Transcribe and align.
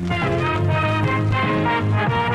All 0.00 0.06
right, 0.10 0.30
welcome 0.30 0.66
back 1.64 2.22
to 2.22 2.27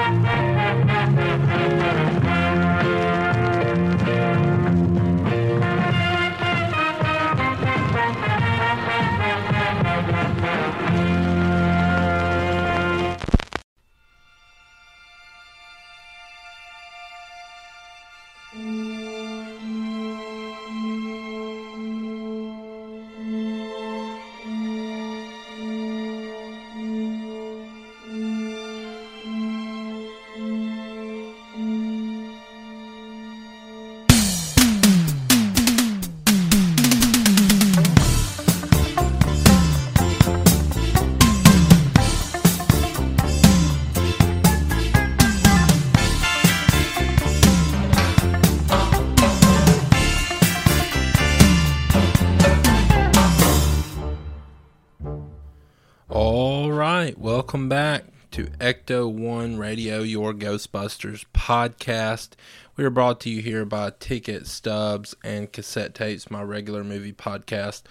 Ecto 58.64 59.12
One 59.12 59.58
Radio, 59.58 60.04
your 60.04 60.32
Ghostbusters 60.32 61.26
podcast. 61.34 62.30
We 62.78 62.86
are 62.86 62.90
brought 62.90 63.20
to 63.20 63.30
you 63.30 63.42
here 63.42 63.66
by 63.66 63.92
Ticket 64.00 64.48
Stubs 64.48 65.14
and 65.22 65.52
Cassette 65.52 65.94
Tapes, 65.94 66.32
my 66.32 66.42
regular 66.42 66.82
movie 66.82 67.12
podcast. 67.12 67.82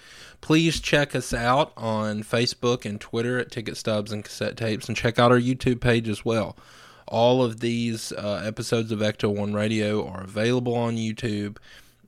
Please 0.41 0.79
check 0.79 1.13
us 1.13 1.31
out 1.31 1.73
on 1.77 2.23
Facebook 2.23 2.85
and 2.85 2.99
Twitter 2.99 3.37
at 3.37 3.51
Ticket 3.51 3.77
Stubs 3.77 4.11
and 4.11 4.25
Cassette 4.25 4.57
Tapes, 4.57 4.87
and 4.87 4.97
check 4.97 5.19
out 5.19 5.31
our 5.31 5.39
YouTube 5.39 5.79
page 5.79 6.09
as 6.09 6.25
well. 6.25 6.57
All 7.07 7.43
of 7.43 7.59
these 7.59 8.11
uh, 8.11 8.41
episodes 8.43 8.91
of 8.91 8.97
Ecto 8.97 9.31
One 9.31 9.53
Radio 9.53 10.03
are 10.07 10.23
available 10.23 10.73
on 10.73 10.97
YouTube, 10.97 11.57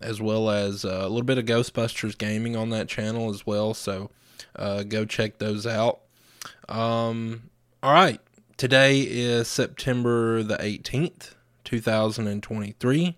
as 0.01 0.19
well 0.19 0.49
as 0.49 0.83
uh, 0.83 1.01
a 1.03 1.07
little 1.07 1.21
bit 1.21 1.37
of 1.37 1.45
Ghostbusters 1.45 2.17
gaming 2.17 2.55
on 2.55 2.71
that 2.71 2.87
channel 2.87 3.29
as 3.29 3.45
well. 3.45 3.75
So 3.75 4.09
uh, 4.55 4.81
go 4.81 5.05
check 5.05 5.37
those 5.37 5.67
out. 5.67 5.99
Um, 6.67 7.43
all 7.83 7.93
right. 7.93 8.19
Today 8.57 9.01
is 9.01 9.49
September 9.49 10.41
the 10.41 10.55
18th, 10.55 11.33
2023. 11.65 13.17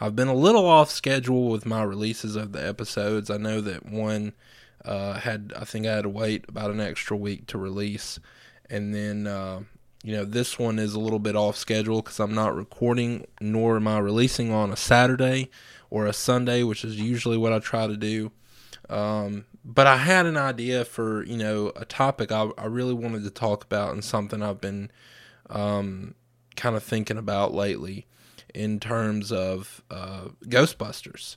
I've 0.00 0.16
been 0.16 0.28
a 0.28 0.34
little 0.34 0.64
off 0.64 0.90
schedule 0.90 1.50
with 1.50 1.66
my 1.66 1.82
releases 1.82 2.36
of 2.36 2.52
the 2.52 2.66
episodes. 2.66 3.28
I 3.28 3.36
know 3.36 3.60
that 3.60 3.84
one 3.84 4.32
uh, 4.86 5.20
had, 5.20 5.52
I 5.54 5.64
think 5.64 5.84
I 5.84 5.96
had 5.96 6.04
to 6.04 6.08
wait 6.08 6.46
about 6.48 6.70
an 6.70 6.80
extra 6.80 7.18
week 7.18 7.46
to 7.48 7.58
release. 7.58 8.18
And 8.70 8.94
then, 8.94 9.26
uh, 9.26 9.60
you 10.02 10.16
know, 10.16 10.24
this 10.24 10.58
one 10.58 10.78
is 10.78 10.94
a 10.94 11.00
little 11.00 11.18
bit 11.18 11.36
off 11.36 11.58
schedule 11.58 12.00
because 12.00 12.18
I'm 12.18 12.34
not 12.34 12.56
recording 12.56 13.26
nor 13.42 13.76
am 13.76 13.88
I 13.88 13.98
releasing 13.98 14.50
on 14.50 14.72
a 14.72 14.76
Saturday 14.76 15.50
or 15.90 16.06
a 16.06 16.14
Sunday, 16.14 16.62
which 16.62 16.82
is 16.82 16.98
usually 16.98 17.36
what 17.36 17.52
I 17.52 17.58
try 17.58 17.86
to 17.86 17.96
do. 17.98 18.32
Um, 18.88 19.44
but 19.68 19.86
I 19.86 19.98
had 19.98 20.24
an 20.24 20.38
idea 20.38 20.86
for 20.86 21.22
you 21.24 21.36
know 21.36 21.72
a 21.76 21.84
topic 21.84 22.32
I, 22.32 22.48
I 22.56 22.64
really 22.64 22.94
wanted 22.94 23.22
to 23.24 23.30
talk 23.30 23.62
about 23.62 23.92
and 23.92 24.02
something 24.02 24.42
I've 24.42 24.62
been 24.62 24.90
um, 25.50 26.14
kind 26.56 26.74
of 26.74 26.82
thinking 26.82 27.18
about 27.18 27.52
lately 27.52 28.06
in 28.54 28.80
terms 28.80 29.30
of 29.30 29.82
uh, 29.90 30.28
Ghostbusters, 30.44 31.36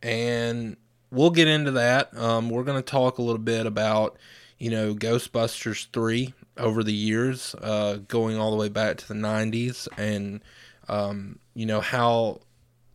and 0.00 0.76
we'll 1.10 1.30
get 1.30 1.48
into 1.48 1.72
that. 1.72 2.16
Um, 2.16 2.50
we're 2.50 2.62
going 2.62 2.80
to 2.80 2.88
talk 2.88 3.18
a 3.18 3.22
little 3.22 3.42
bit 3.42 3.66
about 3.66 4.16
you 4.58 4.70
know 4.70 4.94
Ghostbusters 4.94 5.88
three 5.92 6.34
over 6.56 6.84
the 6.84 6.94
years, 6.94 7.56
uh, 7.60 7.98
going 8.06 8.38
all 8.38 8.52
the 8.52 8.56
way 8.56 8.68
back 8.68 8.98
to 8.98 9.08
the 9.08 9.14
'90s, 9.14 9.88
and 9.98 10.40
um, 10.88 11.40
you 11.54 11.66
know 11.66 11.80
how 11.80 12.42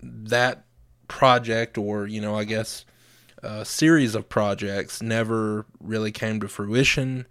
that 0.02 0.64
project, 1.10 1.78
or 1.78 2.08
you 2.08 2.22
know, 2.22 2.36
I 2.36 2.46
guess 2.46 2.86
a 3.44 3.66
series 3.66 4.16
of 4.16 4.30
projects 4.30 5.02
never 5.02 5.66
really 5.80 6.12
came 6.12 6.40
to 6.40 6.48
fruition. 6.48 7.26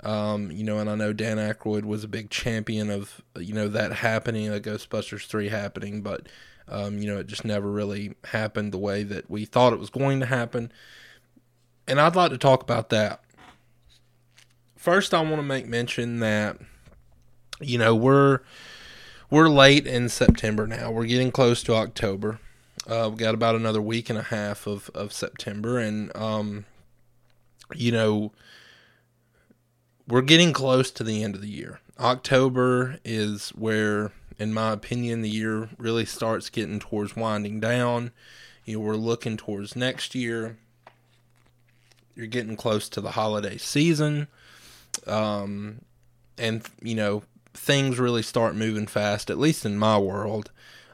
Um, 0.00 0.50
you 0.50 0.64
know, 0.64 0.78
and 0.78 0.90
I 0.90 0.96
know 0.96 1.12
Dan 1.12 1.36
Aykroyd 1.36 1.84
was 1.84 2.02
a 2.02 2.08
big 2.08 2.30
champion 2.30 2.90
of 2.90 3.22
you 3.38 3.54
know 3.54 3.68
that 3.68 3.92
happening, 3.92 4.48
a 4.48 4.58
Ghostbusters 4.58 5.26
three 5.26 5.48
happening, 5.48 6.02
but 6.02 6.28
um, 6.68 6.98
you 6.98 7.06
know 7.06 7.18
it 7.18 7.28
just 7.28 7.44
never 7.44 7.70
really 7.70 8.14
happened 8.24 8.72
the 8.72 8.78
way 8.78 9.04
that 9.04 9.30
we 9.30 9.44
thought 9.44 9.72
it 9.72 9.78
was 9.78 9.90
going 9.90 10.18
to 10.20 10.26
happen. 10.26 10.72
And 11.86 12.00
I'd 12.00 12.16
like 12.16 12.30
to 12.32 12.38
talk 12.38 12.62
about 12.62 12.88
that. 12.90 13.22
First, 14.76 15.14
I 15.14 15.20
want 15.20 15.36
to 15.36 15.42
make 15.42 15.68
mention 15.68 16.18
that 16.18 16.58
you 17.60 17.78
know 17.78 17.94
we're 17.94 18.40
we're 19.30 19.48
late 19.48 19.86
in 19.86 20.08
September 20.08 20.66
now. 20.66 20.90
We're 20.90 21.06
getting 21.06 21.30
close 21.30 21.62
to 21.62 21.74
October. 21.74 22.40
Uh, 22.86 23.08
we 23.10 23.16
got 23.16 23.34
about 23.34 23.54
another 23.54 23.80
week 23.80 24.10
and 24.10 24.18
a 24.18 24.24
half 24.24 24.66
of, 24.66 24.90
of 24.94 25.12
September, 25.12 25.78
and 25.78 26.14
um, 26.16 26.64
you 27.74 27.92
know, 27.92 28.32
we're 30.08 30.22
getting 30.22 30.52
close 30.52 30.90
to 30.90 31.04
the 31.04 31.22
end 31.22 31.34
of 31.34 31.40
the 31.40 31.48
year. 31.48 31.80
October 32.00 32.98
is 33.04 33.50
where, 33.50 34.10
in 34.38 34.52
my 34.52 34.72
opinion, 34.72 35.22
the 35.22 35.28
year 35.28 35.68
really 35.78 36.04
starts 36.04 36.50
getting 36.50 36.80
towards 36.80 37.14
winding 37.14 37.60
down. 37.60 38.10
You 38.64 38.78
know, 38.78 38.84
we're 38.84 38.96
looking 38.96 39.36
towards 39.36 39.76
next 39.76 40.14
year. 40.14 40.56
You're 42.16 42.26
getting 42.26 42.56
close 42.56 42.88
to 42.90 43.00
the 43.00 43.12
holiday 43.12 43.58
season, 43.58 44.26
um, 45.06 45.82
and 46.36 46.62
you 46.82 46.96
know, 46.96 47.22
things 47.54 48.00
really 48.00 48.22
start 48.22 48.56
moving 48.56 48.88
fast. 48.88 49.30
At 49.30 49.38
least 49.38 49.64
in 49.64 49.78
my 49.78 49.98
world, 49.98 50.50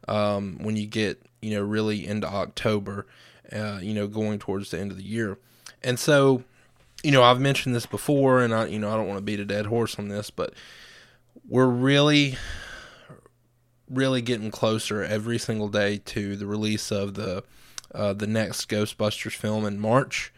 um, 0.06 0.58
when 0.60 0.76
you 0.76 0.86
get 0.86 1.22
you 1.40 1.50
know, 1.50 1.62
really 1.62 2.06
into 2.06 2.26
October, 2.26 3.06
uh, 3.52 3.78
you 3.80 3.94
know, 3.94 4.06
going 4.06 4.38
towards 4.38 4.70
the 4.70 4.78
end 4.78 4.90
of 4.90 4.96
the 4.96 5.04
year. 5.04 5.38
And 5.82 5.98
so, 5.98 6.42
you 7.02 7.12
know, 7.12 7.22
I've 7.22 7.40
mentioned 7.40 7.74
this 7.74 7.86
before, 7.86 8.40
and 8.40 8.54
I, 8.54 8.66
you 8.66 8.78
know, 8.78 8.90
I 8.90 8.96
don't 8.96 9.06
want 9.06 9.18
to 9.18 9.24
beat 9.24 9.40
a 9.40 9.44
dead 9.44 9.66
horse 9.66 9.98
on 9.98 10.08
this, 10.08 10.30
but 10.30 10.54
we're 11.48 11.66
really, 11.66 12.36
really 13.88 14.20
getting 14.20 14.50
closer 14.50 15.02
every 15.02 15.38
single 15.38 15.68
day 15.68 15.98
to 16.06 16.36
the 16.36 16.46
release 16.46 16.90
of 16.90 17.14
the 17.14 17.44
uh, 17.94 18.12
the 18.12 18.26
next 18.26 18.68
Ghostbusters 18.68 19.34
film 19.34 19.64
in 19.64 19.80
March, 19.80 20.30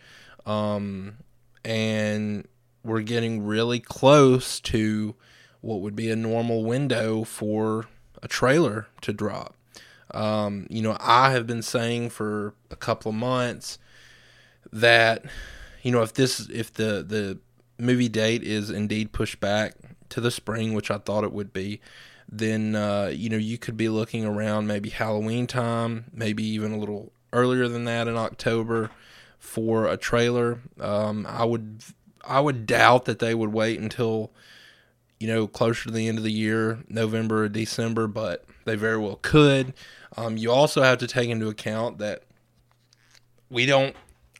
um, 0.46 1.16
and 1.64 2.46
we're 2.84 3.00
getting 3.00 3.44
really 3.44 3.80
close 3.80 4.60
to 4.60 5.16
what 5.60 5.80
would 5.80 5.96
be 5.96 6.10
a 6.10 6.16
normal 6.16 6.64
window 6.64 7.24
for 7.24 7.86
a 8.22 8.28
trailer 8.28 8.86
to 9.00 9.12
drop. 9.12 9.56
Um, 10.14 10.66
you 10.70 10.82
know, 10.82 10.96
I 11.00 11.32
have 11.32 11.46
been 11.46 11.62
saying 11.62 12.10
for 12.10 12.54
a 12.70 12.76
couple 12.76 13.10
of 13.10 13.16
months 13.16 13.78
that 14.72 15.24
you 15.82 15.90
know 15.90 16.02
if 16.02 16.14
this 16.14 16.48
if 16.50 16.72
the 16.72 17.04
the 17.06 17.38
movie 17.78 18.08
date 18.08 18.42
is 18.42 18.70
indeed 18.70 19.12
pushed 19.12 19.40
back 19.40 19.74
to 20.10 20.20
the 20.20 20.30
spring, 20.30 20.74
which 20.74 20.90
I 20.90 20.98
thought 20.98 21.24
it 21.24 21.32
would 21.32 21.52
be, 21.52 21.80
then 22.28 22.74
uh, 22.74 23.10
you 23.14 23.28
know 23.28 23.36
you 23.36 23.58
could 23.58 23.76
be 23.76 23.88
looking 23.88 24.24
around 24.24 24.66
maybe 24.66 24.90
Halloween 24.90 25.46
time, 25.46 26.06
maybe 26.12 26.44
even 26.44 26.72
a 26.72 26.78
little 26.78 27.12
earlier 27.32 27.68
than 27.68 27.84
that 27.84 28.08
in 28.08 28.16
October 28.16 28.90
for 29.38 29.86
a 29.86 29.96
trailer. 29.96 30.60
Um, 30.78 31.26
I 31.28 31.44
would 31.44 31.82
I 32.24 32.40
would 32.40 32.66
doubt 32.66 33.06
that 33.06 33.18
they 33.18 33.34
would 33.34 33.52
wait 33.52 33.80
until 33.80 34.30
you 35.18 35.26
know 35.26 35.46
closer 35.46 35.84
to 35.84 35.90
the 35.90 36.08
end 36.08 36.18
of 36.18 36.24
the 36.24 36.32
year, 36.32 36.80
November 36.88 37.44
or 37.44 37.48
December, 37.48 38.06
but 38.06 38.44
they 38.64 38.76
very 38.76 38.98
well 38.98 39.18
could. 39.22 39.74
Um, 40.16 40.36
you 40.36 40.50
also 40.50 40.82
have 40.82 40.98
to 40.98 41.06
take 41.06 41.30
into 41.30 41.48
account 41.48 41.98
that 41.98 42.24
we 43.48 43.66
don't 43.66 43.94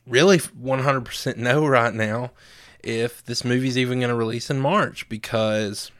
really 0.07 0.37
100% 0.37 1.37
know 1.37 1.65
right 1.67 1.93
now 1.93 2.31
if 2.83 3.23
this 3.23 3.45
movie's 3.45 3.77
even 3.77 3.99
going 3.99 4.09
to 4.09 4.15
release 4.15 4.49
in 4.49 4.59
March 4.59 5.07
because 5.07 5.91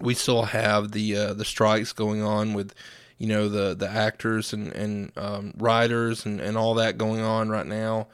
we 0.00 0.14
still 0.14 0.44
have 0.44 0.92
the 0.92 1.16
uh, 1.16 1.34
the 1.34 1.44
strikes 1.44 1.92
going 1.92 2.22
on 2.22 2.54
with 2.54 2.74
you 3.18 3.28
know 3.28 3.48
the 3.48 3.74
the 3.74 3.88
actors 3.88 4.52
and 4.52 4.72
and 4.72 5.12
um, 5.16 5.52
writers 5.58 6.26
and 6.26 6.40
and 6.40 6.56
all 6.56 6.74
that 6.74 6.98
going 6.98 7.20
on 7.20 7.48
right 7.48 7.66
now. 7.66 8.08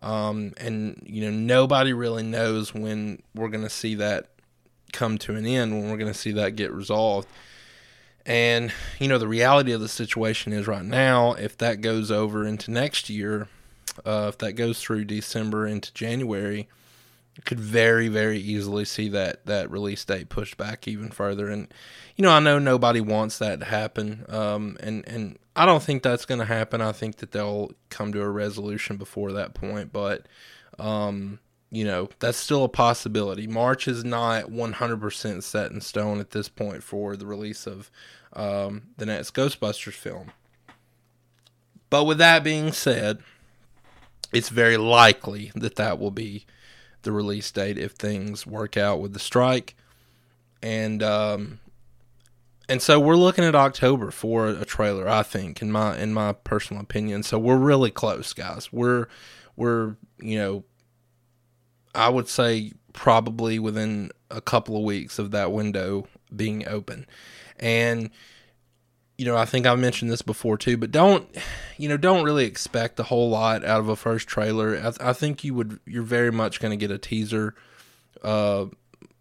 Um, 0.00 0.52
and 0.58 1.02
you 1.04 1.22
know 1.22 1.30
nobody 1.30 1.92
really 1.92 2.22
knows 2.22 2.72
when 2.72 3.22
we're 3.34 3.48
going 3.48 3.64
to 3.64 3.70
see 3.70 3.96
that 3.96 4.28
come 4.92 5.18
to 5.18 5.34
an 5.34 5.44
end 5.44 5.72
when 5.72 5.90
we're 5.90 5.96
going 5.96 6.12
to 6.12 6.18
see 6.18 6.32
that 6.32 6.56
get 6.56 6.72
resolved 6.72 7.26
and, 8.26 8.72
you 8.98 9.08
know, 9.08 9.18
the 9.18 9.28
reality 9.28 9.72
of 9.72 9.80
the 9.80 9.88
situation 9.88 10.52
is 10.52 10.66
right 10.66 10.84
now, 10.84 11.32
if 11.34 11.56
that 11.58 11.80
goes 11.80 12.10
over 12.10 12.46
into 12.46 12.70
next 12.70 13.10
year, 13.10 13.48
uh, 14.04 14.26
if 14.28 14.38
that 14.38 14.52
goes 14.54 14.80
through 14.80 15.04
December 15.04 15.66
into 15.66 15.92
January, 15.92 16.68
could 17.44 17.58
very 17.58 18.06
very 18.06 18.38
easily 18.38 18.84
see 18.84 19.08
that 19.08 19.44
that 19.44 19.68
release 19.68 20.04
date 20.04 20.28
pushed 20.28 20.56
back 20.56 20.86
even 20.86 21.10
further. 21.10 21.48
And 21.48 21.66
you 22.16 22.22
know 22.22 22.30
i 22.30 22.40
know 22.40 22.58
nobody 22.58 23.00
wants 23.00 23.38
that 23.38 23.60
to 23.60 23.66
happen 23.66 24.24
um, 24.28 24.76
and 24.80 25.06
and 25.08 25.38
i 25.56 25.66
don't 25.66 25.82
think 25.82 26.02
that's 26.02 26.24
going 26.24 26.38
to 26.38 26.44
happen. 26.44 26.80
I 26.80 26.92
think 26.92 27.16
that 27.16 27.32
they'll 27.32 27.72
come 27.90 28.12
to 28.12 28.22
a 28.22 28.30
resolution 28.30 28.96
before 28.96 29.32
that 29.32 29.54
point 29.54 29.92
but 29.92 30.26
um, 30.78 31.38
you 31.74 31.84
know 31.84 32.08
that's 32.18 32.38
still 32.38 32.64
a 32.64 32.68
possibility 32.68 33.46
march 33.46 33.88
is 33.88 34.04
not 34.04 34.44
100% 34.44 35.42
set 35.42 35.70
in 35.70 35.80
stone 35.80 36.20
at 36.20 36.30
this 36.30 36.48
point 36.48 36.82
for 36.82 37.16
the 37.16 37.26
release 37.26 37.66
of 37.66 37.90
um, 38.32 38.82
the 38.96 39.06
next 39.06 39.34
ghostbusters 39.34 39.94
film 39.94 40.32
but 41.90 42.04
with 42.04 42.18
that 42.18 42.44
being 42.44 42.72
said 42.72 43.18
it's 44.34 44.48
very 44.48 44.76
likely 44.76 45.52
that 45.54 45.76
that 45.76 45.98
will 45.98 46.10
be 46.10 46.44
the 47.02 47.12
release 47.12 47.50
date 47.50 47.78
if 47.78 47.92
things 47.92 48.46
work 48.46 48.76
out 48.76 49.00
with 49.00 49.12
the 49.12 49.20
strike. 49.20 49.76
And 50.62 51.02
um, 51.02 51.60
and 52.68 52.82
so 52.82 52.98
we're 52.98 53.16
looking 53.16 53.44
at 53.44 53.54
October 53.54 54.10
for 54.10 54.48
a 54.48 54.64
trailer. 54.64 55.08
I 55.08 55.22
think, 55.22 55.62
in 55.62 55.70
my 55.70 55.96
in 55.96 56.12
my 56.12 56.32
personal 56.32 56.82
opinion. 56.82 57.22
So 57.22 57.38
we're 57.38 57.56
really 57.56 57.90
close, 57.90 58.32
guys. 58.32 58.72
We're 58.72 59.06
we're 59.56 59.96
you 60.20 60.38
know, 60.38 60.64
I 61.94 62.08
would 62.08 62.28
say 62.28 62.72
probably 62.92 63.58
within 63.58 64.10
a 64.30 64.40
couple 64.40 64.76
of 64.76 64.82
weeks 64.82 65.18
of 65.18 65.30
that 65.32 65.52
window 65.52 66.06
being 66.34 66.66
open, 66.68 67.06
and 67.58 68.10
you 69.16 69.24
know, 69.24 69.36
I 69.36 69.44
think 69.44 69.66
I 69.66 69.74
mentioned 69.76 70.10
this 70.10 70.22
before 70.22 70.58
too, 70.58 70.76
but 70.76 70.90
don't, 70.90 71.28
you 71.76 71.88
know, 71.88 71.96
don't 71.96 72.24
really 72.24 72.46
expect 72.46 72.98
a 72.98 73.04
whole 73.04 73.30
lot 73.30 73.64
out 73.64 73.80
of 73.80 73.88
a 73.88 73.96
first 73.96 74.26
trailer. 74.26 74.76
I, 74.76 75.10
I 75.10 75.12
think 75.12 75.44
you 75.44 75.54
would, 75.54 75.78
you're 75.86 76.02
very 76.02 76.32
much 76.32 76.60
going 76.60 76.70
to 76.70 76.76
get 76.76 76.90
a 76.90 76.98
teaser, 76.98 77.54
uh, 78.22 78.66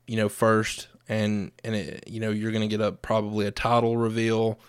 you 0.07 0.17
know, 0.17 0.29
first, 0.29 0.87
and 1.07 1.51
and 1.63 1.75
it, 1.75 2.05
you 2.07 2.19
know, 2.19 2.31
you're 2.31 2.51
going 2.51 2.67
to 2.67 2.77
get 2.77 2.85
a 2.85 2.91
probably 2.91 3.45
a 3.45 3.51
title 3.51 3.97
reveal. 3.97 4.59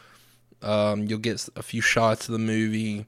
Um, 0.60 1.06
you'll 1.06 1.18
get 1.18 1.48
a 1.56 1.62
few 1.62 1.80
shots 1.80 2.28
of 2.28 2.32
the 2.32 2.38
movie. 2.38 3.06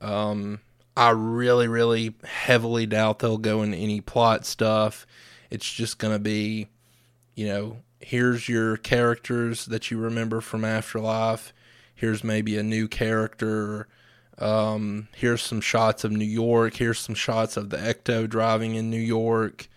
Um, 0.00 0.60
I 1.00 1.10
really, 1.12 1.66
really 1.66 2.14
heavily 2.24 2.84
doubt 2.84 3.20
they'll 3.20 3.38
go 3.38 3.62
into 3.62 3.78
any 3.78 4.02
plot 4.02 4.44
stuff. 4.44 5.06
It's 5.48 5.72
just 5.72 5.98
going 5.98 6.12
to 6.12 6.18
be, 6.18 6.68
you 7.34 7.46
know, 7.48 7.78
here's 8.00 8.50
your 8.50 8.76
characters 8.76 9.64
that 9.64 9.90
you 9.90 9.96
remember 9.96 10.42
from 10.42 10.62
Afterlife. 10.62 11.54
Here's 11.94 12.22
maybe 12.22 12.58
a 12.58 12.62
new 12.62 12.86
character. 12.86 13.88
Um, 14.36 15.08
here's 15.16 15.40
some 15.40 15.62
shots 15.62 16.04
of 16.04 16.12
New 16.12 16.26
York. 16.26 16.74
Here's 16.76 16.98
some 16.98 17.14
shots 17.14 17.56
of 17.56 17.70
the 17.70 17.78
Ecto 17.78 18.28
driving 18.28 18.74
in 18.74 18.90
New 18.90 19.00
York. 19.00 19.70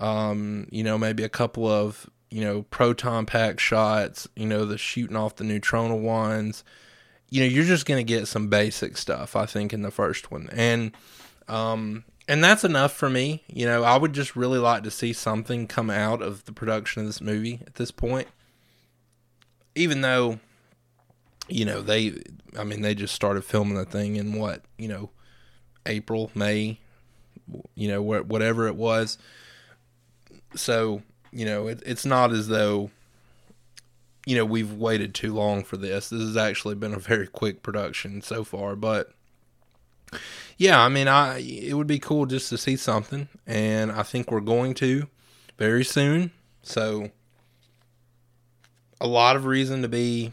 Um, 0.00 0.66
you 0.72 0.82
know, 0.82 0.98
maybe 0.98 1.22
a 1.22 1.28
couple 1.28 1.68
of 1.68 2.10
you 2.32 2.40
know 2.40 2.62
proton 2.62 3.26
pack 3.26 3.60
shots. 3.60 4.26
You 4.34 4.46
know, 4.46 4.64
the 4.64 4.76
shooting 4.76 5.14
off 5.14 5.36
the 5.36 5.44
neutrona 5.44 5.96
wands. 5.96 6.64
You 7.34 7.40
know, 7.40 7.46
you're 7.46 7.64
just 7.64 7.84
gonna 7.84 8.04
get 8.04 8.28
some 8.28 8.46
basic 8.46 8.96
stuff. 8.96 9.34
I 9.34 9.44
think 9.44 9.72
in 9.72 9.82
the 9.82 9.90
first 9.90 10.30
one, 10.30 10.48
and 10.52 10.92
um, 11.48 12.04
and 12.28 12.44
that's 12.44 12.62
enough 12.62 12.92
for 12.92 13.10
me. 13.10 13.42
You 13.48 13.66
know, 13.66 13.82
I 13.82 13.96
would 13.96 14.12
just 14.12 14.36
really 14.36 14.60
like 14.60 14.84
to 14.84 14.90
see 14.92 15.12
something 15.12 15.66
come 15.66 15.90
out 15.90 16.22
of 16.22 16.44
the 16.44 16.52
production 16.52 17.00
of 17.00 17.08
this 17.08 17.20
movie 17.20 17.60
at 17.66 17.74
this 17.74 17.90
point. 17.90 18.28
Even 19.74 20.00
though, 20.00 20.38
you 21.48 21.64
know, 21.64 21.82
they, 21.82 22.22
I 22.56 22.62
mean, 22.62 22.82
they 22.82 22.94
just 22.94 23.16
started 23.16 23.44
filming 23.44 23.74
the 23.74 23.84
thing 23.84 24.14
in 24.14 24.38
what, 24.38 24.62
you 24.78 24.86
know, 24.86 25.10
April, 25.86 26.30
May, 26.36 26.78
you 27.74 27.88
know, 27.88 28.00
whatever 28.00 28.68
it 28.68 28.76
was. 28.76 29.18
So, 30.54 31.02
you 31.32 31.44
know, 31.44 31.66
it, 31.66 31.82
it's 31.84 32.06
not 32.06 32.30
as 32.30 32.46
though, 32.46 32.92
you 34.26 34.36
know, 34.36 34.44
we've 34.44 34.72
waited 34.72 35.14
too 35.14 35.34
long 35.34 35.64
for 35.64 35.76
this. 35.76 36.08
This 36.08 36.20
has 36.20 36.36
actually 36.36 36.74
been 36.74 36.94
a 36.94 36.98
very 36.98 37.26
quick 37.26 37.62
production 37.62 38.22
so 38.22 38.44
far, 38.44 38.76
but 38.76 39.12
yeah, 40.56 40.80
I 40.80 40.88
mean, 40.88 41.08
I 41.08 41.38
it 41.38 41.74
would 41.74 41.86
be 41.86 41.98
cool 41.98 42.26
just 42.26 42.48
to 42.50 42.58
see 42.58 42.76
something, 42.76 43.28
and 43.46 43.90
I 43.90 44.02
think 44.02 44.30
we're 44.30 44.40
going 44.40 44.74
to 44.74 45.08
very 45.58 45.84
soon. 45.84 46.30
So, 46.62 47.10
a 49.00 49.06
lot 49.06 49.36
of 49.36 49.44
reason 49.44 49.82
to 49.82 49.88
be 49.88 50.32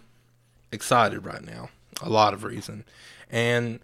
excited 0.72 1.26
right 1.26 1.44
now. 1.44 1.70
A 2.02 2.10
lot 2.10 2.34
of 2.34 2.44
reason, 2.44 2.86
and 3.30 3.80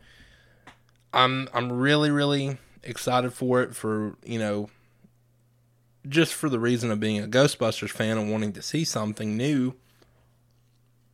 I'm 1.13 1.49
I'm 1.53 1.71
really 1.71 2.11
really 2.11 2.57
excited 2.83 3.33
for 3.33 3.61
it. 3.61 3.75
For 3.75 4.15
you 4.23 4.39
know, 4.39 4.69
just 6.07 6.33
for 6.33 6.49
the 6.49 6.59
reason 6.59 6.91
of 6.91 6.99
being 6.99 7.19
a 7.23 7.27
Ghostbusters 7.27 7.89
fan 7.89 8.17
and 8.17 8.31
wanting 8.31 8.53
to 8.53 8.61
see 8.61 8.83
something 8.83 9.35
new. 9.35 9.75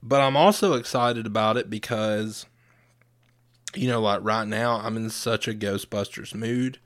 But 0.05 0.19
I'm 0.19 0.35
also 0.35 0.73
excited 0.73 1.25
about 1.25 1.55
it 1.55 1.69
because 1.69 2.45
you 3.75 3.88
know, 3.88 4.01
like 4.01 4.19
right 4.23 4.47
now, 4.47 4.79
I'm 4.83 4.97
in 4.97 5.09
such 5.09 5.47
a 5.47 5.53
Ghostbusters 5.53 6.35
mood, 6.35 6.79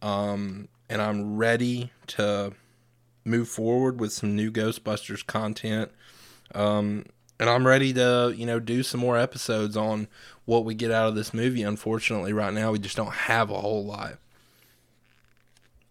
um, 0.00 0.68
and 0.88 1.02
I'm 1.02 1.36
ready 1.36 1.92
to 2.08 2.52
move 3.24 3.48
forward 3.48 4.00
with 4.00 4.12
some 4.12 4.34
new 4.34 4.50
Ghostbusters 4.50 5.26
content. 5.26 5.90
Um, 6.54 7.06
and 7.38 7.50
I'm 7.50 7.66
ready 7.66 7.92
to, 7.94 8.32
you 8.36 8.46
know, 8.46 8.60
do 8.60 8.82
some 8.82 9.00
more 9.00 9.18
episodes 9.18 9.76
on 9.76 10.08
what 10.44 10.64
we 10.64 10.74
get 10.74 10.90
out 10.90 11.08
of 11.08 11.14
this 11.14 11.34
movie. 11.34 11.62
Unfortunately, 11.62 12.32
right 12.32 12.52
now 12.52 12.72
we 12.72 12.78
just 12.78 12.96
don't 12.96 13.12
have 13.12 13.50
a 13.50 13.60
whole 13.60 13.84
lot, 13.84 14.18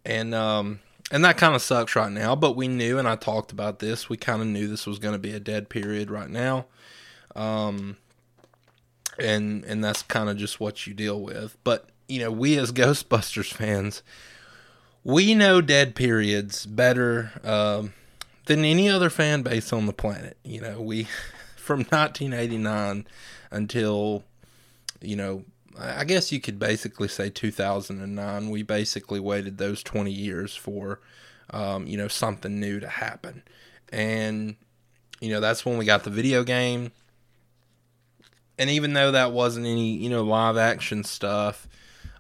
and 0.06 0.34
um, 0.34 0.80
and 1.12 1.24
that 1.26 1.38
kind 1.38 1.54
of 1.56 1.62
sucks 1.62 1.96
right 1.96 2.12
now. 2.12 2.36
But 2.36 2.56
we 2.56 2.68
knew, 2.68 2.98
and 2.98 3.08
I 3.08 3.16
talked 3.16 3.52
about 3.52 3.80
this. 3.80 4.10
We 4.10 4.18
kind 4.18 4.42
of 4.42 4.48
knew 4.48 4.68
this 4.68 4.88
was 4.88 4.98
going 4.98 5.14
to 5.14 5.20
be 5.20 5.34
a 5.34 5.40
dead 5.40 5.70
period 5.70 6.10
right 6.10 6.30
now. 6.30 6.66
Um, 7.36 7.98
and 9.20 9.64
and 9.66 9.84
that's 9.84 10.02
kind 10.04 10.30
of 10.30 10.38
just 10.38 10.60
what 10.60 10.88
you 10.88 10.94
deal 10.94 11.22
with. 11.22 11.58
But 11.64 11.90
you 12.08 12.20
know, 12.20 12.32
we 12.32 12.58
as 12.58 12.72
Ghostbusters 12.72 13.54
fans, 13.54 14.02
we 15.04 15.36
know 15.36 15.62
dead 15.62 15.96
periods 15.96 16.66
better 16.66 17.32
um, 17.44 17.94
than 18.46 18.66
any 18.66 18.90
other 18.90 19.10
fan 19.10 19.42
base 19.42 19.74
on 19.74 19.86
the 19.86 19.94
planet. 19.94 20.38
You 20.44 20.62
know, 20.62 20.82
we 20.82 21.04
from 21.56 21.80
1989 21.80 23.06
until 23.52 24.24
you 25.02 25.16
know, 25.16 25.44
I 25.80 26.04
guess 26.04 26.32
you 26.32 26.42
could 26.42 26.60
basically 26.60 27.08
say 27.08 27.30
2009. 27.30 28.50
We 28.50 28.64
basically 28.64 29.20
waited 29.20 29.58
those 29.58 29.84
20 29.84 30.12
years 30.12 30.56
for 30.56 31.00
um, 31.50 31.88
you 31.88 31.98
know 31.98 32.08
something 32.08 32.60
new 32.60 32.80
to 32.80 32.88
happen, 32.88 33.44
and 33.92 34.56
you 35.20 35.30
know 35.30 35.40
that's 35.40 35.66
when 35.66 35.78
we 35.78 35.86
got 35.86 36.04
the 36.04 36.10
video 36.10 36.44
game 36.44 36.92
and 38.62 38.70
even 38.70 38.94
though 38.94 39.12
that 39.12 39.32
wasn't 39.32 39.66
any 39.66 39.96
you 39.96 40.10
know 40.10 40.24
live 40.24 40.56
action 40.56 41.04
stuff 41.04 41.68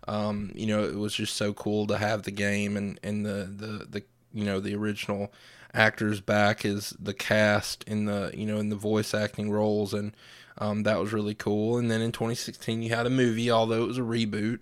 um, 0.07 0.51
you 0.55 0.65
know 0.65 0.83
it 0.83 0.95
was 0.95 1.13
just 1.13 1.35
so 1.35 1.53
cool 1.53 1.85
to 1.87 1.97
have 1.97 2.23
the 2.23 2.31
game 2.31 2.75
and 2.75 2.99
and 3.03 3.25
the 3.25 3.49
the 3.55 3.85
the 3.89 4.03
you 4.33 4.43
know 4.43 4.59
the 4.59 4.75
original 4.75 5.31
actors 5.73 6.19
back 6.19 6.65
as 6.65 6.89
the 6.99 7.13
cast 7.13 7.83
in 7.85 8.05
the 8.05 8.31
you 8.33 8.45
know 8.45 8.57
in 8.57 8.69
the 8.69 8.75
voice 8.75 9.13
acting 9.13 9.51
roles 9.51 9.93
and 9.93 10.15
um, 10.61 10.83
that 10.83 10.99
was 10.99 11.11
really 11.11 11.33
cool. 11.33 11.77
And 11.79 11.89
then 11.89 12.01
in 12.01 12.11
2016 12.11 12.83
you 12.83 12.89
had 12.89 13.07
a 13.07 13.09
movie 13.09 13.49
although 13.49 13.83
it 13.83 13.87
was 13.87 13.97
a 13.97 14.01
reboot. 14.01 14.59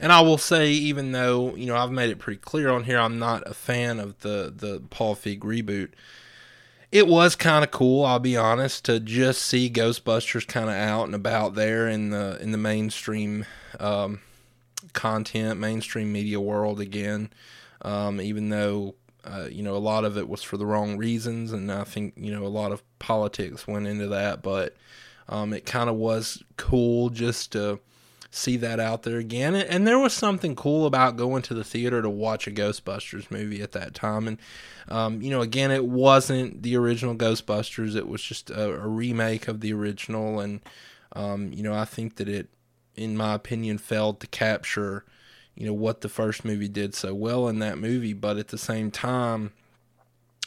And 0.00 0.12
I 0.12 0.20
will 0.20 0.38
say 0.38 0.70
even 0.72 1.12
though 1.12 1.54
you 1.54 1.66
know 1.66 1.76
I've 1.76 1.92
made 1.92 2.10
it 2.10 2.18
pretty 2.18 2.40
clear 2.40 2.68
on 2.70 2.84
here 2.84 2.98
I'm 2.98 3.18
not 3.18 3.48
a 3.48 3.54
fan 3.54 4.00
of 4.00 4.18
the 4.20 4.52
the 4.54 4.82
Paul 4.90 5.14
Feig 5.14 5.40
reboot. 5.40 5.90
It 6.90 7.06
was 7.06 7.36
kind 7.36 7.62
of 7.64 7.70
cool, 7.70 8.04
I'll 8.04 8.18
be 8.18 8.36
honest, 8.36 8.86
to 8.86 8.98
just 8.98 9.42
see 9.42 9.68
Ghostbusters 9.68 10.48
kind 10.48 10.70
of 10.70 10.74
out 10.74 11.04
and 11.04 11.14
about 11.14 11.54
there 11.54 11.86
in 11.86 12.10
the 12.10 12.38
in 12.40 12.50
the 12.50 12.58
mainstream 12.58 13.44
um, 13.78 14.20
content, 14.92 15.60
mainstream 15.60 16.12
media 16.12 16.40
world 16.40 16.80
again. 16.80 17.30
Um, 17.82 18.20
even 18.20 18.48
though 18.48 18.96
uh, 19.24 19.48
you 19.50 19.62
know 19.62 19.76
a 19.76 19.78
lot 19.78 20.04
of 20.04 20.16
it 20.16 20.28
was 20.28 20.42
for 20.42 20.56
the 20.56 20.66
wrong 20.66 20.96
reasons, 20.96 21.52
and 21.52 21.70
I 21.70 21.84
think 21.84 22.14
you 22.16 22.32
know 22.32 22.44
a 22.44 22.48
lot 22.48 22.72
of 22.72 22.82
politics 22.98 23.68
went 23.68 23.86
into 23.86 24.08
that, 24.08 24.42
but 24.42 24.74
um, 25.28 25.52
it 25.52 25.66
kind 25.66 25.90
of 25.90 25.96
was 25.96 26.42
cool 26.56 27.10
just 27.10 27.52
to 27.52 27.80
see 28.30 28.56
that 28.58 28.78
out 28.78 29.02
there 29.02 29.18
again. 29.18 29.54
And 29.54 29.86
there 29.86 29.98
was 29.98 30.12
something 30.12 30.54
cool 30.54 30.86
about 30.86 31.16
going 31.16 31.42
to 31.42 31.54
the 31.54 31.64
theater 31.64 32.02
to 32.02 32.10
watch 32.10 32.46
a 32.46 32.50
Ghostbusters 32.50 33.30
movie 33.30 33.62
at 33.62 33.72
that 33.72 33.94
time. 33.94 34.28
And, 34.28 34.38
um, 34.88 35.22
you 35.22 35.30
know, 35.30 35.40
again, 35.40 35.70
it 35.70 35.86
wasn't 35.86 36.62
the 36.62 36.76
original 36.76 37.14
Ghostbusters, 37.14 37.96
it 37.96 38.06
was 38.06 38.22
just 38.22 38.50
a, 38.50 38.74
a 38.74 38.86
remake 38.86 39.48
of 39.48 39.60
the 39.60 39.72
original. 39.72 40.40
And, 40.40 40.60
um, 41.12 41.52
you 41.52 41.62
know, 41.62 41.74
I 41.74 41.84
think 41.84 42.16
that 42.16 42.28
it, 42.28 42.48
in 42.96 43.16
my 43.16 43.34
opinion, 43.34 43.78
failed 43.78 44.20
to 44.20 44.26
capture, 44.26 45.04
you 45.54 45.66
know, 45.66 45.74
what 45.74 46.02
the 46.02 46.08
first 46.08 46.44
movie 46.44 46.68
did 46.68 46.94
so 46.94 47.14
well 47.14 47.48
in 47.48 47.60
that 47.60 47.78
movie. 47.78 48.12
But 48.12 48.36
at 48.36 48.48
the 48.48 48.58
same 48.58 48.90
time, 48.90 49.52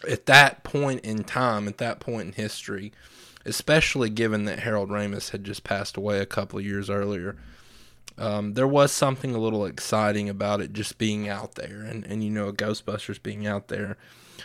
at 0.08 0.28
that 0.28 0.64
point 0.64 1.02
in 1.02 1.24
time, 1.24 1.68
at 1.68 1.78
that 1.80 2.00
point 2.00 2.28
in 2.28 2.34
history, 2.34 2.92
especially 3.46 4.10
given 4.10 4.46
that 4.46 4.60
Harold 4.60 4.90
Ramis 4.90 5.32
had 5.32 5.44
just 5.44 5.64
passed 5.64 5.98
away 5.98 6.20
a 6.20 6.26
couple 6.26 6.60
of 6.60 6.66
years 6.66 6.90
earlier, 6.90 7.38
um, 8.18 8.54
there 8.54 8.68
was 8.68 8.92
something 8.92 9.34
a 9.34 9.40
little 9.40 9.66
exciting 9.66 10.30
about 10.30 10.62
it 10.62 10.74
just 10.74 10.98
being 10.98 11.28
out 11.28 11.56
there. 11.56 11.82
And, 11.82 12.06
and 12.06 12.24
you 12.24 12.30
know 12.30 12.52
ghostbusters 12.52 13.22
being 13.22 13.48
out 13.48 13.68
there. 13.68 13.98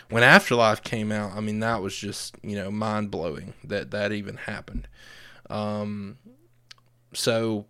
When 0.09 0.23
afterlife 0.23 0.83
came 0.83 1.11
out 1.11 1.33
i 1.35 1.41
mean 1.41 1.59
that 1.59 1.81
was 1.81 1.95
just 1.95 2.35
you 2.41 2.55
know 2.55 2.71
mind-blowing 2.71 3.53
that 3.63 3.91
that 3.91 4.11
even 4.11 4.37
happened. 4.37 4.87
Um, 5.49 6.17
so 7.13 7.65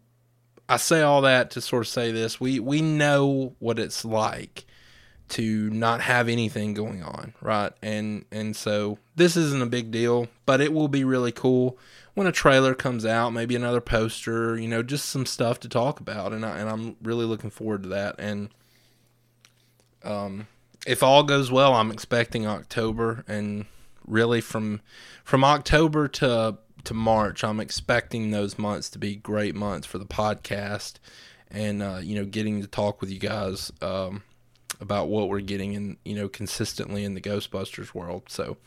i 0.69 0.77
say 0.77 1.01
all 1.01 1.21
that 1.21 1.51
to 1.51 1.61
sort 1.61 1.83
of 1.83 1.87
say 1.87 2.11
this. 2.11 2.39
We 2.39 2.59
we 2.59 2.81
know 2.81 3.55
what 3.59 3.79
it's 3.79 4.05
like 4.05 4.66
to 5.29 5.69
not 5.69 6.01
have 6.01 6.29
anything 6.29 6.73
going 6.73 7.03
on 7.03 7.33
right 7.41 7.73
and 7.81 8.23
and 8.31 8.55
so 8.55 8.97
this 9.15 9.35
isn't 9.35 9.61
a 9.61 9.67
big 9.67 9.91
deal 9.91 10.27
but 10.45 10.61
it 10.61 10.71
will 10.71 10.87
be 10.87 11.03
really 11.03 11.31
cool 11.31 11.77
when 12.17 12.25
a 12.25 12.31
trailer 12.31 12.73
comes 12.73 13.05
out, 13.05 13.29
maybe 13.29 13.55
another 13.55 13.79
poster, 13.79 14.57
you 14.57 14.67
know, 14.67 14.81
just 14.81 15.05
some 15.05 15.23
stuff 15.23 15.59
to 15.59 15.69
talk 15.69 15.99
about, 15.99 16.33
and 16.33 16.43
I, 16.43 16.57
and 16.57 16.67
I'm 16.67 16.95
really 17.03 17.25
looking 17.25 17.51
forward 17.51 17.83
to 17.83 17.89
that. 17.89 18.15
And 18.17 18.49
um, 20.03 20.47
if 20.87 21.03
all 21.03 21.21
goes 21.21 21.51
well, 21.51 21.75
I'm 21.75 21.91
expecting 21.91 22.47
October, 22.47 23.23
and 23.27 23.67
really 24.07 24.41
from 24.41 24.81
from 25.23 25.43
October 25.43 26.07
to 26.07 26.57
to 26.85 26.93
March, 26.95 27.43
I'm 27.43 27.59
expecting 27.59 28.31
those 28.31 28.57
months 28.57 28.89
to 28.89 28.97
be 28.97 29.15
great 29.15 29.53
months 29.53 29.85
for 29.85 29.99
the 29.99 30.05
podcast, 30.07 30.95
and 31.51 31.83
uh, 31.83 31.99
you 32.01 32.15
know, 32.15 32.25
getting 32.25 32.61
to 32.61 32.67
talk 32.67 32.99
with 32.99 33.11
you 33.11 33.19
guys. 33.19 33.71
Um, 33.79 34.23
about 34.79 35.09
what 35.09 35.29
we're 35.29 35.41
getting 35.41 35.73
in 35.73 35.97
you 36.05 36.15
know 36.15 36.27
consistently 36.27 37.03
in 37.03 37.13
the 37.13 37.21
Ghostbusters 37.21 37.93
world. 37.93 38.23
So, 38.27 38.57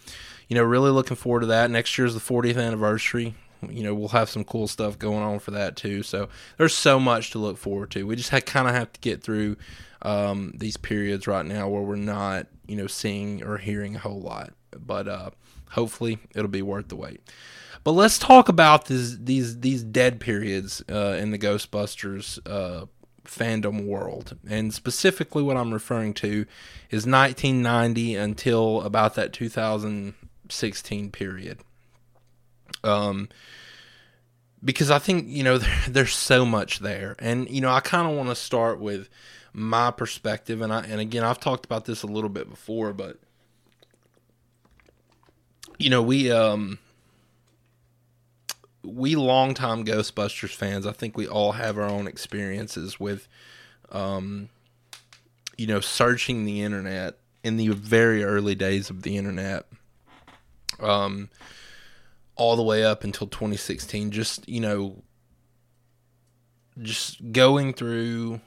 you 0.48 0.56
know, 0.56 0.62
really 0.62 0.90
looking 0.90 1.16
forward 1.16 1.40
to 1.40 1.46
that. 1.46 1.70
Next 1.70 1.96
year 1.96 2.06
is 2.06 2.14
the 2.14 2.20
40th 2.20 2.58
anniversary. 2.58 3.34
You 3.68 3.82
know, 3.82 3.94
we'll 3.94 4.08
have 4.08 4.30
some 4.30 4.44
cool 4.44 4.68
stuff 4.68 4.98
going 4.98 5.22
on 5.22 5.38
for 5.38 5.50
that 5.50 5.76
too. 5.76 6.02
So 6.02 6.28
there's 6.56 6.74
so 6.74 6.98
much 6.98 7.30
to 7.32 7.38
look 7.38 7.58
forward 7.58 7.90
to. 7.90 8.06
We 8.06 8.16
just 8.16 8.30
kind 8.46 8.68
of 8.68 8.74
have 8.74 8.92
to 8.94 9.00
get 9.00 9.22
through 9.22 9.56
um, 10.02 10.54
these 10.56 10.76
periods 10.76 11.26
right 11.26 11.44
now 11.44 11.68
where 11.68 11.82
we're 11.82 11.96
not 11.96 12.46
you 12.66 12.76
know 12.76 12.86
seeing 12.86 13.42
or 13.42 13.58
hearing 13.58 13.96
a 13.96 13.98
whole 13.98 14.20
lot, 14.20 14.52
but 14.78 15.08
uh, 15.08 15.30
hopefully 15.70 16.18
it'll 16.34 16.48
be 16.48 16.62
worth 16.62 16.88
the 16.88 16.96
wait. 16.96 17.20
But 17.82 17.92
let's 17.92 18.18
talk 18.18 18.48
about 18.48 18.86
these 18.86 19.18
these 19.18 19.60
these 19.60 19.82
dead 19.82 20.20
periods 20.20 20.82
uh, 20.90 21.16
in 21.18 21.30
the 21.30 21.38
Ghostbusters 21.38 22.38
uh, 22.46 22.86
fandom 23.24 23.86
world. 23.86 24.36
And 24.48 24.72
specifically, 24.72 25.42
what 25.42 25.56
I'm 25.56 25.72
referring 25.72 26.14
to 26.14 26.46
is 26.90 27.06
1990 27.06 28.16
until 28.16 28.82
about 28.82 29.14
that 29.14 29.32
2016 29.32 31.10
period. 31.10 31.58
Um, 32.82 33.28
because 34.62 34.90
I 34.90 34.98
think, 34.98 35.26
you 35.28 35.42
know, 35.42 35.58
there, 35.58 35.78
there's 35.88 36.14
so 36.14 36.44
much 36.44 36.80
there. 36.80 37.16
And, 37.18 37.48
you 37.48 37.60
know, 37.60 37.70
I 37.70 37.80
kind 37.80 38.10
of 38.10 38.16
want 38.16 38.28
to 38.28 38.36
start 38.36 38.80
with 38.80 39.08
my 39.52 39.90
perspective. 39.90 40.60
And 40.60 40.72
I, 40.72 40.82
and 40.82 41.00
again, 41.00 41.24
I've 41.24 41.40
talked 41.40 41.64
about 41.64 41.84
this 41.84 42.02
a 42.02 42.06
little 42.06 42.30
bit 42.30 42.48
before, 42.48 42.92
but, 42.92 43.18
you 45.78 45.90
know, 45.90 46.02
we, 46.02 46.30
um, 46.30 46.78
we 48.82 49.16
longtime 49.16 49.84
Ghostbusters 49.84 50.54
fans, 50.54 50.86
I 50.86 50.92
think 50.92 51.16
we 51.16 51.28
all 51.28 51.52
have 51.52 51.78
our 51.78 51.88
own 51.88 52.06
experiences 52.06 52.98
with, 52.98 53.28
um, 53.90 54.48
you 55.56 55.66
know, 55.66 55.80
searching 55.80 56.44
the 56.44 56.62
internet 56.62 57.18
in 57.44 57.56
the 57.56 57.68
very 57.68 58.24
early 58.24 58.54
days 58.54 58.90
of 58.90 59.02
the 59.02 59.16
internet, 59.16 59.66
um, 60.80 61.28
all 62.36 62.56
the 62.56 62.62
way 62.62 62.84
up 62.84 63.04
until 63.04 63.26
2016. 63.26 64.10
Just 64.10 64.48
you 64.48 64.60
know, 64.60 65.02
just 66.80 67.32
going 67.32 67.74
through 67.74 68.40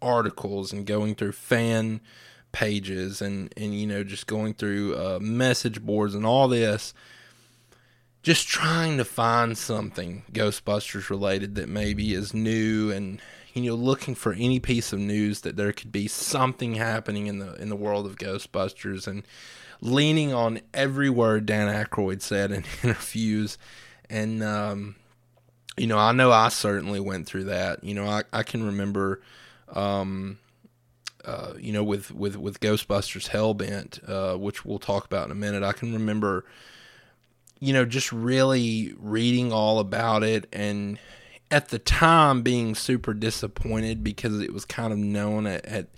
articles 0.00 0.72
and 0.72 0.86
going 0.86 1.14
through 1.14 1.32
fan 1.32 2.00
pages 2.50 3.20
and 3.20 3.52
and 3.56 3.78
you 3.78 3.86
know 3.86 4.02
just 4.02 4.26
going 4.26 4.54
through 4.54 4.96
uh, 4.96 5.18
message 5.20 5.82
boards 5.82 6.14
and 6.14 6.24
all 6.24 6.48
this 6.48 6.94
just 8.22 8.48
trying 8.48 8.98
to 8.98 9.04
find 9.04 9.56
something 9.56 10.24
Ghostbusters 10.32 11.10
related 11.10 11.54
that 11.54 11.68
maybe 11.68 12.14
is 12.14 12.34
new 12.34 12.90
and 12.90 13.20
you 13.54 13.70
know 13.70 13.76
looking 13.76 14.14
for 14.14 14.32
any 14.32 14.60
piece 14.60 14.92
of 14.92 14.98
news 14.98 15.42
that 15.42 15.56
there 15.56 15.72
could 15.72 15.92
be 15.92 16.08
something 16.08 16.74
happening 16.74 17.26
in 17.26 17.38
the 17.38 17.54
in 17.54 17.68
the 17.68 17.76
world 17.76 18.06
of 18.06 18.16
Ghostbusters 18.16 19.06
and 19.06 19.22
leaning 19.80 20.32
on 20.32 20.60
every 20.74 21.10
word 21.10 21.46
Dan 21.46 21.72
Aykroyd 21.72 22.22
said 22.22 22.50
in 22.50 22.64
interviews. 22.82 23.58
And 24.10 24.42
um, 24.42 24.96
you 25.76 25.86
know 25.86 25.98
I 25.98 26.12
know 26.12 26.32
I 26.32 26.48
certainly 26.48 27.00
went 27.00 27.26
through 27.26 27.44
that. 27.44 27.84
You 27.84 27.94
know 27.94 28.06
I, 28.06 28.24
I 28.32 28.42
can 28.42 28.64
remember 28.64 29.22
um, 29.72 30.38
uh, 31.24 31.54
you 31.58 31.72
know 31.72 31.84
with 31.84 32.10
with 32.10 32.36
with 32.36 32.60
Ghostbusters 32.60 33.28
Hellbent 33.28 34.08
uh, 34.08 34.36
which 34.36 34.64
we'll 34.64 34.78
talk 34.78 35.04
about 35.04 35.26
in 35.26 35.32
a 35.32 35.36
minute 35.36 35.62
I 35.62 35.72
can 35.72 35.92
remember 35.92 36.44
you 37.60 37.72
know, 37.72 37.84
just 37.84 38.12
really 38.12 38.94
reading 38.98 39.52
all 39.52 39.78
about 39.78 40.22
it 40.22 40.48
and 40.52 40.98
at 41.50 41.68
the 41.68 41.78
time 41.78 42.42
being 42.42 42.74
super 42.74 43.14
disappointed 43.14 44.04
because 44.04 44.40
it 44.40 44.52
was 44.52 44.64
kind 44.64 44.92
of 44.92 44.98
known 44.98 45.46
at, 45.46 45.64
at 45.64 45.88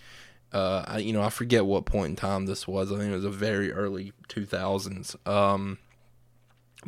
uh, 0.52 0.99
you 1.00 1.12
know, 1.12 1.23
I 1.23 1.31
forget 1.31 1.67
what 1.67 1.87
point 1.87 2.11
in 2.11 2.17
time 2.17 2.47
this 2.47 2.67
was. 2.67 2.90
I 2.90 2.97
think 2.97 3.12
it 3.12 3.17
was 3.17 3.25
a 3.25 3.31
very 3.31 3.73
early 3.73 4.12
2000s. 4.29 5.14
Um, 5.29 5.79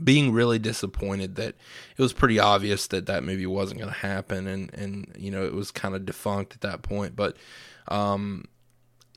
being 0.03 0.33
really 0.33 0.59
disappointed 0.59 1.37
that 1.37 1.55
it 1.97 2.03
was 2.03 2.13
pretty 2.13 2.39
obvious 2.39 2.87
that 2.89 3.07
that 3.07 3.23
movie 3.23 3.47
wasn't 3.47 3.79
going 3.79 3.93
to 3.93 3.99
happen 3.99 4.47
and, 4.47 4.73
and, 4.75 5.13
you 5.19 5.31
know, 5.31 5.45
it 5.45 5.53
was 5.53 5.71
kind 5.71 5.95
of 5.95 6.07
defunct 6.07 6.55
at 6.55 6.61
that 6.63 6.83
point. 6.83 7.15
But, 7.15 7.37
um, 7.89 8.47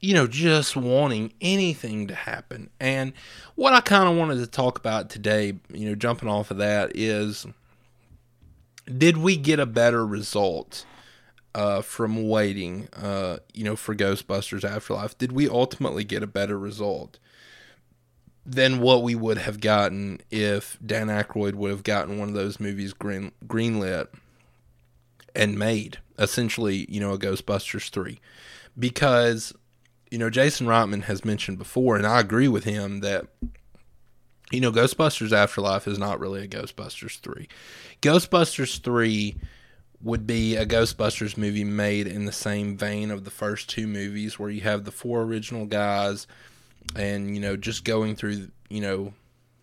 you 0.01 0.13
know, 0.13 0.27
just 0.27 0.75
wanting 0.75 1.33
anything 1.41 2.07
to 2.07 2.15
happen. 2.15 2.69
And 2.79 3.13
what 3.55 3.73
I 3.73 3.81
kind 3.81 4.09
of 4.09 4.15
wanted 4.17 4.39
to 4.39 4.47
talk 4.47 4.77
about 4.77 5.09
today, 5.09 5.53
you 5.73 5.89
know, 5.89 5.95
jumping 5.95 6.29
off 6.29 6.51
of 6.51 6.57
that 6.57 6.91
is 6.95 7.45
did 8.85 9.17
we 9.17 9.35
get 9.35 9.59
a 9.59 9.65
better 9.65 10.05
result 10.05 10.85
uh, 11.55 11.81
from 11.81 12.27
waiting, 12.27 12.87
uh, 12.93 13.37
you 13.53 13.63
know, 13.63 13.75
for 13.75 13.95
Ghostbusters 13.95 14.63
Afterlife? 14.63 15.17
Did 15.17 15.31
we 15.31 15.49
ultimately 15.49 16.03
get 16.03 16.21
a 16.21 16.27
better 16.27 16.59
result 16.59 17.17
than 18.45 18.79
what 18.79 19.01
we 19.01 19.15
would 19.15 19.39
have 19.39 19.59
gotten 19.59 20.19
if 20.29 20.77
Dan 20.85 21.07
Aykroyd 21.07 21.55
would 21.55 21.71
have 21.71 21.83
gotten 21.83 22.19
one 22.19 22.27
of 22.27 22.35
those 22.35 22.59
movies 22.59 22.93
green 22.93 23.31
greenlit 23.47 24.07
and 25.35 25.57
made 25.57 25.97
essentially, 26.19 26.85
you 26.89 26.99
know, 26.99 27.13
a 27.13 27.17
Ghostbusters 27.17 27.89
3? 27.89 28.19
Because 28.77 29.53
you 30.15 30.19
know, 30.19 30.29
Jason 30.29 30.65
Reitman 30.65 31.03
has 31.03 31.25
mentioned 31.25 31.57
before, 31.57 31.97
and 31.97 32.07
I 32.07 32.21
agree 32.21 32.47
with 32.47 32.63
him 32.63 33.01
that 33.01 33.27
you 34.49 34.61
know, 34.61 34.71
Ghostbusters 34.71 35.33
Afterlife 35.33 35.89
is 35.89 35.99
not 35.99 36.21
really 36.21 36.41
a 36.41 36.47
Ghostbusters 36.47 37.19
3. 37.19 37.49
Ghostbusters 38.01 38.79
3 38.79 39.35
would 40.01 40.25
be 40.25 40.55
a 40.55 40.65
Ghostbusters 40.65 41.35
movie 41.35 41.65
made 41.65 42.07
in 42.07 42.23
the 42.23 42.31
same 42.31 42.77
vein 42.77 43.11
of 43.11 43.25
the 43.25 43.29
first 43.29 43.69
two 43.69 43.87
movies 43.87 44.39
where 44.39 44.49
you 44.49 44.61
have 44.61 44.85
the 44.85 44.91
four 44.91 45.23
original 45.23 45.65
guys 45.65 46.27
and 46.95 47.35
you 47.35 47.41
know 47.41 47.57
just 47.57 47.83
going 47.83 48.15
through, 48.15 48.47
you 48.69 48.79
know, 48.79 49.11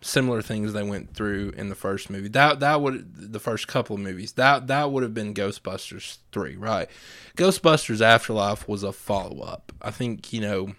similar 0.03 0.41
things 0.41 0.73
they 0.73 0.83
went 0.83 1.13
through 1.13 1.53
in 1.55 1.69
the 1.69 1.75
first 1.75 2.09
movie. 2.09 2.27
That 2.27 2.59
that 2.59 2.81
would 2.81 3.33
the 3.33 3.39
first 3.39 3.67
couple 3.67 3.95
of 3.95 4.01
movies. 4.01 4.33
That 4.33 4.67
that 4.67 4.91
would 4.91 5.03
have 5.03 5.13
been 5.13 5.33
Ghostbusters 5.33 6.17
3, 6.31 6.57
right? 6.57 6.89
Ghostbusters 7.37 8.01
Afterlife 8.01 8.67
was 8.67 8.83
a 8.83 8.91
follow-up. 8.91 9.71
I 9.81 9.91
think, 9.91 10.33
you 10.33 10.41
know, 10.41 10.75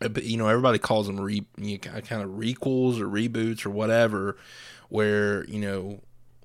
but 0.00 0.24
you 0.24 0.36
know 0.36 0.46
everybody 0.48 0.78
calls 0.78 1.06
them 1.06 1.20
re 1.20 1.44
you 1.56 1.78
know, 1.84 2.00
kind 2.00 2.22
of 2.22 2.30
requels 2.30 3.00
or 3.00 3.08
reboots 3.08 3.66
or 3.66 3.70
whatever 3.70 4.36
where, 4.88 5.44
you 5.44 5.60
know, 5.60 6.00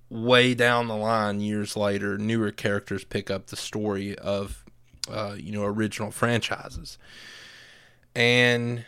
way 0.10 0.53
down 0.53 0.88
the 0.88 0.95
line 0.95 1.39
years 1.39 1.75
later 1.77 2.17
newer 2.17 2.51
characters 2.51 3.03
pick 3.03 3.31
up 3.31 3.48
the 3.48 3.55
story 3.55 4.17
of 4.17 4.63
uh, 5.10 5.36
you 5.38 5.51
know 5.51 5.63
original 5.63 6.12
franchises. 6.12 6.98
And 8.15 8.86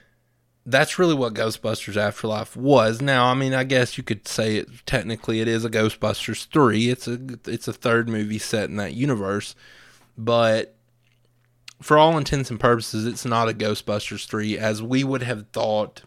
that's 0.66 0.98
really 0.98 1.14
what 1.14 1.34
Ghostbusters 1.34 1.96
Afterlife 1.96 2.58
was. 2.58 3.02
Now, 3.02 3.28
I 3.28 3.34
mean, 3.34 3.54
I 3.54 3.64
guess 3.64 3.98
you 3.98 4.04
could 4.04 4.28
say 4.28 4.58
it 4.58 4.68
technically 4.86 5.40
it 5.40 5.48
is 5.48 5.64
a 5.64 5.70
Ghostbusters 5.70 6.48
3. 6.48 6.90
It's 6.90 7.08
a 7.08 7.20
it's 7.46 7.68
a 7.68 7.74
third 7.74 8.10
movie 8.10 8.40
set 8.40 8.70
in 8.70 8.78
that 8.78 8.94
universe, 8.94 9.56
but 10.18 10.76
for 11.82 11.98
all 11.98 12.18
intents 12.18 12.50
and 12.50 12.60
purposes, 12.60 13.06
it's 13.06 13.26
not 13.26 13.50
a 13.50 13.54
Ghostbusters 13.54 14.28
3 14.28 14.58
as 14.58 14.82
we 14.82 15.04
would 15.04 15.24
have 15.24 15.48
thought 15.50 16.02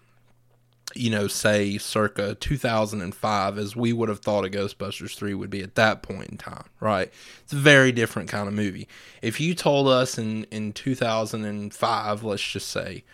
you 0.94 1.10
know, 1.10 1.28
say 1.28 1.78
circa 1.78 2.34
2005 2.36 3.58
as 3.58 3.76
we 3.76 3.92
would 3.92 4.08
have 4.08 4.20
thought 4.20 4.44
a 4.44 4.48
Ghostbusters 4.48 5.14
3 5.14 5.34
would 5.34 5.50
be 5.50 5.62
at 5.62 5.74
that 5.74 6.02
point 6.02 6.30
in 6.30 6.38
time, 6.38 6.64
right? 6.80 7.12
It's 7.42 7.52
a 7.52 7.56
very 7.56 7.92
different 7.92 8.28
kind 8.28 8.48
of 8.48 8.54
movie. 8.54 8.88
If 9.20 9.40
you 9.40 9.54
told 9.54 9.88
us 9.88 10.18
in 10.18 10.44
in 10.44 10.72
2005, 10.72 12.24
let's 12.24 12.42
just 12.42 12.68
say, 12.68 13.04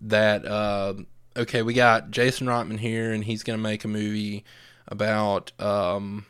that 0.00 0.46
uh, 0.46 0.94
okay, 1.36 1.62
we 1.62 1.74
got 1.74 2.10
Jason 2.10 2.46
Reitman 2.46 2.78
here, 2.78 3.12
and 3.12 3.24
he's 3.24 3.42
going 3.42 3.58
to 3.58 3.62
make 3.62 3.84
a 3.84 3.88
movie 3.88 4.44
about 4.88 5.52
um, 5.60 6.26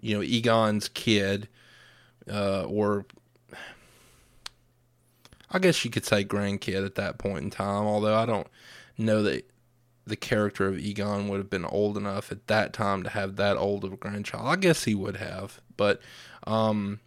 you 0.00 0.14
know, 0.14 0.22
Egon's 0.22 0.88
kid, 0.88 1.48
uh, 2.30 2.64
or 2.64 3.06
I 5.50 5.58
guess 5.58 5.84
you 5.84 5.90
could 5.90 6.04
say 6.04 6.24
grandkid 6.24 6.84
at 6.84 6.94
that 6.96 7.18
point 7.18 7.44
in 7.44 7.50
time, 7.50 7.84
although 7.84 8.16
I 8.16 8.26
don't 8.26 8.46
know 8.96 9.22
that 9.22 9.48
the 10.06 10.16
character 10.16 10.66
of 10.66 10.78
Egon 10.78 11.28
would 11.28 11.38
have 11.38 11.50
been 11.50 11.64
old 11.64 11.96
enough 11.96 12.32
at 12.32 12.46
that 12.46 12.72
time 12.72 13.02
to 13.02 13.10
have 13.10 13.36
that 13.36 13.56
old 13.56 13.84
of 13.84 13.92
a 13.92 13.96
grandchild. 13.96 14.46
I 14.46 14.56
guess 14.56 14.84
he 14.84 14.94
would 14.94 15.16
have, 15.16 15.60
but 15.76 16.00
um, 16.46 17.00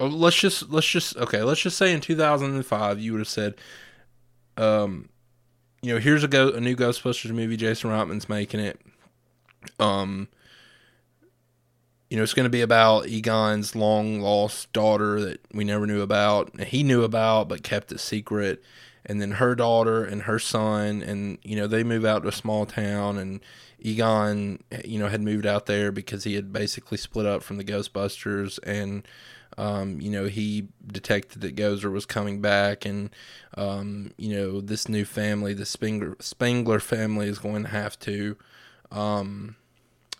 oh, 0.00 0.06
let's 0.06 0.36
just 0.36 0.70
let's 0.70 0.86
just 0.86 1.16
okay, 1.16 1.42
let's 1.42 1.60
just 1.60 1.78
say 1.78 1.92
in 1.92 2.00
2005 2.00 3.00
you 3.00 3.12
would 3.12 3.20
have 3.20 3.28
said, 3.28 3.54
um, 4.56 5.08
you 5.82 5.92
know, 5.94 6.00
here's 6.00 6.24
a 6.24 6.28
go 6.28 6.50
a 6.50 6.60
new 6.60 6.76
Ghostbusters 6.76 7.32
movie. 7.32 7.56
Jason 7.56 7.90
Reitman's 7.90 8.28
making 8.28 8.60
it. 8.60 8.80
Um, 9.78 10.28
you 12.08 12.16
know, 12.16 12.22
it's 12.22 12.34
going 12.34 12.44
to 12.44 12.50
be 12.50 12.60
about 12.60 13.08
Egon's 13.08 13.74
long 13.74 14.20
lost 14.20 14.72
daughter 14.72 15.20
that 15.22 15.40
we 15.54 15.64
never 15.64 15.86
knew 15.86 16.02
about. 16.02 16.60
He 16.60 16.82
knew 16.82 17.04
about, 17.04 17.48
but 17.48 17.62
kept 17.62 17.90
it 17.90 18.00
secret. 18.00 18.62
And 19.06 19.20
then 19.20 19.32
her 19.32 19.54
daughter 19.54 20.04
and 20.04 20.22
her 20.22 20.38
son, 20.38 21.02
and 21.02 21.38
you 21.42 21.56
know, 21.56 21.66
they 21.66 21.82
move 21.82 22.04
out 22.04 22.22
to 22.22 22.28
a 22.28 22.32
small 22.32 22.66
town, 22.66 23.18
and 23.18 23.40
Egon, 23.80 24.62
you 24.84 24.98
know, 24.98 25.08
had 25.08 25.22
moved 25.22 25.46
out 25.46 25.66
there 25.66 25.90
because 25.90 26.22
he 26.24 26.34
had 26.34 26.52
basically 26.52 26.98
split 26.98 27.26
up 27.26 27.42
from 27.42 27.56
the 27.56 27.64
Ghostbusters, 27.64 28.60
and 28.62 29.08
um, 29.58 30.00
you 30.00 30.10
know, 30.10 30.26
he 30.26 30.68
detected 30.86 31.42
that 31.42 31.56
Gozer 31.56 31.92
was 31.92 32.06
coming 32.06 32.40
back, 32.40 32.84
and 32.84 33.10
um, 33.54 34.12
you 34.16 34.34
know, 34.34 34.60
this 34.60 34.88
new 34.88 35.04
family, 35.04 35.54
the 35.54 35.66
Spengler, 35.66 36.16
Spengler 36.20 36.80
family, 36.80 37.28
is 37.28 37.38
going 37.38 37.62
to 37.64 37.68
have 37.68 37.98
to, 38.00 38.36
um, 38.90 39.56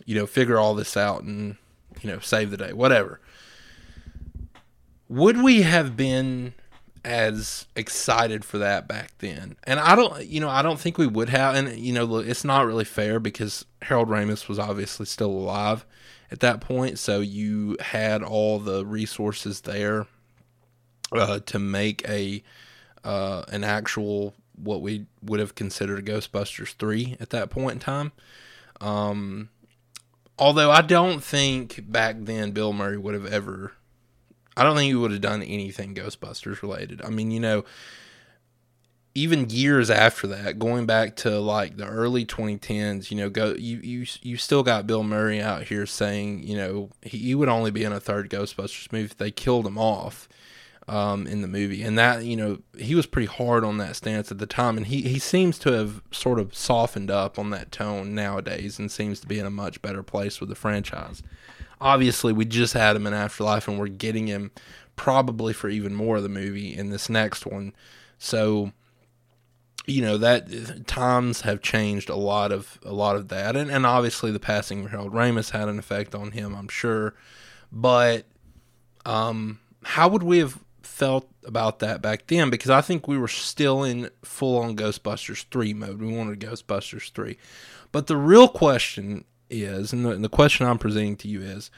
you 0.04 0.14
know, 0.14 0.26
figure 0.26 0.58
all 0.58 0.74
this 0.74 0.96
out 0.96 1.22
and 1.22 1.56
you 2.00 2.10
know, 2.10 2.18
save 2.20 2.50
the 2.50 2.56
day, 2.56 2.72
whatever. 2.72 3.20
Would 5.08 5.42
we 5.42 5.62
have 5.62 5.96
been 5.96 6.54
as 7.04 7.66
excited 7.76 8.44
for 8.44 8.58
that 8.58 8.88
back 8.88 9.12
then? 9.18 9.56
And 9.64 9.78
I 9.78 9.94
don't, 9.94 10.24
you 10.24 10.40
know, 10.40 10.48
I 10.48 10.62
don't 10.62 10.80
think 10.80 10.96
we 10.96 11.06
would 11.06 11.28
have. 11.28 11.54
And, 11.54 11.78
you 11.78 11.92
know, 11.92 12.18
it's 12.18 12.44
not 12.44 12.66
really 12.66 12.84
fair 12.84 13.20
because 13.20 13.64
Harold 13.82 14.08
Ramis 14.08 14.48
was 14.48 14.58
obviously 14.58 15.06
still 15.06 15.30
alive 15.30 15.84
at 16.32 16.40
that 16.40 16.60
point. 16.60 16.98
So 16.98 17.20
you 17.20 17.76
had 17.78 18.22
all 18.22 18.58
the 18.58 18.84
resources 18.84 19.60
there 19.60 20.06
uh, 21.12 21.40
to 21.40 21.58
make 21.58 22.08
a, 22.08 22.42
uh, 23.04 23.44
an 23.48 23.62
actual, 23.62 24.34
what 24.56 24.80
we 24.80 25.06
would 25.22 25.38
have 25.38 25.54
considered 25.54 25.98
a 25.98 26.12
Ghostbusters 26.12 26.74
3 26.74 27.18
at 27.20 27.30
that 27.30 27.50
point 27.50 27.74
in 27.74 27.78
time. 27.80 28.12
Um, 28.80 29.50
although 30.38 30.70
I 30.70 30.80
don't 30.80 31.22
think 31.22 31.90
back 31.92 32.16
then 32.18 32.52
Bill 32.52 32.72
Murray 32.72 32.98
would 32.98 33.14
have 33.14 33.26
ever. 33.26 33.72
I 34.56 34.64
don't 34.64 34.76
think 34.76 34.88
he 34.88 34.94
would 34.94 35.12
have 35.12 35.20
done 35.20 35.42
anything 35.42 35.94
Ghostbusters 35.94 36.62
related. 36.62 37.02
I 37.02 37.10
mean, 37.10 37.30
you 37.30 37.40
know, 37.40 37.64
even 39.14 39.50
years 39.50 39.90
after 39.90 40.26
that, 40.28 40.58
going 40.58 40.86
back 40.86 41.16
to 41.16 41.38
like 41.38 41.76
the 41.76 41.86
early 41.86 42.24
2010s, 42.24 43.10
you 43.10 43.16
know, 43.16 43.28
go 43.28 43.54
you 43.58 43.78
you 43.78 44.06
you 44.22 44.36
still 44.36 44.62
got 44.62 44.86
Bill 44.86 45.02
Murray 45.02 45.40
out 45.40 45.64
here 45.64 45.86
saying, 45.86 46.42
you 46.44 46.56
know, 46.56 46.90
he, 47.02 47.18
he 47.18 47.34
would 47.34 47.48
only 47.48 47.70
be 47.70 47.84
in 47.84 47.92
a 47.92 48.00
third 48.00 48.30
Ghostbusters 48.30 48.90
movie 48.92 49.04
if 49.04 49.16
they 49.16 49.30
killed 49.30 49.66
him 49.66 49.78
off 49.78 50.28
um, 50.88 51.26
in 51.26 51.42
the 51.42 51.48
movie, 51.48 51.82
and 51.82 51.98
that 51.98 52.24
you 52.24 52.36
know 52.36 52.58
he 52.76 52.94
was 52.94 53.06
pretty 53.06 53.26
hard 53.26 53.64
on 53.64 53.78
that 53.78 53.96
stance 53.96 54.30
at 54.30 54.38
the 54.38 54.46
time, 54.46 54.76
and 54.76 54.86
he 54.86 55.02
he 55.02 55.18
seems 55.18 55.58
to 55.60 55.72
have 55.72 56.02
sort 56.10 56.38
of 56.38 56.54
softened 56.54 57.10
up 57.10 57.38
on 57.38 57.50
that 57.50 57.70
tone 57.70 58.14
nowadays, 58.14 58.78
and 58.78 58.90
seems 58.90 59.20
to 59.20 59.26
be 59.26 59.38
in 59.38 59.46
a 59.46 59.50
much 59.50 59.82
better 59.82 60.02
place 60.02 60.40
with 60.40 60.48
the 60.48 60.54
franchise. 60.54 61.22
Obviously, 61.80 62.32
we 62.32 62.44
just 62.44 62.74
had 62.74 62.96
him 62.96 63.06
in 63.06 63.14
Afterlife, 63.14 63.68
and 63.68 63.78
we're 63.78 63.88
getting 63.88 64.26
him 64.26 64.52
probably 64.96 65.52
for 65.52 65.68
even 65.68 65.94
more 65.94 66.16
of 66.16 66.22
the 66.22 66.28
movie 66.28 66.74
in 66.76 66.90
this 66.90 67.08
next 67.08 67.44
one. 67.44 67.72
So, 68.18 68.72
you 69.86 70.02
know 70.02 70.16
that 70.18 70.86
times 70.86 71.42
have 71.42 71.60
changed 71.60 72.08
a 72.08 72.16
lot 72.16 72.52
of 72.52 72.78
a 72.84 72.92
lot 72.92 73.16
of 73.16 73.28
that, 73.28 73.56
and 73.56 73.70
and 73.70 73.86
obviously 73.86 74.30
the 74.30 74.40
passing 74.40 74.84
of 74.84 74.90
Harold 74.90 75.12
Ramis 75.12 75.50
had 75.50 75.68
an 75.68 75.78
effect 75.78 76.14
on 76.14 76.32
him, 76.32 76.54
I'm 76.54 76.68
sure, 76.68 77.14
but 77.70 78.26
um, 79.04 79.60
how 79.84 80.08
would 80.08 80.22
we 80.22 80.38
have 80.38 80.58
felt 80.82 81.28
about 81.44 81.78
that 81.80 82.02
back 82.02 82.26
then 82.26 82.50
because 82.50 82.70
I 82.70 82.80
think 82.80 83.08
we 83.08 83.18
were 83.18 83.28
still 83.28 83.82
in 83.82 84.10
full 84.22 84.58
on 84.58 84.76
Ghostbusters 84.76 85.44
3 85.50 85.74
mode. 85.74 86.00
We 86.00 86.14
wanted 86.14 86.40
Ghostbusters 86.40 87.10
3. 87.12 87.36
But 87.90 88.06
the 88.06 88.16
real 88.16 88.48
question 88.48 89.24
is, 89.50 89.92
and 89.92 90.04
the, 90.04 90.10
and 90.10 90.24
the 90.24 90.28
question 90.28 90.66
I'm 90.66 90.78
presenting 90.78 91.16
to 91.16 91.28
you 91.28 91.40
is, 91.40 91.70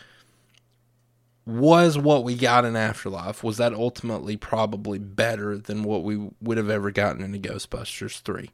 was 1.47 1.99
what 1.99 2.25
we 2.25 2.37
got 2.37 2.65
in 2.65 2.77
Afterlife, 2.77 3.45
was 3.45 3.59
that 3.59 3.75
ultimately 3.75 4.37
probably 4.37 4.99
better 4.99 5.59
than 5.59 5.83
what 5.83 6.03
we 6.03 6.31
would 6.41 6.57
have 6.57 6.71
ever 6.71 6.91
gotten 6.91 7.23
in 7.23 7.35
a 7.35 7.39
Ghostbusters 7.39 8.21
3? 8.21 8.51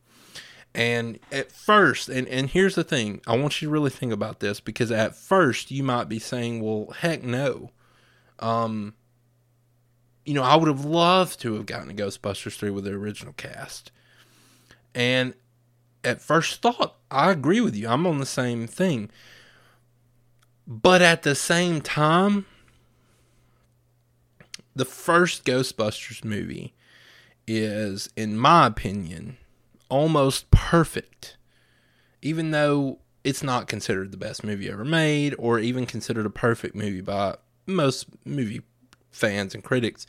And 0.74 1.18
at 1.32 1.50
first, 1.50 2.08
and, 2.08 2.28
and 2.28 2.48
here's 2.48 2.74
the 2.74 2.84
thing, 2.84 3.20
I 3.26 3.36
want 3.36 3.60
you 3.60 3.68
to 3.68 3.72
really 3.72 3.90
think 3.90 4.12
about 4.12 4.40
this 4.40 4.60
because 4.60 4.90
at 4.90 5.16
first 5.16 5.70
you 5.70 5.82
might 5.82 6.08
be 6.08 6.18
saying, 6.18 6.62
well, 6.62 6.92
heck 6.98 7.22
no. 7.22 7.70
Um, 8.38 8.94
you 10.24 10.34
know, 10.34 10.42
I 10.42 10.56
would 10.56 10.68
have 10.68 10.84
loved 10.84 11.40
to 11.40 11.54
have 11.54 11.66
gotten 11.66 11.90
a 11.90 11.94
Ghostbusters 11.94 12.56
3 12.56 12.70
with 12.70 12.84
the 12.84 12.92
original 12.92 13.32
cast. 13.32 13.90
And 14.94 15.34
at 16.04 16.20
first 16.20 16.62
thought, 16.62 16.96
I 17.10 17.30
agree 17.30 17.60
with 17.60 17.74
you. 17.74 17.88
I'm 17.88 18.06
on 18.06 18.18
the 18.18 18.26
same 18.26 18.66
thing. 18.66 19.10
But 20.66 21.02
at 21.02 21.22
the 21.22 21.34
same 21.34 21.80
time, 21.80 22.46
the 24.74 24.84
first 24.84 25.44
Ghostbusters 25.44 26.24
movie 26.24 26.74
is, 27.46 28.08
in 28.16 28.38
my 28.38 28.66
opinion, 28.66 29.36
almost 29.88 30.50
perfect. 30.50 31.36
Even 32.22 32.50
though 32.50 32.98
it's 33.24 33.42
not 33.42 33.68
considered 33.68 34.12
the 34.12 34.16
best 34.16 34.44
movie 34.44 34.70
ever 34.70 34.84
made, 34.84 35.34
or 35.38 35.58
even 35.58 35.86
considered 35.86 36.26
a 36.26 36.30
perfect 36.30 36.74
movie 36.74 37.00
by 37.00 37.36
most 37.66 38.06
movie 38.24 38.62
fans 39.10 39.54
and 39.54 39.64
critics. 39.64 40.06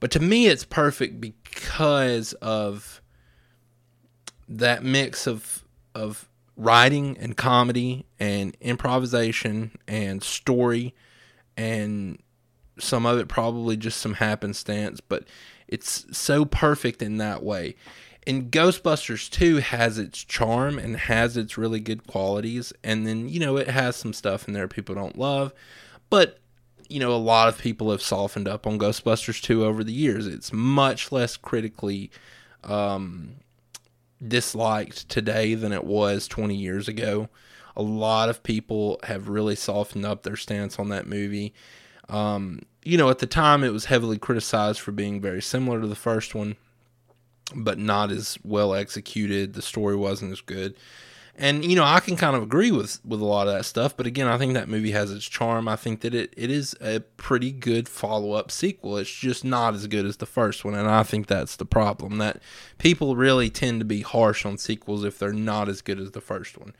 But 0.00 0.10
to 0.12 0.20
me, 0.20 0.46
it's 0.46 0.64
perfect 0.64 1.20
because 1.20 2.32
of 2.34 3.00
that 4.48 4.82
mix 4.84 5.26
of 5.26 5.64
of 5.94 6.28
writing 6.56 7.16
and 7.18 7.36
comedy 7.36 8.06
and 8.18 8.56
improvisation 8.60 9.72
and 9.88 10.22
story 10.22 10.94
and 11.56 12.18
some 12.78 13.06
of 13.06 13.18
it 13.18 13.28
probably 13.28 13.76
just 13.76 14.00
some 14.00 14.14
happenstance, 14.14 15.00
but 15.00 15.24
it's 15.68 16.06
so 16.16 16.44
perfect 16.44 17.02
in 17.02 17.18
that 17.18 17.42
way. 17.42 17.74
And 18.26 18.50
Ghostbusters 18.50 19.30
2 19.30 19.56
has 19.56 19.98
its 19.98 20.24
charm 20.24 20.78
and 20.78 20.96
has 20.96 21.36
its 21.36 21.58
really 21.58 21.80
good 21.80 22.06
qualities. 22.06 22.72
And 22.82 23.06
then, 23.06 23.28
you 23.28 23.38
know, 23.38 23.56
it 23.56 23.68
has 23.68 23.96
some 23.96 24.14
stuff 24.14 24.48
in 24.48 24.54
there 24.54 24.66
people 24.66 24.94
don't 24.94 25.18
love. 25.18 25.52
But 26.08 26.38
you 26.88 27.00
know, 27.00 27.12
a 27.12 27.16
lot 27.16 27.48
of 27.48 27.58
people 27.58 27.90
have 27.90 28.02
softened 28.02 28.46
up 28.46 28.66
on 28.66 28.78
Ghostbusters 28.78 29.40
2 29.40 29.64
over 29.64 29.82
the 29.82 29.92
years. 29.92 30.26
It's 30.26 30.52
much 30.52 31.10
less 31.10 31.36
critically 31.36 32.10
um, 32.62 33.36
disliked 34.26 35.08
today 35.08 35.54
than 35.54 35.72
it 35.72 35.84
was 35.84 36.28
20 36.28 36.54
years 36.54 36.88
ago. 36.88 37.28
A 37.76 37.82
lot 37.82 38.28
of 38.28 38.42
people 38.42 39.00
have 39.04 39.28
really 39.28 39.56
softened 39.56 40.04
up 40.04 40.22
their 40.22 40.36
stance 40.36 40.78
on 40.78 40.90
that 40.90 41.06
movie. 41.06 41.52
Um, 42.08 42.62
you 42.82 42.98
know, 42.98 43.10
at 43.10 43.18
the 43.18 43.26
time, 43.26 43.64
it 43.64 43.72
was 43.72 43.86
heavily 43.86 44.18
criticized 44.18 44.80
for 44.80 44.92
being 44.92 45.20
very 45.20 45.42
similar 45.42 45.80
to 45.80 45.86
the 45.86 45.94
first 45.94 46.34
one, 46.34 46.56
but 47.54 47.78
not 47.78 48.10
as 48.10 48.38
well 48.44 48.74
executed. 48.74 49.54
The 49.54 49.62
story 49.62 49.96
wasn't 49.96 50.32
as 50.32 50.40
good. 50.40 50.74
And 51.36 51.64
you 51.64 51.74
know, 51.74 51.84
I 51.84 51.98
can 51.98 52.16
kind 52.16 52.36
of 52.36 52.42
agree 52.42 52.70
with 52.70 53.04
with 53.04 53.20
a 53.20 53.24
lot 53.24 53.48
of 53.48 53.54
that 53.54 53.64
stuff, 53.64 53.96
but 53.96 54.06
again, 54.06 54.28
I 54.28 54.38
think 54.38 54.54
that 54.54 54.68
movie 54.68 54.92
has 54.92 55.10
its 55.10 55.24
charm. 55.24 55.66
I 55.66 55.74
think 55.74 56.00
that 56.02 56.14
it, 56.14 56.32
it 56.36 56.48
is 56.48 56.76
a 56.80 57.00
pretty 57.00 57.50
good 57.50 57.88
follow 57.88 58.32
up 58.32 58.52
sequel. 58.52 58.96
It's 58.98 59.12
just 59.12 59.44
not 59.44 59.74
as 59.74 59.88
good 59.88 60.06
as 60.06 60.18
the 60.18 60.26
first 60.26 60.64
one, 60.64 60.74
and 60.74 60.88
I 60.88 61.02
think 61.02 61.26
that's 61.26 61.56
the 61.56 61.64
problem. 61.64 62.18
That 62.18 62.40
people 62.78 63.16
really 63.16 63.50
tend 63.50 63.80
to 63.80 63.84
be 63.84 64.02
harsh 64.02 64.46
on 64.46 64.58
sequels 64.58 65.04
if 65.04 65.18
they're 65.18 65.32
not 65.32 65.68
as 65.68 65.82
good 65.82 65.98
as 65.98 66.12
the 66.12 66.20
first 66.20 66.56
one. 66.56 66.76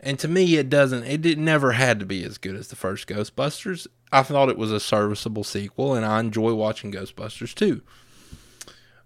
And 0.00 0.18
to 0.20 0.28
me, 0.28 0.56
it 0.56 0.70
doesn't. 0.70 1.04
It, 1.04 1.26
it 1.26 1.38
never 1.38 1.72
had 1.72 1.98
to 2.00 2.06
be 2.06 2.24
as 2.24 2.38
good 2.38 2.54
as 2.54 2.68
the 2.68 2.76
first 2.76 3.08
Ghostbusters. 3.08 3.86
I 4.12 4.22
thought 4.22 4.48
it 4.48 4.58
was 4.58 4.72
a 4.72 4.80
serviceable 4.80 5.44
sequel, 5.44 5.94
and 5.94 6.06
I 6.06 6.20
enjoy 6.20 6.54
watching 6.54 6.92
Ghostbusters 6.92 7.54
too. 7.54 7.82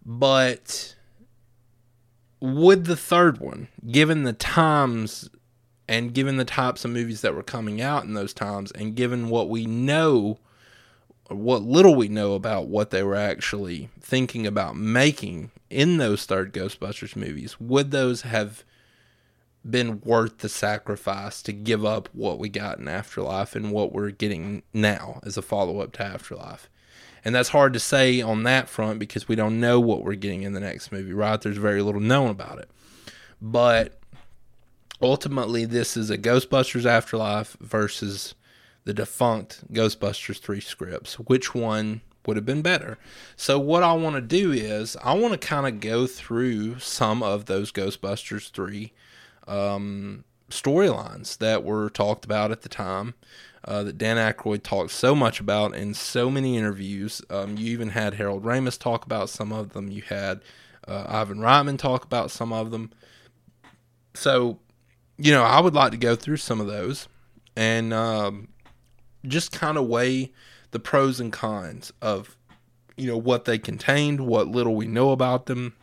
But 0.05 0.95
would 2.41 2.85
the 2.85 2.97
third 2.97 3.39
one, 3.39 3.69
given 3.91 4.25
the 4.25 4.33
times 4.33 5.31
and 5.89 6.15
given 6.15 6.37
the 6.37 6.45
types 6.45 6.85
of 6.85 6.91
movies 6.91 7.21
that 7.23 7.35
were 7.35 7.43
coming 7.43 7.81
out 7.81 8.05
in 8.05 8.15
those 8.15 8.35
times, 8.35 8.71
and 8.73 8.95
given 8.95 9.29
what 9.29 9.49
we 9.49 9.67
know, 9.67 10.39
what 11.29 11.63
little 11.63 11.95
we 11.95 12.09
know 12.09 12.35
about 12.35 12.69
what 12.69 12.91
they 12.91 13.03
were 13.03 13.17
actually 13.17 13.89
thinking 14.01 14.47
about 14.47 14.77
making 14.77 15.51
in 15.71 15.97
those 15.97 16.25
third 16.27 16.53
Ghostbusters 16.53 17.17
movies, 17.17 17.59
would 17.59 17.91
those 17.91 18.23
have 18.23 18.65
been 19.69 20.01
worth 20.01 20.39
the 20.39 20.49
sacrifice 20.49 21.43
to 21.43 21.53
give 21.53 21.85
up 21.85 22.09
what 22.13 22.39
we 22.39 22.49
got 22.49 22.79
in 22.79 22.89
Afterlife 22.89 23.55
and 23.55 23.71
what 23.73 23.93
we're 23.93 24.11
getting 24.11 24.63
now 24.73 25.21
as 25.25 25.37
a 25.37 25.43
follow 25.43 25.81
up 25.81 25.93
to 25.93 26.03
Afterlife. 26.03 26.69
And 27.25 27.35
that's 27.35 27.51
hard 27.51 27.73
to 27.75 27.79
say 27.79 28.21
on 28.21 28.43
that 28.43 28.69
front 28.69 28.99
because 28.99 29.29
we 29.29 29.37
don't 29.37 29.61
know 29.61 29.79
what 29.79 30.03
we're 30.03 30.15
getting 30.15 30.43
in 30.43 30.55
the 30.55 30.61
next 30.61 30.91
movie, 30.91 31.13
right? 31.13 31.41
There's 31.41 31.59
very 31.59 31.81
little 31.81 32.01
known 32.01 32.31
about 32.31 32.59
it. 32.59 32.69
But 33.41 34.01
ultimately, 35.01 35.65
this 35.65 35.97
is 35.97 36.11
a 36.11 36.19
Ghostbusters 36.19 36.85
Afterlife 36.85 37.57
versus 37.61 38.35
the 38.85 38.95
defunct 38.95 39.73
Ghostbusters 39.73 40.41
3 40.41 40.61
scripts. 40.61 41.15
Which 41.15 41.55
one 41.55 42.01
would 42.27 42.37
have 42.37 42.47
been 42.47 42.63
better? 42.63 42.99
So, 43.37 43.59
what 43.59 43.85
I 43.85 43.93
want 43.93 44.17
to 44.17 44.21
do 44.21 44.51
is, 44.51 44.97
I 45.03 45.15
want 45.15 45.33
to 45.33 45.47
kind 45.47 45.67
of 45.67 45.81
go 45.81 46.09
through 46.09 46.81
some 46.81 47.23
of 47.23 47.45
those 47.45 47.71
Ghostbusters 47.71 48.51
3 48.51 48.93
um, 49.47 50.25
storylines 50.51 51.39
that 51.39 51.65
were 51.65 51.91
talked 51.91 52.25
about 52.25 52.51
at 52.51 52.63
the 52.63 52.69
time. 52.69 53.15
Uh, 53.65 53.85
that 53.85 53.97
Dan 53.97 54.17
Aykroyd 54.17 54.65
talked 54.65 54.91
so 54.91 55.15
much 55.15 55.39
about 55.39 55.77
in 55.77 55.95
so 55.95 56.29
many 56.29 56.57
interviews. 56.57 57.23
Um, 57.31 57.57
you 57.57 57.71
even 57.71 57.91
had 57.91 58.15
Harold 58.15 58.43
Ramis 58.43 58.77
talk 58.77 59.05
about 59.05 59.31
some 59.31 59.53
of 59.53 59.73
them. 59.73 59.89
You 59.89 60.03
had 60.03 60.41
uh, 60.89 61.05
Ivan 61.07 61.39
Reitman 61.39 61.79
talk 61.79 62.05
about 62.05 62.33
some 62.33 62.53
of 62.53 62.73
them. 62.73 62.91
So, 64.15 64.59
you 65.17 65.31
know, 65.31 65.45
I 65.45 65.61
would 65.61 65.75
like 65.75 65.93
to 65.93 65.97
go 65.97 66.17
through 66.17 66.39
some 66.39 66.61
of 66.61 66.67
those 66.67 67.07
and 67.55 67.95
um, 67.95 68.49
just 69.27 69.53
kind 69.53 69.79
of 69.79 69.87
weigh 69.87 70.33
the 70.73 70.81
pros 70.81 71.21
and 71.21 71.33
cons 71.33 71.93
of, 72.03 72.37
you 72.97 73.07
know, 73.07 73.17
what 73.17 73.45
they 73.45 73.59
contained, 73.59 74.27
what 74.27 74.49
little 74.49 74.75
we 74.75 74.87
know 74.87 75.11
about 75.11 75.47
them, 75.47 75.75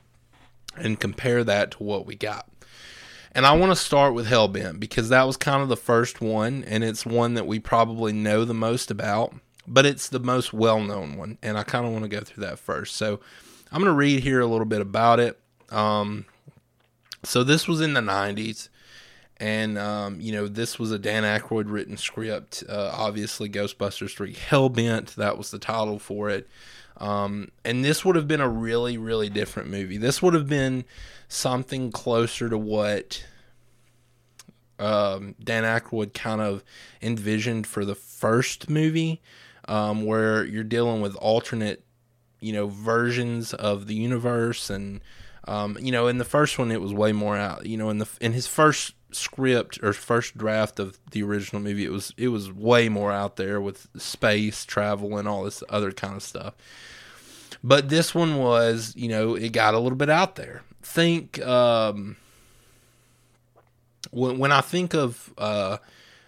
and 0.76 1.00
compare 1.00 1.46
that 1.46 1.72
to 1.72 1.84
what 1.84 2.06
we 2.06 2.16
got. 2.16 2.50
And 3.32 3.46
I 3.46 3.56
want 3.56 3.72
to 3.72 3.76
start 3.76 4.14
with 4.14 4.28
Hellbent 4.28 4.80
because 4.80 5.10
that 5.10 5.24
was 5.24 5.38
kind 5.38 5.62
of 5.62 5.70
the 5.70 5.78
first 5.78 6.20
one, 6.20 6.64
and 6.66 6.84
it's 6.84 7.06
one 7.06 7.36
that 7.36 7.46
we 7.46 7.60
probably 7.60 8.12
know 8.12 8.44
the 8.44 8.54
most 8.54 8.90
about, 8.90 9.36
but 9.68 9.86
it's 9.86 10.10
the 10.10 10.20
most 10.20 10.52
well 10.52 10.82
known 10.82 11.16
one. 11.16 11.38
And 11.42 11.58
I 11.58 11.64
kind 11.64 11.86
of 11.86 11.92
want 11.92 12.06
to 12.06 12.10
go 12.10 12.22
through 12.22 12.44
that 12.46 12.60
first. 12.60 12.96
So 12.96 13.20
I'm 13.72 13.82
going 13.82 13.92
to 13.92 13.98
read 13.98 14.24
here 14.24 14.42
a 14.42 14.48
little 14.48 14.66
bit 14.66 14.82
about 14.82 15.20
it. 15.20 15.40
Um, 15.70 16.26
so 17.24 17.44
this 17.44 17.68
was 17.68 17.82
in 17.82 17.94
the 17.94 18.02
90s. 18.02 18.70
And, 19.38 19.78
um, 19.78 20.20
you 20.20 20.34
know, 20.34 20.48
this 20.48 20.78
was 20.78 20.92
a 20.92 21.00
Dan 21.00 21.24
Aykroyd 21.24 21.66
written 21.68 21.96
script. 21.96 22.64
Uh, 22.68 22.92
obviously, 22.94 23.50
Ghostbusters 23.50 24.16
3 24.16 24.34
Hellbent, 24.34 25.16
that 25.16 25.38
was 25.38 25.52
the 25.52 25.60
title 25.60 25.98
for 25.98 26.30
it. 26.30 26.50
Um, 27.00 27.50
and 27.64 27.84
this 27.84 28.04
would 28.04 28.16
have 28.16 28.28
been 28.28 28.42
a 28.42 28.50
really, 28.50 28.98
really 28.98 29.30
different 29.30 29.70
movie. 29.70 29.98
This 29.98 30.22
would 30.22 30.34
have 30.34 30.48
been 30.48 30.84
something 31.30 31.92
closer 31.92 32.50
to 32.50 32.58
what 32.58 33.24
um, 34.80 35.36
Dan 35.42 35.64
Aykroyd 35.64 36.14
kind 36.14 36.42
of 36.42 36.64
envisioned 37.02 37.68
for 37.68 37.86
the 37.86 37.96
first 37.96 38.70
movie, 38.70 39.22
um, 39.68 40.06
where 40.06 40.44
you're 40.44 40.64
dealing 40.64 41.02
with 41.02 41.16
alternate, 41.18 41.84
you 42.42 42.54
know, 42.54 42.68
versions 42.68 43.54
of 43.54 43.88
the 43.88 43.96
universe, 43.96 44.70
and 44.70 45.02
um, 45.48 45.78
you 45.80 45.92
know, 45.92 46.08
in 46.08 46.18
the 46.18 46.26
first 46.26 46.60
one 46.60 46.72
it 46.72 46.82
was 46.82 46.94
way 46.94 47.12
more 47.12 47.38
out. 47.38 47.66
You 47.66 47.78
know, 47.78 47.90
in 47.90 48.00
the 48.00 48.08
in 48.20 48.34
his 48.34 48.48
first 48.48 48.94
script 49.12 49.80
or 49.82 49.94
first 49.94 50.38
draft 50.38 50.80
of 50.80 51.00
the 51.12 51.24
original 51.24 51.62
movie, 51.62 51.86
it 51.86 51.92
was 51.92 52.14
it 52.18 52.30
was 52.30 52.52
way 52.52 52.90
more 52.90 53.12
out 53.12 53.36
there 53.36 53.60
with 53.60 53.88
space 53.98 54.66
travel 54.66 55.18
and 55.18 55.28
all 55.28 55.44
this 55.44 55.64
other 55.70 55.92
kind 55.92 56.16
of 56.16 56.24
stuff. 56.24 56.54
But 57.64 57.90
this 57.90 58.16
one 58.16 58.38
was, 58.38 58.94
you 58.96 59.10
know, 59.10 59.36
it 59.36 59.52
got 59.52 59.74
a 59.74 59.80
little 59.80 59.98
bit 59.98 60.10
out 60.10 60.36
there. 60.36 60.62
Think 60.82 61.40
um, 61.46 62.16
when 64.12 64.38
when 64.38 64.52
I 64.52 64.62
think 64.62 64.94
of 64.94 65.34
uh, 65.38 65.78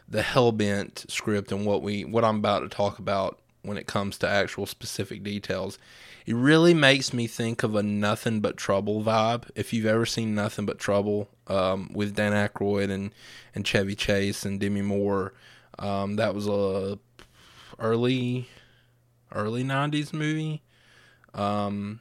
the 0.07 0.21
Hellbent 0.21 1.09
script 1.09 1.51
and 1.51 1.65
what 1.65 1.81
we 1.81 2.03
what 2.03 2.25
I'm 2.25 2.37
about 2.37 2.59
to 2.59 2.69
talk 2.69 2.99
about 2.99 3.39
when 3.63 3.77
it 3.77 3.87
comes 3.87 4.17
to 4.19 4.27
actual 4.27 4.65
specific 4.65 5.23
details, 5.23 5.77
it 6.25 6.35
really 6.35 6.73
makes 6.73 7.13
me 7.13 7.27
think 7.27 7.63
of 7.63 7.75
a 7.75 7.83
Nothing 7.83 8.39
But 8.39 8.57
Trouble 8.57 9.03
vibe. 9.03 9.49
If 9.55 9.73
you've 9.73 9.85
ever 9.85 10.05
seen 10.05 10.35
Nothing 10.35 10.65
But 10.65 10.79
Trouble 10.79 11.29
um, 11.47 11.91
with 11.93 12.15
Dan 12.15 12.33
Aykroyd 12.33 12.89
and 12.91 13.11
and 13.53 13.65
Chevy 13.65 13.95
Chase 13.95 14.45
and 14.45 14.59
Demi 14.59 14.81
Moore, 14.81 15.33
um, 15.79 16.15
that 16.17 16.33
was 16.35 16.47
a 16.47 16.99
early 17.79 18.47
early 19.33 19.63
'90s 19.63 20.13
movie 20.13 20.61
um, 21.33 21.99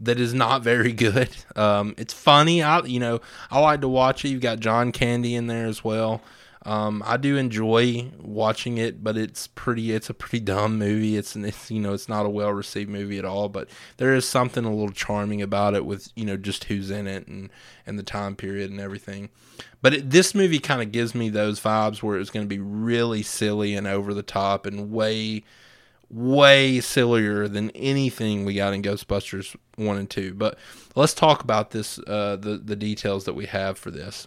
that 0.00 0.20
is 0.20 0.34
not 0.34 0.62
very 0.62 0.92
good. 0.92 1.30
Um, 1.54 1.94
it's 1.98 2.12
funny. 2.14 2.62
I 2.62 2.80
you 2.80 3.00
know 3.00 3.20
I 3.50 3.60
like 3.60 3.80
to 3.80 3.88
watch 3.88 4.24
it. 4.24 4.28
You've 4.28 4.40
got 4.40 4.60
John 4.60 4.92
Candy 4.92 5.34
in 5.34 5.46
there 5.46 5.66
as 5.66 5.82
well. 5.84 6.22
Um, 6.66 7.00
I 7.06 7.16
do 7.16 7.36
enjoy 7.36 8.10
watching 8.20 8.76
it, 8.76 9.04
but 9.04 9.16
it's 9.16 9.46
pretty. 9.46 9.92
It's 9.92 10.10
a 10.10 10.14
pretty 10.14 10.44
dumb 10.44 10.78
movie. 10.78 11.16
It's, 11.16 11.36
it's 11.36 11.70
you 11.70 11.80
know 11.80 11.94
it's 11.94 12.08
not 12.08 12.26
a 12.26 12.28
well 12.28 12.52
received 12.52 12.90
movie 12.90 13.18
at 13.18 13.24
all. 13.24 13.48
But 13.48 13.68
there 13.98 14.12
is 14.12 14.28
something 14.28 14.64
a 14.64 14.70
little 14.70 14.90
charming 14.90 15.40
about 15.40 15.74
it 15.74 15.86
with 15.86 16.08
you 16.16 16.24
know 16.24 16.36
just 16.36 16.64
who's 16.64 16.90
in 16.90 17.06
it 17.06 17.28
and 17.28 17.50
and 17.86 17.96
the 17.96 18.02
time 18.02 18.34
period 18.34 18.72
and 18.72 18.80
everything. 18.80 19.28
But 19.80 19.94
it, 19.94 20.10
this 20.10 20.34
movie 20.34 20.58
kind 20.58 20.82
of 20.82 20.90
gives 20.90 21.14
me 21.14 21.28
those 21.28 21.60
vibes 21.60 22.02
where 22.02 22.18
it's 22.18 22.30
going 22.30 22.44
to 22.44 22.48
be 22.48 22.58
really 22.58 23.22
silly 23.22 23.76
and 23.76 23.86
over 23.86 24.12
the 24.12 24.24
top 24.24 24.66
and 24.66 24.90
way 24.90 25.44
way 26.10 26.80
sillier 26.80 27.46
than 27.46 27.70
anything 27.70 28.44
we 28.44 28.54
got 28.54 28.72
in 28.72 28.82
Ghostbusters 28.82 29.54
1 29.76 29.96
and 29.96 30.10
2. 30.10 30.34
But 30.34 30.58
let's 30.96 31.14
talk 31.14 31.44
about 31.44 31.70
this 31.70 32.00
uh, 32.08 32.34
the 32.34 32.58
the 32.58 32.74
details 32.74 33.24
that 33.26 33.34
we 33.34 33.46
have 33.46 33.78
for 33.78 33.92
this. 33.92 34.26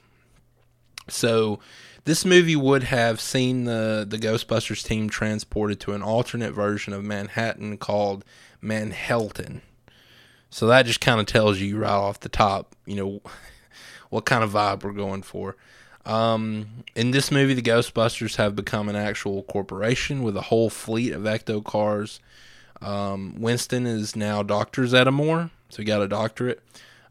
So 1.09 1.59
this 2.05 2.25
movie 2.25 2.55
would 2.55 2.83
have 2.83 3.19
seen 3.19 3.65
the 3.65 4.05
the 4.07 4.17
Ghostbusters 4.17 4.83
team 4.83 5.09
transported 5.09 5.79
to 5.81 5.93
an 5.93 6.01
alternate 6.01 6.51
version 6.51 6.93
of 6.93 7.03
Manhattan 7.03 7.77
called 7.77 8.23
Manhellttan. 8.63 9.61
So 10.49 10.67
that 10.67 10.85
just 10.85 11.01
kind 11.01 11.19
of 11.19 11.25
tells 11.25 11.59
you 11.59 11.77
right 11.77 11.89
off 11.89 12.19
the 12.19 12.29
top, 12.29 12.75
you 12.85 12.95
know, 12.95 13.21
what 14.09 14.25
kind 14.25 14.43
of 14.43 14.51
vibe 14.51 14.83
we're 14.83 14.91
going 14.91 15.21
for. 15.21 15.55
Um, 16.05 16.83
in 16.95 17.11
this 17.11 17.31
movie, 17.31 17.53
the 17.53 17.61
Ghostbusters 17.61 18.37
have 18.37 18.55
become 18.55 18.89
an 18.89 18.95
actual 18.95 19.43
corporation 19.43 20.23
with 20.23 20.35
a 20.35 20.41
whole 20.41 20.69
fleet 20.69 21.11
of 21.11 21.23
ecto 21.23 21.63
cars. 21.63 22.19
Um, 22.81 23.35
Winston 23.37 23.85
is 23.85 24.15
now 24.15 24.41
Dr. 24.41 24.83
Zeddemore, 24.83 25.51
so 25.69 25.77
he 25.77 25.83
got 25.83 26.01
a 26.01 26.07
doctorate. 26.07 26.61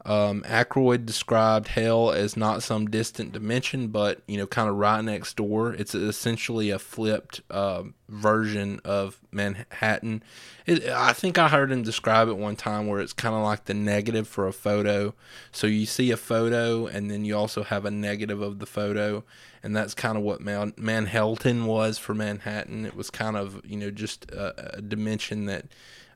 Um, 0.09 0.43
Aykroyd 0.45 1.05
described 1.05 1.69
hell 1.69 2.11
as 2.13 2.35
not 2.35 2.63
some 2.63 2.87
distant 2.87 3.33
dimension, 3.33 3.89
but 3.89 4.23
you 4.27 4.39
know, 4.39 4.47
kind 4.47 4.67
of 4.67 4.77
right 4.77 5.05
next 5.05 5.37
door. 5.37 5.75
It's 5.75 5.95
essentially 5.95 6.71
a 6.71 6.79
flipped 6.79 7.43
uh, 7.51 7.83
version 8.09 8.81
of 8.87 9.21
Manhattan. 9.31 10.23
It, 10.65 10.89
I 10.89 11.13
think 11.13 11.37
I 11.37 11.49
heard 11.49 11.71
him 11.71 11.83
describe 11.83 12.29
it 12.29 12.39
one 12.39 12.57
time 12.57 12.87
where 12.87 13.01
it's 13.01 13.13
kind 13.13 13.35
of 13.35 13.43
like 13.43 13.67
the 13.67 13.75
negative 13.75 14.27
for 14.27 14.49
a 14.49 14.53
photo. 14.53 15.13
So 15.53 15.67
you 15.67 15.85
see 15.85 16.11
a 16.11 16.17
photo, 16.17 16.87
and 16.87 17.11
then 17.11 17.27
you 17.27 17.37
also 17.37 17.63
have 17.63 17.85
a 17.85 17.91
negative 17.91 18.41
of 18.41 18.61
the 18.61 18.67
photo, 18.67 19.25
and 19.63 19.77
that's 19.77 19.93
kind 19.93 20.17
of 20.17 20.25
what 20.25 20.41
Man- 20.41 20.73
Manhellttan 20.73 21.67
was 21.67 21.99
for 21.99 22.15
Manhattan. 22.15 22.87
It 22.87 22.97
was 22.97 23.11
kind 23.11 23.37
of 23.37 23.61
you 23.63 23.77
know 23.77 23.91
just 23.91 24.31
a, 24.31 24.79
a 24.79 24.81
dimension 24.81 25.45
that 25.45 25.67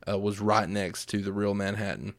uh, 0.08 0.18
was 0.18 0.40
right 0.40 0.68
next 0.68 1.10
to 1.10 1.18
the 1.18 1.30
real 1.30 1.52
Manhattan. 1.52 2.14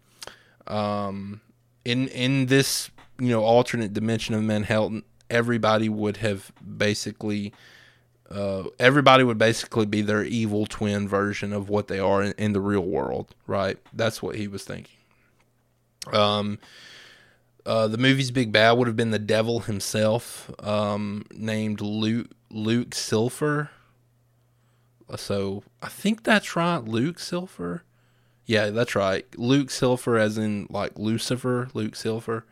Um, 0.67 1.41
in 1.85 2.07
in 2.09 2.47
this 2.47 2.89
you 3.19 3.29
know 3.29 3.43
alternate 3.43 3.93
dimension 3.93 4.35
of 4.35 4.43
Manhattan, 4.43 5.03
everybody 5.29 5.89
would 5.89 6.17
have 6.17 6.51
basically. 6.77 7.53
Uh, 8.31 8.63
everybody 8.79 9.23
would 9.23 9.37
basically 9.37 9.85
be 9.85 10.01
their 10.01 10.23
evil 10.23 10.65
twin 10.65 11.07
version 11.07 11.53
of 11.53 11.69
what 11.69 11.87
they 11.87 11.99
are 11.99 12.23
in, 12.23 12.33
in, 12.39 12.53
the 12.53 12.61
real 12.61 12.81
world, 12.81 13.35
right? 13.45 13.77
That's 13.93 14.23
what 14.23 14.35
he 14.37 14.47
was 14.47 14.63
thinking. 14.63 14.95
Um, 16.11 16.57
uh, 17.63 17.87
the 17.87 17.97
movie's 17.97 18.31
big 18.31 18.51
bad 18.51 18.71
would 18.71 18.87
have 18.87 18.95
been 18.95 19.11
the 19.11 19.19
devil 19.19 19.59
himself, 19.59 20.49
um, 20.65 21.25
named 21.31 21.79
Luke 21.79 22.31
Luke 22.49 22.95
Silver. 22.95 23.69
So 25.15 25.63
I 25.81 25.89
think 25.89 26.23
that's 26.23 26.55
right, 26.55 26.83
Luke 26.83 27.19
Silver. 27.19 27.83
Yeah, 28.45 28.69
that's 28.69 28.95
right. 28.95 29.25
Luke 29.37 29.69
Silver, 29.71 30.17
as 30.17 30.37
in 30.37 30.67
like 30.69 30.97
Lucifer, 30.99 31.69
Luke 31.73 31.95
Silver. 31.95 32.45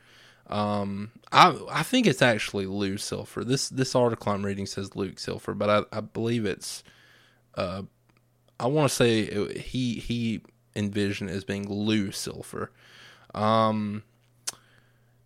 Um, 0.47 1.11
I 1.31 1.57
I 1.69 1.83
think 1.83 2.07
it's 2.07 2.21
actually 2.21 2.65
Luke 2.65 2.99
Silver. 2.99 3.43
This 3.43 3.69
this 3.69 3.95
article 3.95 4.31
I'm 4.31 4.45
reading 4.45 4.65
says 4.65 4.95
Luke 4.95 5.19
Silver, 5.19 5.53
but 5.53 5.69
I, 5.69 5.97
I 5.97 6.01
believe 6.01 6.45
it's. 6.45 6.83
Uh, 7.55 7.83
I 8.59 8.67
want 8.67 8.89
to 8.89 8.95
say 8.95 9.19
it, 9.21 9.57
he 9.57 9.95
he 9.95 10.41
envisioned 10.75 11.29
as 11.29 11.43
being 11.43 11.67
Lou 11.69 12.11
Silver. 12.11 12.71
Um, 13.33 14.03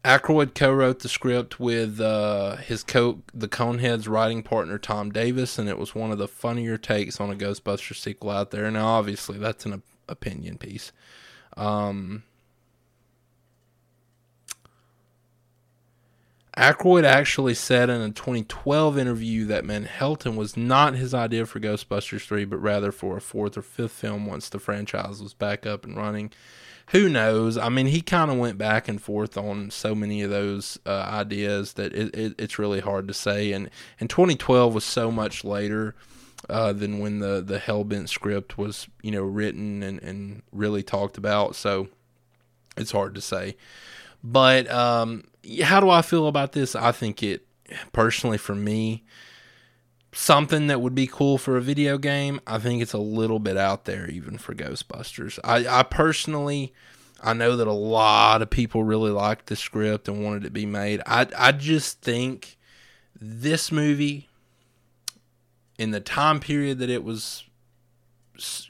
co-wrote 0.04 1.00
the 1.00 1.10
script 1.10 1.60
with 1.60 2.00
uh, 2.00 2.58
his 2.58 2.84
co 2.84 3.22
the 3.34 3.48
Coneheads 3.48 4.08
writing 4.08 4.44
partner 4.44 4.78
Tom 4.78 5.12
Davis, 5.12 5.58
and 5.58 5.68
it 5.68 5.78
was 5.78 5.96
one 5.96 6.12
of 6.12 6.18
the 6.18 6.28
funnier 6.28 6.78
takes 6.78 7.20
on 7.20 7.32
a 7.32 7.36
Ghostbusters 7.36 7.98
sequel 7.98 8.30
out 8.30 8.52
there. 8.52 8.70
Now, 8.72 8.88
obviously, 8.88 9.38
that's 9.38 9.66
an 9.66 9.82
opinion 10.08 10.58
piece. 10.58 10.92
Um, 11.58 12.24
Aykroyd 16.58 17.04
actually 17.04 17.54
said 17.54 17.90
in 17.90 18.02
a 18.02 18.12
2012 18.12 18.98
interview 18.98 19.46
that 19.46 19.66
Manhellttan 19.66 20.38
was 20.38 20.56
not 20.56 20.96
his 20.96 21.14
idea 21.14 21.46
for 21.46 21.60
Ghostbusters 21.60 22.26
3, 22.26 22.46
but 22.46 22.58
rather 22.58 22.94
for 22.94 23.18
a 23.18 23.22
fourth 23.22 23.58
or 23.58 23.62
fifth 23.62 23.92
film 23.92 24.26
once 24.26 24.48
the 24.48 24.60
franchise 24.60 25.22
was 25.22 25.34
back 25.34 25.66
up 25.66 25.84
and 25.84 25.98
running. 25.98 26.32
Who 26.92 27.10
knows? 27.10 27.58
I 27.58 27.68
mean, 27.68 27.88
he 27.88 28.00
kind 28.00 28.32
of 28.32 28.38
went 28.38 28.58
back 28.58 28.88
and 28.88 29.02
forth 29.02 29.38
on 29.38 29.70
so 29.70 29.94
many 29.94 30.22
of 30.22 30.30
those 30.30 30.80
uh, 30.86 30.92
ideas 30.92 31.74
that 31.74 31.94
it, 31.94 32.16
it, 32.16 32.36
it's 32.38 32.60
really 32.60 32.80
hard 32.80 33.08
to 33.10 33.14
say. 33.14 33.52
And, 33.52 33.70
and 34.00 34.10
2012 34.10 34.74
was 34.74 34.86
so 34.86 35.12
much 35.12 35.44
later 35.44 35.96
uh, 36.50 36.74
than 36.74 37.00
when 37.00 37.20
the, 37.20 37.42
the 37.42 37.60
Hellbent 37.60 38.10
script 38.10 38.58
was, 38.58 38.88
you 39.02 39.12
know, 39.12 39.24
written 39.24 39.84
and, 39.84 40.02
and 40.02 40.44
really 40.52 40.84
talked 40.84 41.18
about. 41.18 41.56
So 41.56 41.88
it's 42.78 42.92
hard 42.92 43.16
to 43.16 43.22
say. 43.22 43.56
But 44.24 44.70
um, 44.72 45.26
how 45.64 45.80
do 45.80 45.90
I 45.90 46.02
feel 46.02 46.28
about 46.28 46.54
this? 46.54 46.76
I 46.76 46.92
think 46.92 47.22
it, 47.22 47.46
personally, 47.94 48.38
for 48.38 48.56
me, 48.56 49.04
something 50.12 50.68
that 50.68 50.82
would 50.82 50.96
be 50.96 51.08
cool 51.08 51.38
for 51.38 51.58
a 51.58 51.62
video 51.62 51.98
game. 51.98 52.40
I 52.48 52.58
think 52.58 52.82
it's 52.82 52.94
a 52.94 52.98
little 52.98 53.40
bit 53.40 53.58
out 53.58 53.86
there, 53.86 54.10
even 54.10 54.38
for 54.38 54.56
Ghostbusters. 54.56 55.38
I, 55.44 55.68
I 55.68 55.84
personally, 55.84 56.74
I 57.22 57.34
know 57.34 57.56
that 57.58 57.68
a 57.68 57.74
lot 57.74 58.42
of 58.42 58.50
people 58.50 58.84
really 58.84 59.12
liked 59.12 59.48
the 59.48 59.56
script 59.56 60.08
and 60.08 60.24
wanted 60.24 60.44
it 60.44 60.46
to 60.46 60.52
be 60.52 60.66
made. 60.66 61.02
I, 61.06 61.28
I 61.38 61.52
just 61.52 62.02
think 62.02 62.58
this 63.20 63.72
movie, 63.72 64.30
in 65.78 65.92
the 65.92 66.00
time 66.00 66.40
period 66.40 66.80
that 66.80 66.90
it 66.90 67.04
was 67.04 67.44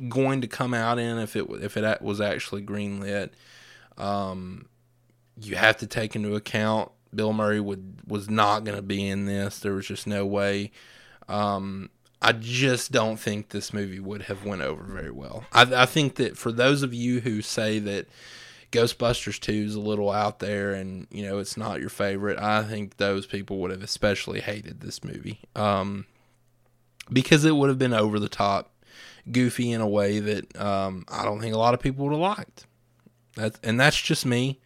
going 0.07 0.41
to 0.41 0.47
come 0.47 0.73
out 0.73 0.99
in, 0.99 1.17
if 1.17 1.35
it 1.35 1.45
if 1.61 1.77
it 1.77 2.01
was 2.01 2.21
actually 2.21 2.61
greenlit, 2.61 3.31
um, 3.97 4.67
you 5.41 5.55
have 5.55 5.77
to 5.77 5.87
take 5.87 6.15
into 6.15 6.35
account 6.35 6.91
Bill 7.15 7.33
Murray 7.33 7.59
would 7.59 8.01
was 8.07 8.29
not 8.29 8.63
going 8.63 8.75
to 8.75 8.81
be 8.81 9.07
in 9.07 9.25
this. 9.25 9.59
There 9.59 9.73
was 9.73 9.87
just 9.87 10.05
no 10.05 10.25
way. 10.25 10.71
Um, 11.27 11.89
I 12.21 12.33
just 12.33 12.91
don't 12.91 13.17
think 13.17 13.49
this 13.49 13.73
movie 13.73 13.99
would 13.99 14.23
have 14.23 14.45
went 14.45 14.61
over 14.61 14.83
very 14.83 15.11
well. 15.11 15.45
I, 15.51 15.83
I, 15.83 15.85
think 15.85 16.15
that 16.15 16.37
for 16.37 16.51
those 16.51 16.81
of 16.81 16.93
you 16.93 17.19
who 17.19 17.41
say 17.41 17.79
that 17.79 18.07
Ghostbusters 18.71 19.39
Two 19.39 19.53
is 19.53 19.75
a 19.75 19.79
little 19.79 20.11
out 20.11 20.39
there 20.39 20.73
and 20.73 21.07
you 21.11 21.23
know 21.23 21.39
it's 21.39 21.57
not 21.57 21.79
your 21.79 21.89
favorite, 21.89 22.39
I 22.39 22.63
think 22.63 22.97
those 22.97 23.25
people 23.25 23.57
would 23.59 23.71
have 23.71 23.83
especially 23.83 24.41
hated 24.41 24.81
this 24.81 25.03
movie 25.03 25.39
um, 25.55 26.05
because 27.11 27.45
it 27.45 27.55
would 27.55 27.69
have 27.69 27.79
been 27.79 27.93
over 27.93 28.19
the 28.19 28.29
top, 28.29 28.71
goofy 29.31 29.71
in 29.71 29.81
a 29.81 29.87
way 29.87 30.19
that 30.19 30.59
um, 30.59 31.05
I 31.07 31.23
don't 31.23 31.39
think 31.39 31.53
a 31.53 31.59
lot 31.59 31.73
of 31.73 31.79
people 31.79 32.05
would 32.05 32.13
have 32.13 32.21
liked. 32.21 32.65
That's 33.35 33.59
and 33.63 33.79
that's 33.79 34.01
just 34.01 34.25
me. 34.25 34.59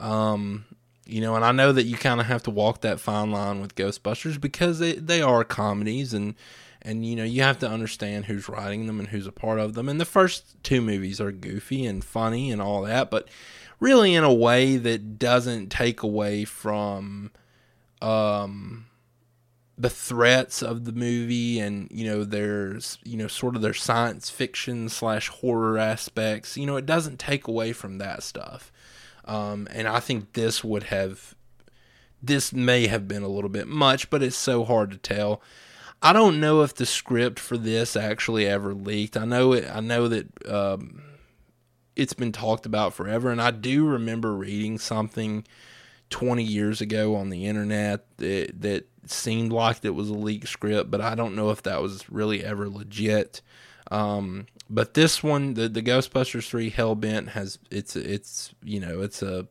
Um, 0.00 0.64
you 1.06 1.20
know, 1.20 1.34
and 1.34 1.44
I 1.44 1.52
know 1.52 1.72
that 1.72 1.84
you 1.84 1.96
kind 1.96 2.20
of 2.20 2.26
have 2.26 2.42
to 2.44 2.50
walk 2.50 2.80
that 2.82 3.00
fine 3.00 3.30
line 3.30 3.60
with 3.60 3.74
Ghostbusters 3.74 4.40
because 4.40 4.78
they, 4.78 4.94
they 4.94 5.20
are 5.22 5.44
comedies 5.44 6.14
and 6.14 6.34
and 6.80 7.06
you 7.06 7.16
know 7.16 7.24
you 7.24 7.42
have 7.42 7.58
to 7.60 7.68
understand 7.68 8.26
who's 8.26 8.48
writing 8.48 8.86
them 8.86 8.98
and 8.98 9.08
who's 9.08 9.26
a 9.26 9.32
part 9.32 9.58
of 9.58 9.74
them. 9.74 9.88
And 9.88 10.00
the 10.00 10.04
first 10.04 10.62
two 10.62 10.80
movies 10.80 11.20
are 11.20 11.32
goofy 11.32 11.86
and 11.86 12.04
funny 12.04 12.50
and 12.50 12.60
all 12.60 12.82
that, 12.82 13.10
but 13.10 13.28
really 13.80 14.14
in 14.14 14.24
a 14.24 14.32
way 14.32 14.76
that 14.76 15.18
doesn't 15.18 15.70
take 15.70 16.02
away 16.02 16.44
from 16.44 17.30
um 18.00 18.86
the 19.82 19.90
threats 19.90 20.62
of 20.62 20.84
the 20.84 20.92
movie 20.92 21.58
and 21.58 21.88
you 21.90 22.04
know 22.04 22.24
there's 22.24 22.98
you 23.04 23.16
know 23.16 23.26
sort 23.26 23.56
of 23.56 23.62
their 23.62 23.74
science 23.74 24.30
fiction 24.30 24.88
slash 24.88 25.28
horror 25.28 25.76
aspects 25.76 26.56
you 26.56 26.64
know 26.64 26.76
it 26.76 26.86
doesn't 26.86 27.18
take 27.18 27.48
away 27.48 27.72
from 27.72 27.98
that 27.98 28.22
stuff 28.22 28.70
um, 29.24 29.68
and 29.70 29.86
I 29.86 30.00
think 30.00 30.32
this 30.32 30.64
would 30.64 30.84
have, 30.84 31.34
this 32.22 32.52
may 32.52 32.86
have 32.86 33.06
been 33.06 33.22
a 33.22 33.28
little 33.28 33.50
bit 33.50 33.68
much, 33.68 34.10
but 34.10 34.22
it's 34.22 34.36
so 34.36 34.64
hard 34.64 34.90
to 34.90 34.98
tell. 34.98 35.40
I 36.02 36.12
don't 36.12 36.40
know 36.40 36.62
if 36.62 36.74
the 36.74 36.86
script 36.86 37.38
for 37.38 37.56
this 37.56 37.94
actually 37.94 38.46
ever 38.46 38.74
leaked. 38.74 39.16
I 39.16 39.24
know 39.24 39.52
it. 39.52 39.68
I 39.72 39.80
know 39.80 40.08
that 40.08 40.48
um, 40.48 41.02
it's 41.94 42.14
been 42.14 42.32
talked 42.32 42.66
about 42.66 42.94
forever, 42.94 43.30
and 43.30 43.40
I 43.40 43.52
do 43.52 43.86
remember 43.86 44.34
reading 44.34 44.78
something 44.78 45.44
20 46.12 46.44
years 46.44 46.80
ago 46.80 47.16
on 47.16 47.30
the 47.30 47.46
internet 47.46 48.06
that 48.18 48.60
that 48.60 48.86
seemed 49.06 49.52
like 49.52 49.84
it 49.84 49.90
was 49.90 50.08
a 50.08 50.14
leaked 50.14 50.46
script, 50.46 50.90
but 50.90 51.00
I 51.00 51.16
don't 51.16 51.34
know 51.34 51.50
if 51.50 51.62
that 51.64 51.82
was 51.82 52.08
really 52.08 52.44
ever 52.44 52.68
legit. 52.68 53.42
Um, 53.90 54.46
but 54.70 54.94
this 54.94 55.22
one, 55.22 55.54
the 55.54 55.68
the 55.68 55.82
Ghostbusters 55.82 56.48
three 56.48 56.70
Hellbent 56.70 57.28
has 57.28 57.58
it's 57.70 57.96
it's 57.96 58.54
you 58.62 58.78
know 58.78 59.00
it's 59.02 59.22
a 59.22 59.48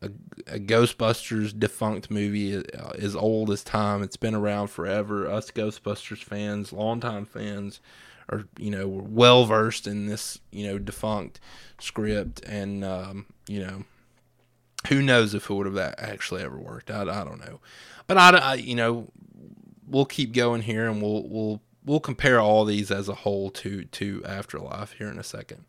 a, 0.00 0.06
a 0.46 0.58
Ghostbusters 0.58 1.58
defunct 1.58 2.10
movie 2.10 2.56
uh, 2.56 2.90
as 2.98 3.14
old 3.14 3.50
as 3.50 3.64
time. 3.64 4.02
It's 4.02 4.16
been 4.16 4.34
around 4.34 4.68
forever. 4.68 5.28
Us 5.28 5.50
Ghostbusters 5.50 6.22
fans, 6.22 6.72
longtime 6.72 7.26
fans, 7.26 7.80
are 8.28 8.44
you 8.58 8.70
know 8.70 8.86
well 8.88 9.44
versed 9.44 9.86
in 9.86 10.06
this 10.06 10.38
you 10.50 10.66
know 10.66 10.78
defunct 10.78 11.40
script, 11.78 12.40
and 12.46 12.84
um, 12.84 13.26
you 13.46 13.60
know 13.60 13.84
who 14.88 15.02
knows 15.02 15.34
if 15.34 15.48
it 15.48 15.54
would 15.54 15.66
have 15.66 15.94
actually 15.98 16.42
ever 16.42 16.58
worked. 16.58 16.90
I, 16.90 17.02
I 17.02 17.24
don't 17.24 17.40
know, 17.40 17.60
but 18.06 18.16
I, 18.18 18.30
I 18.36 18.54
you 18.54 18.74
know 18.74 19.08
we'll 19.86 20.06
keep 20.06 20.32
going 20.32 20.62
here, 20.62 20.88
and 20.88 21.00
we'll 21.02 21.28
we'll 21.28 21.60
we'll 21.84 22.00
compare 22.00 22.40
all 22.40 22.64
these 22.64 22.90
as 22.90 23.08
a 23.08 23.14
whole 23.14 23.50
to 23.50 23.84
to 23.84 24.22
Afterlife 24.24 24.92
here 24.92 25.08
in 25.08 25.18
a 25.18 25.24
second. 25.24 25.64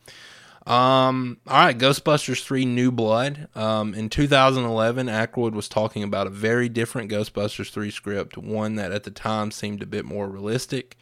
Um, 0.67 1.38
all 1.47 1.65
right, 1.65 1.77
Ghostbusters 1.77 2.43
3 2.43 2.65
New 2.65 2.91
Blood. 2.91 3.47
Um, 3.55 3.95
in 3.95 4.08
2011, 4.08 5.08
Aykroyd 5.08 5.53
was 5.53 5.67
talking 5.67 6.03
about 6.03 6.27
a 6.27 6.29
very 6.29 6.69
different 6.69 7.10
Ghostbusters 7.10 7.71
3 7.71 7.89
script, 7.89 8.38
one 8.38 8.75
that 8.75 8.91
at 8.91 9.03
the 9.03 9.10
time 9.10 9.49
seemed 9.49 9.82
a 9.82 9.88
bit 9.88 10.05
more 10.05 10.27
realistic. 10.27 10.95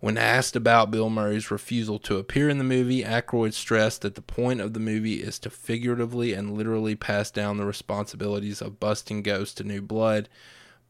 When 0.00 0.16
asked 0.16 0.56
about 0.56 0.90
Bill 0.90 1.10
Murray's 1.10 1.50
refusal 1.50 1.98
to 2.00 2.16
appear 2.16 2.48
in 2.48 2.58
the 2.58 2.64
movie, 2.64 3.04
Aykroyd 3.04 3.52
stressed 3.52 4.00
that 4.02 4.14
the 4.14 4.22
point 4.22 4.60
of 4.60 4.72
the 4.72 4.80
movie 4.80 5.22
is 5.22 5.38
to 5.40 5.50
figuratively 5.50 6.32
and 6.32 6.54
literally 6.56 6.96
pass 6.96 7.30
down 7.30 7.58
the 7.58 7.66
responsibilities 7.66 8.62
of 8.62 8.80
busting 8.80 9.22
ghosts 9.22 9.54
to 9.56 9.64
new 9.64 9.82
blood 9.82 10.28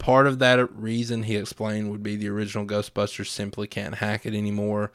Part 0.00 0.26
of 0.26 0.38
that 0.38 0.74
reason 0.74 1.24
he 1.24 1.36
explained 1.36 1.90
would 1.90 2.02
be 2.02 2.16
the 2.16 2.30
original 2.30 2.64
Ghostbusters 2.64 3.26
simply 3.26 3.66
can't 3.66 3.96
hack 3.96 4.24
it 4.24 4.32
anymore. 4.32 4.92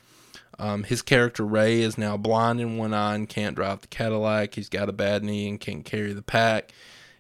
Um, 0.58 0.84
his 0.84 1.04
character 1.04 1.46
Ray 1.46 1.82
is 1.82 1.96
now 1.96 2.18
blind 2.18 2.60
in 2.60 2.78
one 2.78 2.92
eye 2.92 3.14
and 3.14 3.30
can't 3.30 3.56
drive 3.56 3.82
the 3.82 3.88
Cadillac. 3.88 4.56
He's 4.56 4.68
got 4.68 4.90
a 4.90 4.94
bad 4.94 5.24
knee 5.24 5.48
and 5.48 5.60
can't 5.60 5.86
carry 5.86 6.12
the 6.12 6.24
pack. 6.24 6.74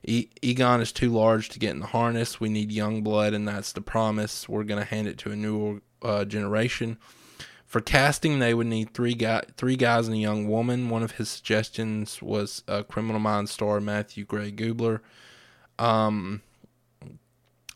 Egon 0.08 0.82
is 0.82 0.92
too 0.92 1.10
large 1.10 1.50
to 1.50 1.60
get 1.60 1.72
in 1.72 1.80
the 1.80 1.88
harness. 1.88 2.40
We 2.40 2.50
need 2.50 2.72
young 2.72 3.02
blood, 3.02 3.34
and 3.34 3.48
that's 3.48 3.72
the 3.72 3.82
promise. 3.82 4.48
We're 4.48 4.64
going 4.64 4.80
to 4.80 4.86
hand 4.86 5.08
it 5.08 5.18
to 5.20 5.32
a 5.32 5.36
newer 5.36 5.82
uh, 6.02 6.26
generation. 6.26 6.98
For 7.66 7.82
casting, 7.82 8.40
they 8.40 8.54
would 8.54 8.68
need 8.68 8.94
three 8.94 9.16
guy, 9.16 9.44
three 9.58 9.76
guys 9.76 10.08
and 10.08 10.16
a 10.16 10.20
young 10.20 10.48
woman. 10.48 10.90
One 10.90 11.04
of 11.04 11.14
his 11.14 11.30
suggestions 11.30 12.22
was 12.22 12.64
uh, 12.68 12.84
Criminal 12.84 13.20
Minds 13.20 13.52
star 13.52 13.82
Matthew 13.82 14.26
Gray 14.26 14.52
Gubler. 14.52 15.00
Um, 15.80 16.42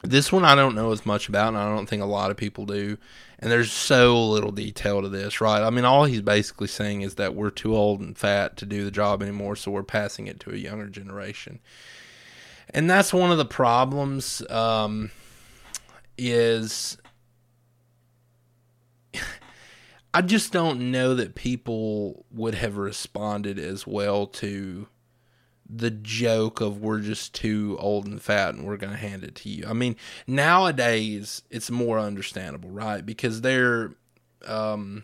this 0.04 0.32
one 0.32 0.46
I 0.46 0.56
don't 0.56 0.76
know 0.76 0.92
as 0.92 1.06
much 1.06 1.28
about, 1.28 1.50
and 1.50 1.58
I 1.58 1.76
don't 1.76 1.90
think 1.90 2.02
a 2.02 2.06
lot 2.06 2.32
of 2.32 2.38
people 2.38 2.66
do. 2.66 2.98
And 3.40 3.52
there's 3.52 3.72
so 3.72 4.30
little 4.30 4.52
detail 4.52 5.02
to 5.02 5.10
this, 5.10 5.42
right? 5.42 5.62
I 5.62 5.70
mean, 5.70 5.86
all 5.86 6.06
he's 6.06 6.22
basically 6.22 6.68
saying 6.68 7.02
is 7.02 7.16
that 7.16 7.36
we're 7.36 7.50
too 7.50 7.76
old 7.76 8.00
and 8.00 8.18
fat 8.18 8.56
to 8.58 8.66
do 8.66 8.86
the 8.86 8.92
job 8.92 9.22
anymore, 9.22 9.56
so 9.56 9.72
we're 9.72 9.84
passing 9.84 10.28
it 10.28 10.40
to 10.42 10.52
a 10.52 10.58
younger 10.58 10.88
generation. 10.88 11.60
And 12.72 12.90
that's 12.90 13.14
one 13.14 13.32
of 13.32 13.38
the 13.38 13.46
problems. 13.46 14.44
Um, 14.50 15.12
is 16.18 16.98
I 20.14 20.22
just 20.22 20.52
don't 20.52 20.92
know 20.92 21.16
that 21.16 21.36
people 21.36 22.26
would 22.32 22.56
have 22.56 22.78
responded 22.78 23.58
as 23.58 23.88
well 23.88 24.28
to 24.28 24.88
the 25.72 25.92
joke 25.92 26.62
of 26.62 26.82
we're 26.82 27.00
just 27.00 27.34
too 27.36 27.78
old 27.80 28.08
and 28.08 28.22
fat 28.22 28.56
and 28.56 28.66
we're 28.66 28.78
going 28.78 28.92
to 28.92 28.98
hand 28.98 29.24
it 29.24 29.36
to 29.36 29.50
you. 29.50 29.66
I 29.68 29.74
mean, 29.74 29.96
nowadays 30.26 31.44
it's 31.52 31.70
more 31.70 32.00
understandable, 32.00 32.72
right? 32.72 33.06
Because 33.06 33.42
they're 33.42 33.92
um 34.48 35.04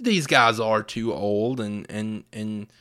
these 0.00 0.26
guys 0.26 0.58
are 0.58 0.82
too 0.82 1.12
old 1.12 1.60
and 1.60 1.86
and 1.90 2.24
and 2.32 2.72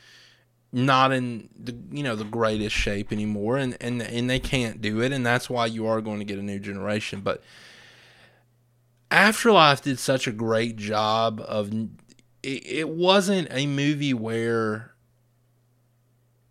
not 0.77 1.11
in 1.11 1.49
the 1.57 1.75
you 1.91 2.03
know 2.03 2.15
the 2.15 2.23
greatest 2.23 2.75
shape 2.75 3.11
anymore 3.11 3.57
and 3.57 3.75
and 3.81 4.01
and 4.01 4.29
they 4.29 4.39
can't 4.39 4.79
do 4.79 5.01
it 5.01 5.11
and 5.11 5.25
that's 5.25 5.49
why 5.49 5.65
you 5.65 5.87
are 5.87 6.01
going 6.01 6.19
to 6.19 6.25
get 6.25 6.37
a 6.37 6.43
new 6.43 6.59
generation, 6.59 7.21
but 7.21 7.41
Afterlife 9.09 9.81
did 9.81 9.99
such 9.99 10.27
a 10.27 10.31
great 10.31 10.75
job 10.75 11.41
of 11.47 11.73
it, 12.43 12.67
it 12.67 12.89
wasn't 12.89 13.47
a 13.51 13.65
movie 13.65 14.13
where 14.13 14.93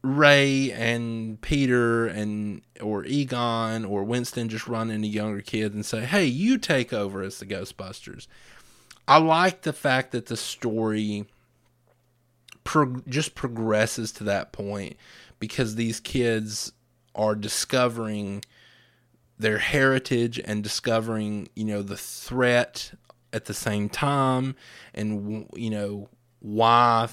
Ray 0.02 0.72
and 0.72 1.40
Peter 1.40 2.06
and 2.06 2.62
or 2.80 3.04
Egon 3.04 3.84
or 3.84 4.04
Winston 4.04 4.48
just 4.48 4.66
run 4.66 4.90
into 4.90 5.06
younger 5.06 5.42
kids 5.42 5.74
and 5.74 5.84
say, 5.84 6.04
"Hey, 6.04 6.24
you 6.24 6.58
take 6.58 6.92
over 6.92 7.22
as 7.22 7.38
the 7.38 7.46
Ghostbusters." 7.46 8.26
I 9.06 9.18
like 9.18 9.62
the 9.62 9.72
fact 9.72 10.12
that 10.12 10.26
the 10.26 10.36
story 10.36 11.26
just 13.08 13.34
progresses 13.34 14.12
to 14.12 14.24
that 14.24 14.52
point 14.52 14.96
because 15.38 15.74
these 15.74 16.00
kids 16.00 16.72
are 17.14 17.34
discovering 17.34 18.44
their 19.38 19.58
heritage 19.58 20.40
and 20.44 20.62
discovering, 20.62 21.48
you 21.54 21.64
know, 21.64 21.82
the 21.82 21.96
threat 21.96 22.92
at 23.32 23.44
the 23.44 23.54
same 23.54 23.88
time 23.88 24.54
and, 24.94 25.46
you 25.54 25.70
know, 25.70 26.08
why 26.40 27.08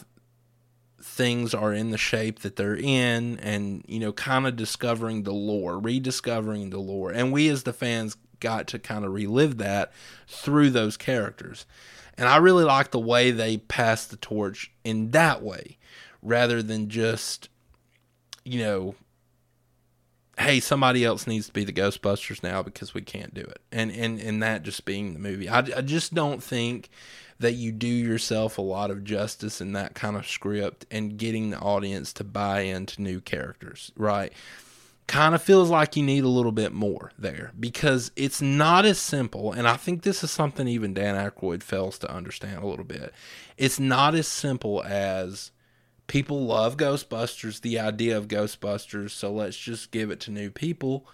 things 1.02 1.54
are 1.54 1.74
in 1.74 1.92
the 1.92 1.98
shape 1.98 2.40
that 2.40 2.56
they're 2.56 2.78
in 2.78 3.38
and, 3.40 3.84
you 3.88 4.00
know, 4.00 4.14
kind 4.14 4.48
of 4.48 4.56
discovering 4.56 5.24
the 5.24 5.34
lore, 5.34 5.78
rediscovering 5.78 6.70
the 6.70 6.80
lore. 6.80 7.12
And 7.12 7.32
we 7.34 7.50
as 7.50 7.64
the 7.64 7.74
fans 7.74 8.16
got 8.40 8.68
to 8.68 8.80
kind 8.80 9.04
of 9.06 9.12
relive 9.12 9.58
that 9.58 9.92
through 10.28 10.70
those 10.70 10.98
characters. 10.98 11.66
And 12.18 12.28
I 12.28 12.38
really 12.38 12.64
like 12.64 12.92
the 12.92 13.00
way 13.00 13.32
they 13.32 13.58
pass 13.58 14.06
the 14.06 14.18
torch 14.18 14.72
in 14.84 15.12
that 15.12 15.42
way 15.42 15.78
rather 16.22 16.62
than 16.62 16.90
just, 16.90 17.50
you 18.44 18.60
know, 18.60 18.96
hey, 20.38 20.60
somebody 20.60 21.06
else 21.06 21.28
needs 21.28 21.48
to 21.48 21.54
be 21.54 21.64
the 21.64 21.74
Ghostbusters 21.74 22.44
now 22.44 22.64
because 22.64 22.94
we 22.94 23.02
can't 23.02 23.34
do 23.34 23.42
it. 23.42 23.62
And 23.72 23.92
and 23.92 24.20
and 24.20 24.42
that 24.44 24.64
just 24.64 24.86
being 24.86 25.14
the 25.14 25.20
movie. 25.20 25.50
I, 25.50 25.60
I 25.60 25.82
just 25.82 26.14
don't 26.14 26.42
think 26.42 26.90
that 27.40 27.54
you 27.54 27.72
do 27.72 27.88
yourself 27.88 28.58
a 28.58 28.62
lot 28.62 28.92
of 28.92 29.04
justice 29.04 29.60
in 29.60 29.74
that 29.74 29.96
kind 29.96 30.16
of 30.16 30.28
script 30.28 30.86
and 30.92 31.18
getting 31.18 31.50
the 31.50 31.60
audience 31.60 32.14
to 32.14 32.24
buy 32.24 32.62
into 32.62 33.02
new 33.02 33.20
characters, 33.20 33.92
right? 33.98 34.32
Kind 35.08 35.36
of 35.36 35.44
feels 35.44 35.70
like 35.70 35.96
you 35.96 36.04
need 36.04 36.24
a 36.24 36.30
little 36.30 36.52
bit 36.52 36.72
more 36.72 37.12
there 37.18 37.52
because 37.60 38.12
it's 38.16 38.42
not 38.42 38.86
as 38.86 38.98
simple. 38.98 39.52
And 39.52 39.68
I 39.68 39.76
think 39.76 40.02
this 40.02 40.24
is 40.24 40.32
something 40.32 40.68
even 40.68 40.94
Dan 40.94 41.16
Aykroyd 41.16 41.62
fails 41.62 42.00
to 42.00 42.12
understand 42.12 42.64
a 42.64 42.68
little 42.68 42.86
bit. 42.86 43.14
It's 43.58 43.80
not 43.80 44.16
as 44.16 44.28
simple 44.28 44.82
as 44.84 45.52
people 46.08 46.46
love 46.46 46.78
Ghostbusters, 46.78 47.62
the 47.62 47.80
idea 47.80 48.18
of 48.18 48.28
Ghostbusters, 48.28 49.12
so 49.12 49.32
let's 49.32 49.58
just 49.58 49.92
give 49.92 50.10
it 50.10 50.20
to 50.22 50.32
new 50.32 50.50
people 50.50 51.06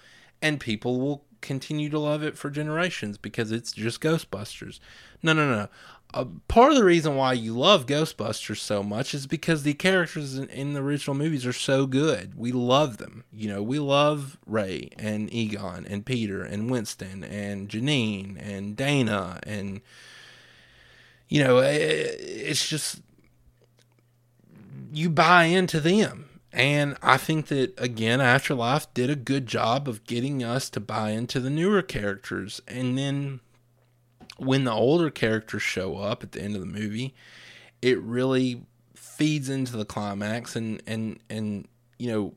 and 0.42 0.60
people 0.60 1.00
will 1.00 1.26
continue 1.42 1.90
to 1.90 2.00
love 2.00 2.24
it 2.24 2.38
for 2.38 2.50
generations 2.50 3.18
because 3.18 3.52
it's 3.52 3.72
just 3.72 4.02
Ghostbusters. 4.02 4.80
No, 5.22 5.34
no, 5.34 5.50
no. 5.50 5.68
Uh, 6.12 6.26
part 6.48 6.72
of 6.72 6.78
the 6.78 6.84
reason 6.84 7.16
why 7.16 7.34
you 7.34 7.54
love 7.54 7.86
Ghostbusters 7.86 8.58
so 8.58 8.82
much 8.82 9.14
is 9.14 9.28
because 9.28 9.62
the 9.62 9.76
characters 9.76 10.36
in, 10.36 10.50
in, 10.50 10.74
the 10.74 10.82
original 10.82 11.16
movies 11.16 11.46
are 11.46 11.54
so 11.54 11.86
good. 11.86 12.34
We 12.36 12.52
love 12.52 12.98
them. 12.98 13.24
You 13.32 13.50
know, 13.50 13.62
we 13.62 13.78
love 13.78 14.38
Ray 14.48 14.90
and 14.98 15.32
Egon 15.32 15.86
and 15.86 16.04
Peter 16.04 16.42
and 16.42 16.72
Winston 16.72 17.24
and 17.24 17.70
Janine 17.70 18.38
and 18.42 18.76
Dana 18.76 19.40
and 19.44 19.82
you 21.28 21.44
know, 21.44 21.60
it, 21.60 21.78
it's 22.20 22.68
just 22.68 23.02
you 24.92 25.10
buy 25.10 25.46
into 25.46 25.80
them. 25.80 26.26
And 26.52 26.98
I 27.04 27.18
think 27.18 27.48
that 27.48 27.74
again, 27.78 28.20
Afterlife 28.20 28.92
did 28.96 29.12
a 29.12 29.16
good 29.16 29.46
job 29.46 29.88
of 29.88 30.04
getting 30.06 30.44
us 30.44 30.70
to 30.72 30.80
buy 30.80 31.12
into 31.12 31.40
the 31.40 31.52
newer 31.52 31.84
characters. 31.84 32.60
And 32.68 32.98
then 32.98 33.42
when 34.40 34.64
the 34.64 34.72
older 34.72 35.10
characters 35.10 35.62
show 35.62 35.98
up 35.98 36.24
at 36.24 36.32
the 36.32 36.42
end 36.42 36.56
of 36.56 36.62
the 36.62 36.68
movie, 36.68 37.14
it 37.82 38.00
really 38.02 38.64
feeds 38.96 39.50
into 39.50 39.76
the 39.76 39.86
climax 39.86 40.56
and 40.56 40.82
and 40.88 41.20
and 41.30 41.68
you 41.98 42.12
know 42.12 42.34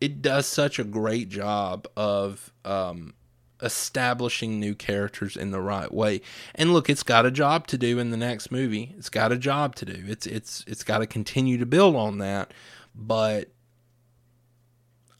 it 0.00 0.20
does 0.22 0.46
such 0.46 0.78
a 0.78 0.84
great 0.84 1.28
job 1.28 1.86
of 1.96 2.52
um, 2.64 3.14
establishing 3.62 4.60
new 4.60 4.74
characters 4.74 5.36
in 5.36 5.50
the 5.50 5.60
right 5.60 5.92
way. 5.92 6.20
And 6.54 6.72
look, 6.72 6.90
it's 6.90 7.02
got 7.02 7.24
a 7.24 7.30
job 7.30 7.66
to 7.68 7.78
do 7.78 7.98
in 7.98 8.10
the 8.10 8.16
next 8.16 8.50
movie. 8.50 8.94
It's 8.98 9.08
got 9.08 9.32
a 9.32 9.38
job 9.38 9.74
to 9.76 9.84
do. 9.84 10.04
It's 10.06 10.26
it's 10.26 10.64
it's 10.66 10.82
got 10.82 10.98
to 10.98 11.06
continue 11.06 11.58
to 11.58 11.66
build 11.66 11.96
on 11.96 12.18
that. 12.18 12.52
But 12.94 13.50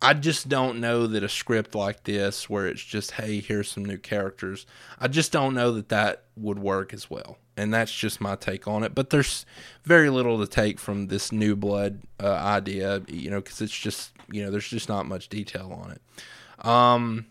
I 0.06 0.14
just 0.14 0.48
don't 0.48 0.78
know 0.78 1.08
that 1.08 1.24
a 1.24 1.28
script 1.28 1.74
like 1.74 2.04
this 2.04 2.48
where 2.48 2.68
it's 2.68 2.84
just 2.84 3.10
hey, 3.10 3.40
here's 3.40 3.68
some 3.68 3.84
new 3.84 3.98
characters. 3.98 4.64
I 5.00 5.08
just 5.08 5.32
don't 5.32 5.52
know 5.52 5.72
that 5.72 5.88
that 5.88 6.22
would 6.36 6.60
work 6.60 6.94
as 6.94 7.10
well. 7.10 7.38
And 7.56 7.74
that's 7.74 7.92
just 7.92 8.20
my 8.20 8.36
take 8.36 8.68
on 8.68 8.84
it. 8.84 8.94
But 8.94 9.10
there's 9.10 9.44
very 9.82 10.08
little 10.08 10.38
to 10.38 10.46
take 10.46 10.78
from 10.78 11.08
this 11.08 11.32
new 11.32 11.56
blood 11.56 12.02
uh, 12.22 12.28
idea, 12.30 13.02
you 13.08 13.30
know, 13.30 13.40
because 13.40 13.60
it's 13.60 13.76
just, 13.76 14.12
you 14.30 14.44
know, 14.44 14.52
there's 14.52 14.68
just 14.68 14.88
not 14.88 15.06
much 15.06 15.28
detail 15.28 15.76
on 15.82 15.90
it. 15.90 16.64
Um, 16.64 17.26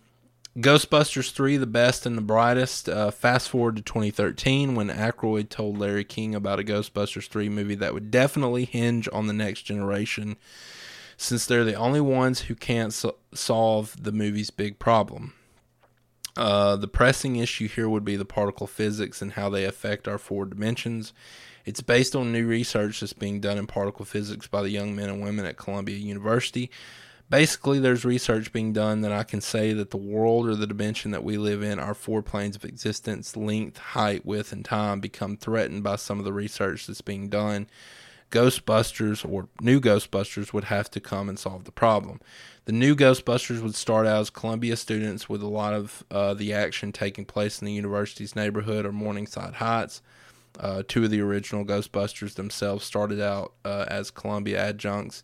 Ghostbusters 0.58 1.32
3, 1.32 1.56
the 1.56 1.66
best 1.66 2.06
and 2.06 2.18
the 2.18 2.22
brightest. 2.22 2.90
Uh, 2.90 3.10
fast 3.10 3.48
forward 3.48 3.78
to 3.78 3.84
2013 3.84 4.76
when 4.76 4.90
Aykroyd 4.90 5.48
told 5.48 5.78
Larry 5.78 6.04
King 6.04 6.36
about 6.36 6.60
a 6.60 6.64
Ghostbusters 6.64 7.30
3 7.30 7.48
movie 7.48 7.76
that 7.76 7.94
would 7.94 8.12
definitely 8.12 8.66
hinge 8.66 9.08
on 9.14 9.28
the 9.28 9.34
next 9.34 9.62
generation 9.62 10.36
since 11.18 11.46
they're 11.46 11.64
the 11.64 11.76
only 11.76 12.02
ones 12.02 12.42
who 12.42 12.56
can't 12.56 12.94
so- 12.94 13.18
solve 13.34 14.04
the 14.04 14.12
movie's 14.12 14.50
big 14.50 14.80
problem. 14.80 15.34
Uh, 16.38 16.76
the 16.76 16.88
pressing 16.88 17.38
issue 17.38 17.68
here 17.68 17.88
would 17.88 18.04
be 18.04 18.18
the 18.18 18.26
particle 18.26 18.68
physics 18.68 19.22
and 19.22 19.34
how 19.34 19.50
they 19.50 19.64
affect 19.64 20.08
our 20.08 20.18
four 20.18 20.46
dimensions. 20.46 21.14
It's 21.64 21.82
based 21.82 22.16
on 22.16 22.32
new 22.32 22.46
research 22.46 23.00
that's 23.00 23.14
being 23.14 23.40
done 23.40 23.58
in 23.58 23.68
particle 23.68 24.06
physics 24.06 24.46
by 24.48 24.62
the 24.62 24.70
young 24.70 24.96
men 24.96 25.10
and 25.10 25.22
women 25.22 25.46
at 25.46 25.58
Columbia 25.58 25.98
University 25.98 26.70
basically 27.30 27.80
there's 27.80 28.06
research 28.06 28.52
being 28.52 28.74
done 28.74 29.02
that 29.02 29.12
I 29.12 29.24
can 29.24 29.42
say 29.42 29.74
that 29.74 29.92
the 29.92 29.98
world 29.98 30.48
or 30.48 30.56
the 30.56 30.68
dimension 30.68 31.12
that 31.12 31.24
we 31.24 31.38
live 31.38 31.64
in, 31.64 31.80
our 31.80 31.94
four 31.94 32.22
planes 32.22 32.56
of 32.56 32.66
existence, 32.66 33.36
length, 33.36 33.78
height, 33.78 34.26
width, 34.26 34.52
and 34.52 34.64
time, 34.64 35.00
become 35.00 35.38
threatened 35.38 35.84
by 35.84 35.96
some 35.96 36.20
of 36.20 36.26
the 36.26 36.34
research 36.34 36.88
that's 36.88 37.02
being 37.02 37.30
done. 37.30 37.68
Ghostbusters 38.32 39.30
or 39.30 39.48
new 39.62 39.80
Ghostbusters 39.80 40.54
would 40.54 40.66
have 40.66 40.90
to 40.92 41.00
come 41.00 41.30
and 41.30 41.40
solve 41.40 41.64
the 41.64 41.72
problem. 41.72 42.20
The 42.66 42.72
new 42.72 42.96
Ghostbusters 42.96 43.62
would 43.62 43.76
start 43.76 44.08
out 44.08 44.22
as 44.22 44.30
Columbia 44.30 44.76
students 44.76 45.30
with 45.30 45.42
a 45.42 45.48
lot 45.48 45.74
of 45.74 46.04
uh, 46.10 46.34
the 46.34 46.54
action 46.54 46.92
taking 46.92 47.26
place 47.26 47.62
in 47.62 47.66
the 47.66 47.74
university's 47.74 48.36
neighborhood 48.36 48.86
or 48.86 48.92
Morningside 48.92 49.56
Heights. 49.56 50.02
Uh, 50.60 50.84
two 50.88 51.04
of 51.04 51.12
the 51.12 51.22
original 51.22 51.66
Ghostbusters 51.66 52.36
themselves 52.36 52.86
started 52.86 53.20
out 53.20 53.54
uh, 53.64 53.86
as 53.88 54.10
Columbia 54.10 54.70
adjuncts 54.70 55.24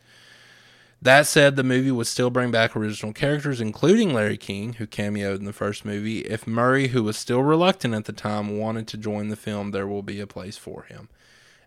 that 1.03 1.25
said, 1.25 1.55
the 1.55 1.63
movie 1.63 1.89
would 1.89 2.05
still 2.05 2.29
bring 2.29 2.51
back 2.51 2.75
original 2.75 3.11
characters, 3.11 3.59
including 3.59 4.13
Larry 4.13 4.37
King, 4.37 4.73
who 4.73 4.85
cameoed 4.85 5.37
in 5.37 5.45
the 5.45 5.53
first 5.53 5.83
movie. 5.83 6.19
If 6.19 6.45
Murray, 6.45 6.89
who 6.89 7.01
was 7.01 7.17
still 7.17 7.41
reluctant 7.41 7.95
at 7.95 8.05
the 8.05 8.13
time, 8.13 8.59
wanted 8.59 8.87
to 8.89 8.97
join 8.97 9.29
the 9.29 9.35
film, 9.35 9.71
there 9.71 9.87
will 9.87 10.03
be 10.03 10.19
a 10.19 10.27
place 10.27 10.57
for 10.57 10.83
him. 10.83 11.09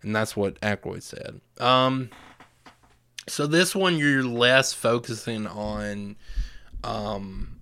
And 0.05 0.15
that's 0.15 0.37
what 0.37 0.61
Aykroyd 0.61 1.03
said. 1.03 1.41
Um, 1.59 2.11
so 3.27 3.47
this 3.47 3.75
one, 3.75 3.97
you're 3.97 4.25
less 4.25 4.73
focusing 4.73 5.47
on 5.47 6.17
um, 6.83 7.55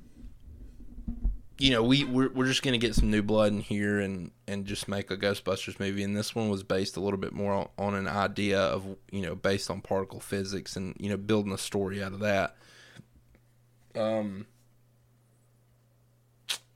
you 1.62 1.70
know, 1.70 1.85
we 1.85 2.02
we're, 2.02 2.28
we're 2.31 2.46
just 2.46 2.64
gonna 2.64 2.76
get 2.76 2.96
some 2.96 3.09
new 3.09 3.22
blood 3.22 3.52
in 3.52 3.61
here 3.61 4.00
and 4.00 4.33
and 4.48 4.66
just 4.66 4.88
make 4.88 5.12
a 5.12 5.16
Ghostbusters 5.16 5.78
movie. 5.78 6.02
And 6.02 6.16
this 6.16 6.35
one 6.35 6.48
was 6.48 6.64
based 6.64 6.96
a 6.96 7.00
little 7.00 7.20
bit 7.20 7.33
more 7.33 7.52
on, 7.52 7.68
on 7.78 7.94
an 7.94 8.09
idea 8.09 8.61
of 8.61 8.85
you 9.12 9.22
know 9.22 9.37
based 9.37 9.70
on 9.70 9.81
particle 9.81 10.18
physics 10.18 10.74
and 10.74 10.96
you 10.98 11.09
know 11.09 11.16
building 11.16 11.52
a 11.52 11.59
story 11.59 12.02
out 12.02 12.12
of 12.12 12.18
that. 12.18 12.57
Um, 13.94 14.46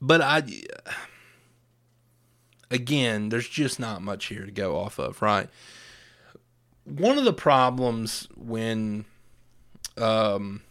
but 0.01 0.21
I 0.21 0.43
again, 2.71 3.29
there's 3.29 3.47
just 3.47 3.79
not 3.79 4.01
much 4.01 4.25
here 4.25 4.45
to 4.45 4.51
go 4.51 4.77
off 4.77 4.99
of, 4.99 5.21
right? 5.21 5.49
One 6.83 7.17
of 7.17 7.25
the 7.25 7.33
problems 7.33 8.27
when 8.35 9.05
um 9.97 10.61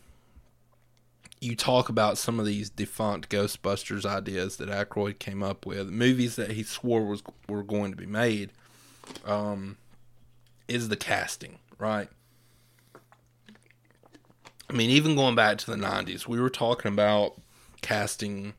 you 1.41 1.55
talk 1.55 1.89
about 1.89 2.17
some 2.19 2.41
of 2.41 2.47
these 2.47 2.71
defunct 2.71 3.29
Ghostbusters 3.29 4.05
ideas 4.05 4.57
that 4.57 4.69
Aykroyd 4.69 5.19
came 5.19 5.43
up 5.43 5.67
with, 5.67 5.89
movies 5.89 6.37
that 6.37 6.53
he 6.53 6.63
swore 6.63 7.05
was 7.05 7.23
were 7.49 7.63
going 7.63 7.91
to 7.91 7.97
be 7.97 8.07
made, 8.07 8.51
um, 9.25 9.77
is 10.67 10.89
the 10.89 10.97
casting, 10.97 11.59
right? 11.79 12.09
I 14.69 14.73
mean, 14.73 14.91
even 14.91 15.15
going 15.15 15.35
back 15.35 15.59
to 15.59 15.71
the 15.71 15.77
'90s, 15.77 16.27
we 16.27 16.41
were 16.41 16.51
talking 16.51 16.93
about 16.93 17.35
casting, 17.83 18.55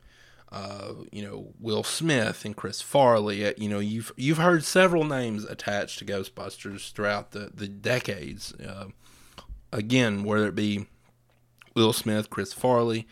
uh, 0.51 0.93
you 1.11 1.21
know, 1.23 1.53
Will 1.59 1.83
Smith 1.83 2.45
and 2.45 2.55
Chris 2.55 2.81
Farley. 2.81 3.45
Uh, 3.45 3.53
you 3.57 3.67
know, 3.69 3.79
you've 3.79 4.11
you've 4.15 4.37
heard 4.37 4.63
several 4.63 5.03
names 5.03 5.43
attached 5.43 5.99
to 5.99 6.05
Ghostbusters 6.05 6.91
throughout 6.91 7.31
the 7.31 7.51
the 7.53 7.67
decades. 7.67 8.53
Uh, 8.53 8.85
again, 9.71 10.23
whether 10.23 10.47
it 10.47 10.55
be 10.55 10.87
Will 11.75 11.93
Smith, 11.93 12.29
Chris 12.29 12.53
Farley, 12.53 13.07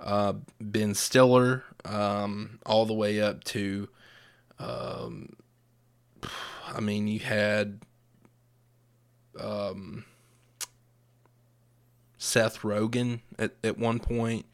uh, 0.00 0.34
Ben 0.60 0.94
Stiller, 0.94 1.64
um, 1.84 2.58
all 2.66 2.86
the 2.86 2.94
way 2.94 3.20
up 3.20 3.44
to, 3.44 3.88
um, 4.58 5.34
I 6.66 6.80
mean, 6.80 7.06
you 7.06 7.20
had 7.20 7.80
um, 9.38 10.04
Seth 12.18 12.60
Rogen 12.60 13.20
at, 13.38 13.54
at 13.62 13.78
one 13.78 14.00
point. 14.00 14.46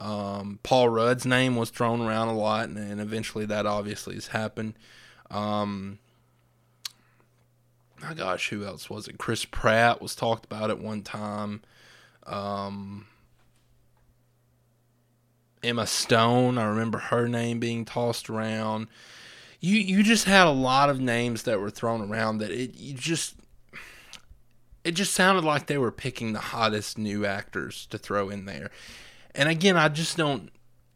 Um, 0.00 0.58
Paul 0.62 0.88
Rudd's 0.88 1.26
name 1.26 1.56
was 1.56 1.70
thrown 1.70 2.00
around 2.00 2.28
a 2.28 2.36
lot, 2.36 2.68
and, 2.68 2.78
and 2.78 3.00
eventually 3.00 3.44
that 3.46 3.66
obviously 3.66 4.14
has 4.14 4.28
happened. 4.28 4.74
Um, 5.30 5.98
my 8.00 8.14
gosh, 8.14 8.48
who 8.48 8.64
else 8.64 8.88
was 8.88 9.08
it? 9.08 9.18
Chris 9.18 9.44
Pratt 9.44 10.00
was 10.00 10.14
talked 10.14 10.46
about 10.46 10.70
at 10.70 10.78
one 10.78 11.02
time. 11.02 11.60
Um, 12.26 13.06
Emma 15.62 15.86
Stone. 15.86 16.56
I 16.56 16.64
remember 16.64 16.98
her 16.98 17.28
name 17.28 17.60
being 17.60 17.84
tossed 17.84 18.30
around. 18.30 18.88
You 19.60 19.76
you 19.76 20.02
just 20.02 20.24
had 20.24 20.46
a 20.46 20.50
lot 20.50 20.88
of 20.88 21.00
names 21.00 21.42
that 21.42 21.60
were 21.60 21.70
thrown 21.70 22.00
around 22.00 22.38
that 22.38 22.50
it 22.50 22.74
you 22.76 22.94
just 22.94 23.34
it 24.84 24.92
just 24.92 25.12
sounded 25.12 25.44
like 25.44 25.66
they 25.66 25.76
were 25.76 25.92
picking 25.92 26.32
the 26.32 26.38
hottest 26.38 26.96
new 26.96 27.26
actors 27.26 27.84
to 27.86 27.98
throw 27.98 28.30
in 28.30 28.46
there. 28.46 28.70
And 29.34 29.48
again, 29.48 29.76
I 29.76 29.88
just 29.88 30.16
don't 30.16 30.50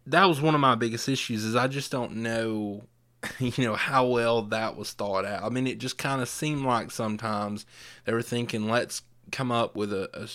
that 0.06 0.24
was 0.24 0.40
one 0.40 0.54
of 0.54 0.60
my 0.60 0.74
biggest 0.74 1.08
issues 1.08 1.44
is 1.44 1.56
I 1.56 1.66
just 1.66 1.90
don't 1.90 2.16
know 2.16 2.84
you 3.38 3.64
know 3.64 3.74
how 3.74 4.06
well 4.06 4.42
that 4.42 4.76
was 4.76 4.92
thought 4.92 5.24
out. 5.24 5.42
I 5.42 5.48
mean, 5.48 5.66
it 5.66 5.78
just 5.78 5.98
kind 5.98 6.20
of 6.20 6.28
seemed 6.28 6.64
like 6.64 6.90
sometimes 6.90 7.66
they 8.04 8.12
were 8.12 8.22
thinking, 8.22 8.68
let's 8.68 9.02
come 9.32 9.50
up 9.50 9.74
with 9.74 9.92
a, 9.92 10.10
a, 10.12 10.28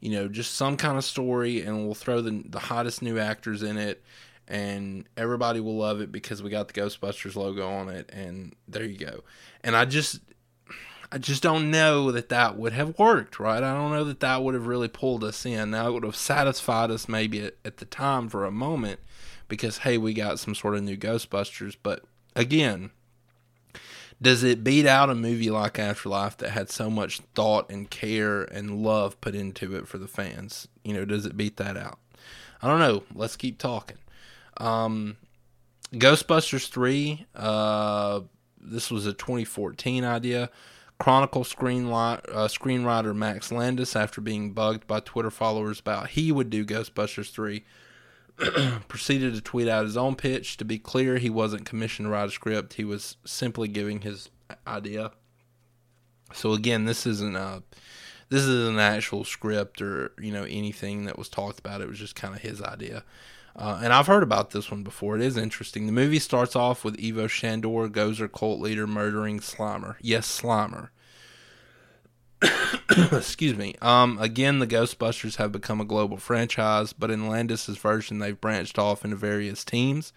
you 0.00 0.10
know, 0.10 0.28
just 0.28 0.54
some 0.54 0.76
kind 0.76 0.96
of 0.96 1.04
story, 1.04 1.60
and 1.60 1.84
we'll 1.84 1.94
throw 1.94 2.20
the 2.20 2.42
the 2.48 2.58
hottest 2.58 3.02
new 3.02 3.18
actors 3.18 3.62
in 3.62 3.76
it, 3.76 4.02
and 4.48 5.06
everybody 5.16 5.60
will 5.60 5.76
love 5.76 6.00
it 6.00 6.10
because 6.10 6.42
we 6.42 6.50
got 6.50 6.68
the 6.68 6.80
Ghostbusters 6.80 7.36
logo 7.36 7.68
on 7.68 7.88
it, 7.88 8.10
and 8.12 8.54
there 8.66 8.84
you 8.84 8.98
go. 8.98 9.22
And 9.62 9.76
I 9.76 9.84
just, 9.84 10.20
I 11.12 11.18
just 11.18 11.42
don't 11.42 11.70
know 11.70 12.10
that 12.10 12.30
that 12.30 12.56
would 12.56 12.72
have 12.72 12.98
worked, 12.98 13.38
right? 13.38 13.62
I 13.62 13.74
don't 13.74 13.92
know 13.92 14.04
that 14.04 14.20
that 14.20 14.42
would 14.42 14.54
have 14.54 14.66
really 14.66 14.88
pulled 14.88 15.22
us 15.22 15.44
in. 15.44 15.72
Now 15.72 15.88
it 15.88 15.92
would 15.92 16.04
have 16.04 16.16
satisfied 16.16 16.90
us 16.90 17.06
maybe 17.06 17.40
at, 17.40 17.54
at 17.66 17.76
the 17.76 17.84
time 17.84 18.30
for 18.30 18.46
a 18.46 18.50
moment 18.50 18.98
because 19.46 19.78
hey, 19.78 19.98
we 19.98 20.14
got 20.14 20.38
some 20.38 20.54
sort 20.54 20.74
of 20.74 20.82
new 20.82 20.96
Ghostbusters, 20.96 21.76
but 21.82 22.02
again, 22.34 22.92
does 24.22 24.42
it 24.42 24.64
beat 24.64 24.86
out 24.86 25.10
a 25.10 25.14
movie 25.14 25.50
like 25.50 25.78
Afterlife 25.78 26.38
that 26.38 26.52
had 26.52 26.70
so 26.70 26.88
much 26.88 27.20
thought 27.34 27.68
and 27.70 27.90
care 27.90 28.44
and 28.44 28.82
love 28.82 29.20
put 29.20 29.34
into 29.34 29.76
it 29.76 29.86
for 29.86 29.98
the 29.98 30.08
fans? 30.08 30.66
You 30.82 30.94
know, 30.94 31.04
does 31.04 31.26
it 31.26 31.36
beat 31.36 31.58
that 31.58 31.76
out? 31.76 31.98
I 32.62 32.68
don't 32.68 32.78
know. 32.78 33.02
Let's 33.14 33.36
keep 33.36 33.58
talking. 33.58 33.98
Um, 34.56 35.18
Ghostbusters 35.92 36.70
3, 36.70 37.26
uh, 37.34 38.20
this 38.58 38.90
was 38.90 39.04
a 39.04 39.12
2014 39.12 40.04
idea. 40.04 40.48
Chronicle 41.02 41.42
screenwriter, 41.42 42.22
uh, 42.28 42.46
screenwriter 42.46 43.12
Max 43.12 43.50
Landis, 43.50 43.96
after 43.96 44.20
being 44.20 44.52
bugged 44.52 44.86
by 44.86 45.00
Twitter 45.00 45.32
followers 45.32 45.80
about 45.80 46.10
he 46.10 46.30
would 46.30 46.48
do 46.48 46.64
Ghostbusters 46.64 47.32
3, 47.32 47.64
proceeded 48.86 49.34
to 49.34 49.40
tweet 49.40 49.66
out 49.66 49.84
his 49.84 49.96
own 49.96 50.14
pitch. 50.14 50.56
To 50.58 50.64
be 50.64 50.78
clear, 50.78 51.18
he 51.18 51.28
wasn't 51.28 51.64
commissioned 51.64 52.06
to 52.06 52.10
write 52.10 52.28
a 52.28 52.30
script. 52.30 52.74
He 52.74 52.84
was 52.84 53.16
simply 53.24 53.66
giving 53.66 54.02
his 54.02 54.30
idea. 54.64 55.10
So 56.34 56.52
again, 56.52 56.84
this 56.84 57.04
isn't 57.04 57.34
a 57.34 57.64
this 58.28 58.44
is 58.44 58.68
an 58.68 58.78
actual 58.78 59.24
script 59.24 59.82
or 59.82 60.12
you 60.20 60.30
know 60.30 60.44
anything 60.44 61.06
that 61.06 61.18
was 61.18 61.28
talked 61.28 61.58
about. 61.58 61.80
It 61.80 61.88
was 61.88 61.98
just 61.98 62.14
kind 62.14 62.32
of 62.32 62.42
his 62.42 62.62
idea. 62.62 63.02
Uh, 63.54 63.80
and 63.82 63.92
I've 63.92 64.06
heard 64.06 64.22
about 64.22 64.50
this 64.50 64.70
one 64.70 64.82
before. 64.82 65.16
It 65.16 65.22
is 65.22 65.36
interesting. 65.36 65.86
The 65.86 65.92
movie 65.92 66.18
starts 66.18 66.56
off 66.56 66.84
with 66.84 67.02
Ivo 67.02 67.26
Shandor, 67.26 67.88
Gozer 67.88 68.30
cult 68.30 68.60
leader, 68.60 68.86
murdering 68.86 69.40
Slimer. 69.40 69.96
Yes, 70.00 70.40
Slimer. 70.40 70.88
Excuse 73.12 73.56
me. 73.56 73.74
Um, 73.82 74.18
again, 74.20 74.58
the 74.58 74.66
Ghostbusters 74.66 75.36
have 75.36 75.52
become 75.52 75.80
a 75.80 75.84
global 75.84 76.16
franchise, 76.16 76.92
but 76.92 77.10
in 77.10 77.28
Landis's 77.28 77.78
version, 77.78 78.18
they've 78.18 78.40
branched 78.40 78.78
off 78.78 79.04
into 79.04 79.16
various 79.16 79.64
teams. 79.64 80.12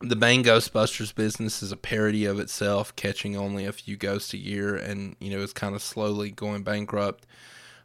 The 0.00 0.16
Bane 0.16 0.42
Ghostbusters 0.42 1.14
business 1.14 1.62
is 1.62 1.70
a 1.70 1.76
parody 1.76 2.24
of 2.24 2.40
itself, 2.40 2.96
catching 2.96 3.36
only 3.36 3.66
a 3.66 3.72
few 3.72 3.96
ghosts 3.96 4.32
a 4.32 4.38
year, 4.38 4.74
and 4.74 5.14
you 5.20 5.30
know 5.30 5.38
is 5.42 5.52
kind 5.52 5.76
of 5.76 5.82
slowly 5.82 6.32
going 6.32 6.64
bankrupt. 6.64 7.24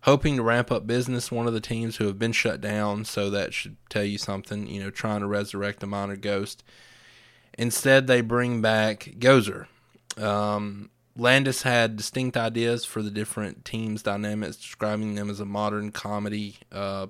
Hoping 0.08 0.38
to 0.38 0.42
ramp 0.42 0.72
up 0.72 0.88
business, 0.88 1.34
one 1.34 1.48
of 1.48 1.54
the 1.54 1.60
teams 1.60 1.98
who 1.98 2.06
have 2.06 2.18
been 2.18 2.32
shut 2.32 2.62
down, 2.62 3.04
so 3.04 3.30
that 3.30 3.54
should 3.54 3.76
tell 3.90 4.06
you 4.06 4.18
something. 4.18 4.66
You 4.66 4.82
know, 4.82 4.90
trying 4.90 5.20
to 5.20 5.28
resurrect 5.28 5.84
a 5.84 5.86
minor 5.86 6.16
ghost. 6.16 6.64
Instead, 7.58 8.08
they 8.08 8.22
bring 8.22 8.62
back 8.62 9.16
Gozer. 9.20 9.68
Um, 10.18 10.92
Landis 11.18 11.64
had 11.64 11.98
distinct 11.98 12.38
ideas 12.38 12.86
for 12.86 13.02
the 13.02 13.12
different 13.12 13.66
teams' 13.66 14.02
dynamics, 14.02 14.56
describing 14.56 15.16
them 15.16 15.30
as 15.30 15.42
a 15.42 15.46
modern 15.46 15.92
comedy, 15.92 16.56
uh, 16.72 17.08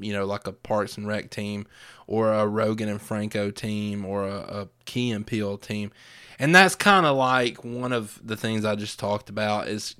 you 0.00 0.12
know, 0.12 0.24
like 0.24 0.48
a 0.48 0.52
Parks 0.52 0.96
and 0.96 1.06
Rec 1.06 1.30
team, 1.30 1.64
or 2.08 2.32
a 2.32 2.44
Rogen 2.44 2.88
and 2.88 3.00
Franco 3.00 3.52
team, 3.52 4.04
or 4.04 4.26
a, 4.26 4.38
a 4.38 4.68
Key 4.84 5.12
and 5.12 5.24
Peele 5.24 5.58
team. 5.58 5.92
And 6.40 6.52
that's 6.52 6.74
kind 6.74 7.06
of 7.06 7.16
like 7.16 7.62
one 7.62 7.92
of 7.92 8.20
the 8.20 8.36
things 8.36 8.64
I 8.64 8.74
just 8.74 8.98
talked 8.98 9.30
about 9.30 9.68
is 9.68 9.94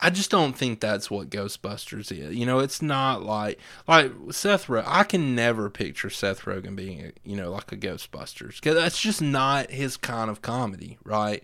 I 0.00 0.10
just 0.10 0.30
don't 0.30 0.56
think 0.56 0.80
that's 0.80 1.10
what 1.10 1.28
Ghostbusters 1.28 2.12
is. 2.12 2.36
You 2.36 2.46
know, 2.46 2.60
it's 2.60 2.80
not 2.80 3.24
like 3.24 3.58
like 3.88 4.12
Seth 4.30 4.66
Rogen. 4.66 4.84
I 4.86 5.02
can 5.02 5.34
never 5.34 5.68
picture 5.70 6.08
Seth 6.08 6.42
Rogen 6.42 6.76
being, 6.76 7.06
a, 7.06 7.12
you 7.24 7.36
know, 7.36 7.50
like 7.50 7.72
a 7.72 7.76
Ghostbusters 7.76 8.56
because 8.56 8.76
that's 8.76 9.00
just 9.00 9.20
not 9.20 9.70
his 9.70 9.96
kind 9.96 10.30
of 10.30 10.40
comedy, 10.40 10.98
right? 11.04 11.42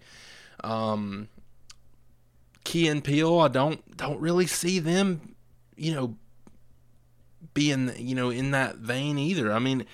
Um, 0.63 1.29
Key 2.63 2.87
and 2.89 3.03
Peele, 3.03 3.41
I 3.41 3.49
don't 3.49 3.97
don't 3.97 4.21
really 4.21 4.47
see 4.47 4.79
them, 4.79 5.35
you 5.77 5.93
know, 5.93 6.17
being 7.55 7.93
you 7.97 8.15
know 8.15 8.31
in 8.31 8.53
that 8.53 8.77
vein 8.77 9.19
either. 9.19 9.53
I 9.53 9.59
mean, 9.59 9.85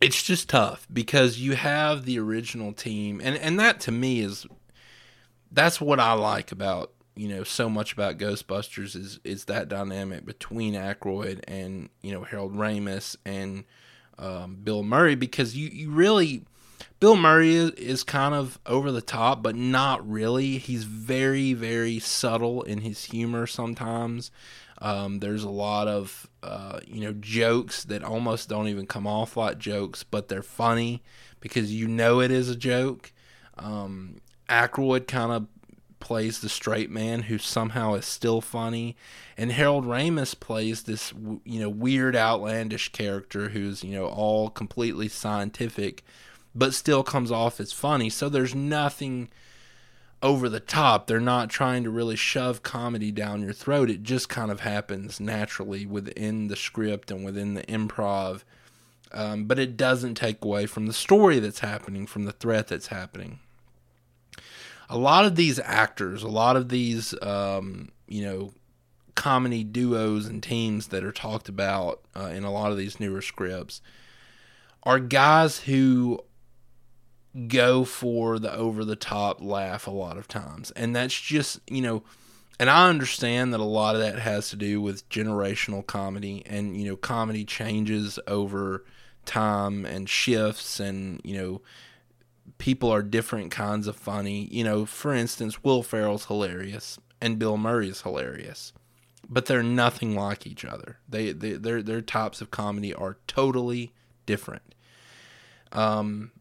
it's 0.00 0.22
just 0.22 0.50
tough 0.50 0.86
because 0.92 1.38
you 1.38 1.54
have 1.56 2.04
the 2.04 2.18
original 2.18 2.74
team, 2.74 3.18
and 3.24 3.36
and 3.38 3.58
that 3.58 3.80
to 3.80 3.92
me 3.92 4.20
is 4.20 4.46
that's 5.50 5.80
what 5.80 6.00
I 6.00 6.12
like 6.12 6.52
about 6.52 6.92
you 7.18 7.28
know 7.28 7.42
so 7.42 7.68
much 7.68 7.92
about 7.92 8.16
Ghostbusters 8.16 8.94
is 8.94 9.18
is 9.24 9.46
that 9.46 9.68
dynamic 9.68 10.24
between 10.24 10.74
Aykroyd 10.74 11.42
and 11.48 11.88
you 12.00 12.12
know 12.12 12.22
Harold 12.22 12.54
Ramis 12.54 13.16
and 13.26 13.64
um, 14.18 14.56
Bill 14.62 14.82
Murray 14.82 15.16
because 15.16 15.56
you 15.56 15.68
you 15.68 15.90
really 15.90 16.44
Bill 17.00 17.16
Murray 17.16 17.54
is, 17.54 17.70
is 17.72 18.04
kind 18.04 18.34
of 18.34 18.58
over 18.66 18.92
the 18.92 19.02
top 19.02 19.42
but 19.42 19.56
not 19.56 20.08
really. 20.08 20.58
He's 20.58 20.84
very 20.84 21.54
very 21.54 21.98
subtle 21.98 22.62
in 22.62 22.82
his 22.82 23.06
humor 23.06 23.46
sometimes. 23.46 24.30
Um, 24.80 25.18
there's 25.18 25.42
a 25.42 25.50
lot 25.50 25.88
of 25.88 26.28
uh, 26.44 26.78
you 26.86 27.00
know 27.00 27.12
jokes 27.14 27.82
that 27.84 28.04
almost 28.04 28.48
don't 28.48 28.68
even 28.68 28.86
come 28.86 29.08
off 29.08 29.36
like 29.36 29.58
jokes 29.58 30.04
but 30.04 30.28
they're 30.28 30.40
funny 30.40 31.02
because 31.40 31.72
you 31.74 31.88
know 31.88 32.20
it 32.20 32.30
is 32.30 32.48
a 32.48 32.56
joke. 32.56 33.12
Um, 33.56 34.20
Aykroyd 34.48 35.06
kind 35.06 35.32
of 35.32 35.46
plays 36.00 36.40
the 36.40 36.48
straight 36.48 36.90
man 36.90 37.22
who 37.22 37.38
somehow 37.38 37.94
is 37.94 38.06
still 38.06 38.40
funny, 38.40 38.96
and 39.36 39.52
Harold 39.52 39.84
Ramis 39.84 40.38
plays 40.38 40.84
this 40.84 41.12
you 41.44 41.60
know 41.60 41.68
weird 41.68 42.16
outlandish 42.16 42.92
character 42.92 43.50
who's 43.50 43.84
you 43.84 43.92
know 43.92 44.06
all 44.06 44.50
completely 44.50 45.08
scientific, 45.08 46.02
but 46.54 46.74
still 46.74 47.02
comes 47.02 47.30
off 47.30 47.60
as 47.60 47.72
funny. 47.72 48.10
So 48.10 48.28
there's 48.28 48.54
nothing 48.54 49.28
over 50.22 50.48
the 50.48 50.60
top. 50.60 51.06
They're 51.06 51.20
not 51.20 51.50
trying 51.50 51.84
to 51.84 51.90
really 51.90 52.16
shove 52.16 52.62
comedy 52.62 53.12
down 53.12 53.42
your 53.42 53.52
throat. 53.52 53.90
It 53.90 54.02
just 54.02 54.28
kind 54.28 54.50
of 54.50 54.60
happens 54.60 55.20
naturally 55.20 55.86
within 55.86 56.48
the 56.48 56.56
script 56.56 57.10
and 57.10 57.24
within 57.24 57.54
the 57.54 57.62
improv. 57.64 58.42
Um, 59.10 59.44
but 59.44 59.58
it 59.58 59.76
doesn't 59.76 60.16
take 60.16 60.44
away 60.44 60.66
from 60.66 60.86
the 60.86 60.92
story 60.92 61.38
that's 61.38 61.60
happening, 61.60 62.06
from 62.06 62.24
the 62.24 62.32
threat 62.32 62.68
that's 62.68 62.88
happening 62.88 63.38
a 64.88 64.98
lot 64.98 65.24
of 65.24 65.36
these 65.36 65.58
actors, 65.58 66.22
a 66.22 66.28
lot 66.28 66.56
of 66.56 66.68
these, 66.68 67.14
um, 67.22 67.90
you 68.06 68.24
know, 68.24 68.52
comedy 69.14 69.64
duos 69.64 70.26
and 70.26 70.42
teams 70.42 70.88
that 70.88 71.02
are 71.04 71.12
talked 71.12 71.48
about 71.48 72.00
uh, 72.16 72.26
in 72.26 72.44
a 72.44 72.52
lot 72.52 72.70
of 72.70 72.78
these 72.78 73.00
newer 73.00 73.20
scripts 73.20 73.80
are 74.84 75.00
guys 75.00 75.60
who 75.60 76.20
go 77.48 77.84
for 77.84 78.38
the 78.38 78.52
over 78.52 78.84
the 78.84 78.96
top 78.96 79.42
laugh 79.42 79.86
a 79.86 79.90
lot 79.90 80.16
of 80.16 80.28
times. 80.28 80.70
And 80.72 80.94
that's 80.94 81.18
just, 81.20 81.60
you 81.68 81.82
know, 81.82 82.02
and 82.60 82.70
I 82.70 82.88
understand 82.88 83.52
that 83.52 83.60
a 83.60 83.64
lot 83.64 83.94
of 83.94 84.00
that 84.00 84.18
has 84.18 84.50
to 84.50 84.56
do 84.56 84.80
with 84.80 85.08
generational 85.08 85.86
comedy 85.86 86.42
and, 86.46 86.80
you 86.80 86.88
know, 86.88 86.96
comedy 86.96 87.44
changes 87.44 88.18
over 88.26 88.84
time 89.24 89.84
and 89.84 90.08
shifts 90.08 90.80
and, 90.80 91.20
you 91.22 91.36
know, 91.36 91.60
people 92.58 92.90
are 92.90 93.02
different 93.02 93.50
kinds 93.50 93.86
of 93.86 93.96
funny. 93.96 94.48
You 94.50 94.64
know, 94.64 94.86
for 94.86 95.12
instance, 95.12 95.62
Will 95.62 95.82
Ferrell's 95.82 96.26
hilarious 96.26 96.98
and 97.20 97.38
Bill 97.38 97.56
Murray's 97.56 98.02
hilarious, 98.02 98.72
but 99.28 99.46
they're 99.46 99.62
nothing 99.62 100.14
like 100.14 100.46
each 100.46 100.64
other. 100.64 100.98
They, 101.08 101.32
they 101.32 101.52
their 101.52 101.82
their 101.82 102.00
types 102.00 102.40
of 102.40 102.50
comedy 102.50 102.94
are 102.94 103.18
totally 103.26 103.92
different. 104.26 104.74
Um, 105.72 106.32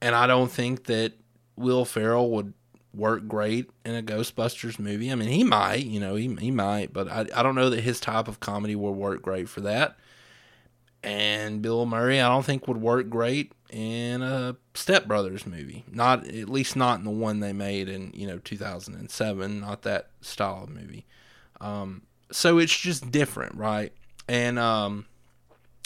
and 0.00 0.14
I 0.14 0.26
don't 0.26 0.50
think 0.50 0.84
that 0.84 1.12
Will 1.56 1.84
Ferrell 1.84 2.30
would 2.30 2.54
work 2.94 3.26
great 3.26 3.70
in 3.84 3.94
a 3.94 4.02
Ghostbusters 4.02 4.78
movie. 4.78 5.10
I 5.10 5.14
mean, 5.14 5.28
he 5.28 5.44
might, 5.44 5.84
you 5.84 6.00
know, 6.00 6.14
he 6.14 6.34
he 6.36 6.50
might, 6.50 6.92
but 6.92 7.08
I 7.08 7.26
I 7.34 7.42
don't 7.42 7.54
know 7.54 7.70
that 7.70 7.80
his 7.80 8.00
type 8.00 8.28
of 8.28 8.40
comedy 8.40 8.76
will 8.76 8.94
work 8.94 9.22
great 9.22 9.48
for 9.48 9.60
that. 9.62 9.96
And 11.02 11.62
Bill 11.62 11.84
Murray, 11.84 12.20
I 12.20 12.28
don't 12.28 12.44
think 12.44 12.68
would 12.68 12.80
work 12.80 13.08
great 13.10 13.52
in 13.70 14.22
a 14.22 14.56
Step 14.74 15.06
Brothers 15.06 15.46
movie. 15.46 15.84
Not 15.90 16.26
at 16.26 16.48
least 16.48 16.76
not 16.76 16.98
in 16.98 17.04
the 17.04 17.10
one 17.10 17.40
they 17.40 17.52
made 17.52 17.88
in 17.88 18.12
you 18.14 18.26
know 18.26 18.38
2007. 18.38 19.60
Not 19.60 19.82
that 19.82 20.10
style 20.20 20.64
of 20.64 20.70
movie. 20.70 21.04
Um, 21.60 22.02
so 22.30 22.58
it's 22.58 22.76
just 22.76 23.10
different, 23.10 23.56
right? 23.56 23.92
And 24.28 24.58
um, 24.58 25.06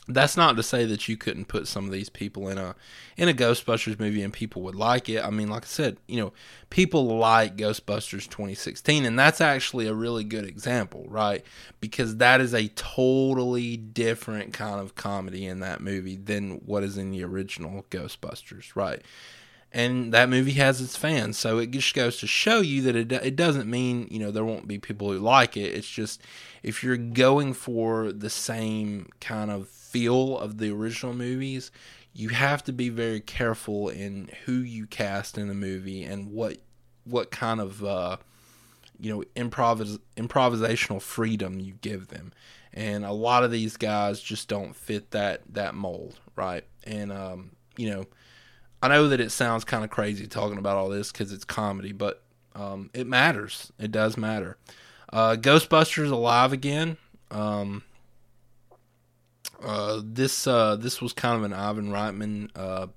that's 0.09 0.37
not 0.37 0.57
to 0.57 0.63
say 0.63 0.85
that 0.85 1.09
you 1.09 1.17
couldn't 1.17 1.47
put 1.47 1.67
some 1.67 1.85
of 1.85 1.91
these 1.91 2.09
people 2.09 2.49
in 2.49 2.59
a 2.59 2.75
in 3.17 3.29
a 3.29 3.35
Ghostbusters 3.35 3.99
movie 3.99 4.23
and 4.23 4.33
people 4.33 4.63
would 4.63 4.77
like 4.77 5.09
it. 5.09 5.25
I 5.25 5.31
mean, 5.31 5.49
like 5.49 5.65
I 5.65 5.67
said, 5.67 5.97
you 6.07 6.21
know, 6.21 6.33
people 6.71 7.19
like 7.19 7.57
Ghostbusters 7.57 8.29
2016 8.29 9.05
and 9.05 9.19
that's 9.19 9.41
actually 9.41 9.87
a 9.87 9.95
really 9.95 10.25
good 10.25 10.45
example, 10.45 11.07
right? 11.09 11.45
Because 11.81 12.19
that 12.19 12.41
is 12.41 12.55
a 12.55 12.69
totally 12.69 13.77
different 13.77 14.53
kind 14.53 14.81
of 14.81 14.95
comedy 14.95 15.45
in 15.45 15.61
that 15.61 15.81
movie 15.81 16.17
than 16.17 16.61
what 16.67 16.85
is 16.85 16.97
in 16.97 17.11
the 17.11 17.25
original 17.25 17.85
Ghostbusters, 17.91 18.77
right? 18.77 19.03
and 19.73 20.15
that 20.15 20.31
movie 20.31 20.53
has 20.53 20.81
its 20.81 20.97
fans. 20.97 21.37
So 21.37 21.59
it 21.59 21.71
just 21.71 21.93
goes 21.95 22.19
to 22.19 22.27
show 22.27 22.61
you 22.61 22.83
that 22.83 22.97
it 22.97 23.13
it 23.13 23.37
doesn't 23.37 23.69
mean 23.69 24.09
you 24.11 24.19
know 24.19 24.31
there 24.31 24.45
won't 24.45 24.67
be 24.69 24.79
people 24.79 25.13
who 25.13 25.19
like 25.19 25.57
it. 25.57 25.75
It's 25.75 25.89
just 25.89 26.23
if 26.63 26.83
you're 26.83 26.97
going 26.97 27.53
for 27.53 28.11
the 28.13 28.31
same 28.31 29.11
kind 29.21 29.51
of 29.51 29.69
feel 29.97 30.39
of 30.39 30.59
the 30.59 30.71
original 30.71 31.15
movies, 31.15 31.71
you 32.13 32.29
have 32.29 32.63
to 32.65 32.73
be 32.73 32.91
very 32.91 33.21
careful 33.21 33.89
in 33.89 34.29
who 34.45 34.53
you 34.53 34.87
cast 34.87 35.39
in 35.39 35.49
a 35.49 35.55
movie 35.55 36.05
and 36.05 36.31
what 36.33 36.59
what 37.05 37.31
kind 37.31 37.61
of 37.61 37.83
uh, 37.83 38.17
you 39.01 39.11
know 39.11 39.25
improvis- 39.37 39.99
improvisational 40.17 41.01
freedom 41.01 41.61
you 41.61 41.75
give 41.81 42.09
them. 42.09 42.33
And 42.75 43.07
a 43.07 43.13
lot 43.13 43.43
of 43.43 43.51
these 43.51 43.79
guys 43.79 44.21
just 44.21 44.49
don't 44.49 44.77
fit 44.77 45.13
that 45.13 45.41
that 45.55 45.75
mold, 45.75 46.19
right? 46.37 46.65
And 46.85 47.11
um, 47.11 47.53
you 47.79 47.91
know 47.91 48.07
I 48.83 48.89
know 48.89 49.09
that 49.09 49.21
it 49.21 49.31
sounds 49.31 49.65
kind 49.65 49.83
of 49.83 49.89
crazy 49.89 50.27
talking 50.27 50.59
about 50.59 50.77
all 50.77 50.91
this 50.91 51.11
because 51.11 51.33
it's 51.33 51.45
comedy, 51.45 51.93
but 51.93 52.23
um, 52.55 52.91
it 52.93 53.07
matters. 53.07 53.73
It 53.79 53.93
does 53.93 54.19
matter. 54.19 54.59
Uh, 55.11 55.37
Ghostbusters 55.37 56.11
alive 56.11 56.53
again. 56.53 56.99
Um, 57.31 57.83
uh, 59.63 60.01
this 60.05 60.47
uh, 60.47 60.77
this 60.77 61.01
was 61.01 61.13
kind 61.13 61.37
of 61.37 61.43
an 61.43 61.53
Ivan 61.53 61.91
Reitman 61.91 62.51
uh, 62.55 62.89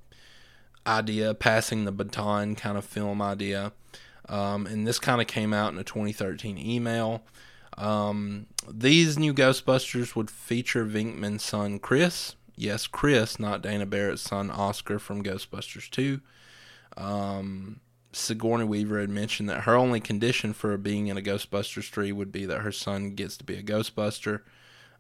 idea, 0.86 1.34
passing 1.34 1.86
the 1.86 1.92
baton 1.92 2.56
kind 2.56 2.78
of 2.78 2.86
film 2.86 3.22
idea, 3.22 3.72
um, 4.28 4.66
and 4.66 4.88
this 4.88 5.00
kind 5.00 5.22
of 5.22 5.28
came 5.28 5.54
out 5.54 5.74
in 5.74 5.80
a 5.80 5.84
2013 5.84 6.58
email. 6.58 7.24
Um, 7.78 8.48
these 8.70 9.18
new 9.18 9.34
Ghostbusters 9.34 10.16
would 10.16 10.30
feature 10.30 10.86
Venkman's 10.86 11.44
son 11.44 11.80
Chris, 11.80 12.36
yes, 12.56 12.88
Chris, 12.88 13.40
not 13.40 13.62
Dana 13.62 13.86
Barrett's 13.86 14.22
son 14.22 14.52
Oscar 14.52 15.00
from 15.00 15.24
Ghostbusters 15.24 15.90
2. 15.90 16.20
Um, 16.98 17.80
Sigourney 18.12 18.66
Weaver 18.66 19.00
had 19.00 19.10
mentioned 19.10 19.50
that 19.50 19.62
her 19.62 19.76
only 19.76 20.02
condition 20.02 20.54
for 20.54 20.76
being 20.78 21.08
in 21.08 21.18
a 21.18 21.22
Ghostbusters 21.22 21.90
3 21.90 22.12
would 22.12 22.32
be 22.32 22.46
that 22.46 22.62
her 22.62 22.72
son 22.72 23.16
gets 23.16 23.38
to 23.38 23.44
be 23.44 23.56
a 23.56 23.64
Ghostbuster. 23.64 24.42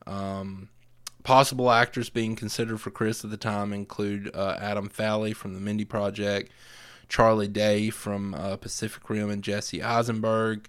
Um, 0.07 0.69
possible 1.23 1.71
actors 1.71 2.09
being 2.09 2.35
considered 2.35 2.79
for 2.79 2.91
Chris 2.91 3.23
at 3.23 3.31
the 3.31 3.37
time 3.37 3.73
include 3.73 4.31
uh, 4.33 4.57
Adam 4.59 4.89
Pally 4.89 5.33
from 5.33 5.53
the 5.53 5.59
Mindy 5.59 5.85
Project, 5.85 6.51
Charlie 7.07 7.47
Day 7.47 7.89
from 7.89 8.33
uh, 8.33 8.55
Pacific 8.57 9.09
Rim, 9.09 9.29
and 9.29 9.43
Jesse 9.43 9.83
Eisenberg. 9.83 10.67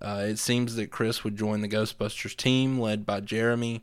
Uh, 0.00 0.26
it 0.28 0.38
seems 0.38 0.76
that 0.76 0.90
Chris 0.90 1.24
would 1.24 1.36
join 1.36 1.60
the 1.60 1.68
Ghostbusters 1.68 2.36
team 2.36 2.78
led 2.78 3.04
by 3.04 3.20
Jeremy. 3.20 3.82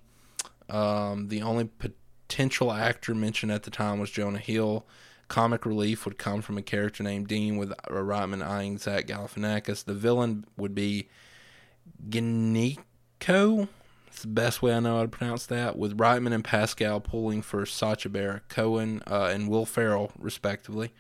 Um, 0.69 1.27
the 1.27 1.41
only 1.41 1.65
potential 1.65 2.71
actor 2.71 3.13
mentioned 3.13 3.51
at 3.51 3.63
the 3.63 3.71
time 3.71 3.99
was 3.99 4.09
Jonah 4.09 4.39
Hill. 4.39 4.85
Comic 5.27 5.65
relief 5.65 6.05
would 6.05 6.17
come 6.17 6.41
from 6.41 6.57
a 6.57 6.61
character 6.61 7.03
named 7.03 7.27
Dean, 7.27 7.57
with 7.57 7.71
a 7.71 7.91
Reitman 7.91 8.45
eyeing 8.45 8.77
Zach 8.77 9.07
Galifianakis. 9.07 9.83
The 9.83 9.93
villain 9.93 10.45
would 10.55 10.75
be 10.75 11.09
Geneko. 12.07 13.67
It's 14.15 14.21
the 14.21 14.29
best 14.29 14.61
way 14.61 14.73
I 14.73 14.79
know 14.79 14.95
how 14.95 15.01
to 15.01 15.09
pronounce 15.09 15.45
that. 15.47 15.77
With 15.77 15.97
Reitman 15.97 16.33
and 16.33 16.41
Pascal 16.41 17.01
pulling 17.01 17.41
for 17.41 17.65
Sacha 17.65 18.07
Baron 18.07 18.39
Cohen 18.47 19.03
uh, 19.05 19.25
and 19.25 19.49
Will 19.49 19.65
Ferrell, 19.65 20.13
respectively. 20.17 20.93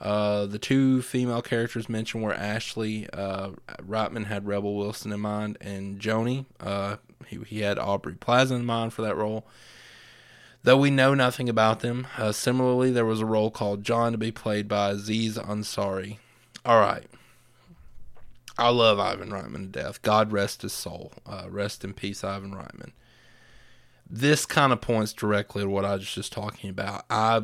Uh, 0.00 0.46
the 0.46 0.58
two 0.58 1.02
female 1.02 1.42
characters 1.42 1.90
mentioned 1.90 2.24
were 2.24 2.32
Ashley. 2.32 3.06
Uh, 3.12 3.50
Reitman 3.82 4.28
had 4.28 4.46
Rebel 4.46 4.76
Wilson 4.76 5.12
in 5.12 5.20
mind, 5.20 5.58
and 5.60 6.00
Joni. 6.00 6.46
Uh, 6.58 6.96
he, 7.26 7.40
he 7.46 7.60
had 7.60 7.78
Aubrey 7.78 8.14
Plaza 8.14 8.54
in 8.54 8.64
mind 8.64 8.94
for 8.94 9.02
that 9.02 9.14
role 9.14 9.46
though 10.62 10.78
we 10.78 10.88
know 10.88 11.12
nothing 11.12 11.50
about 11.50 11.80
them. 11.80 12.06
Uh, 12.16 12.32
similarly, 12.32 12.90
there 12.90 13.04
was 13.04 13.20
a 13.20 13.26
role 13.26 13.50
called 13.50 13.84
John 13.84 14.12
to 14.12 14.18
be 14.18 14.32
played 14.32 14.66
by 14.66 14.92
Aziz 14.92 15.36
Ansari. 15.36 16.16
All 16.64 16.80
right. 16.80 17.04
I 18.56 18.68
love 18.68 19.00
Ivan 19.00 19.30
Reitman 19.30 19.72
to 19.72 19.82
death. 19.82 20.02
God 20.02 20.32
rest 20.32 20.62
his 20.62 20.72
soul. 20.72 21.12
Uh, 21.26 21.46
rest 21.48 21.84
in 21.84 21.92
peace, 21.92 22.22
Ivan 22.22 22.52
Reitman. 22.52 22.92
This 24.08 24.46
kind 24.46 24.72
of 24.72 24.80
points 24.80 25.12
directly 25.12 25.62
to 25.62 25.68
what 25.68 25.84
I 25.84 25.94
was 25.94 26.08
just 26.08 26.32
talking 26.32 26.70
about. 26.70 27.04
I 27.10 27.42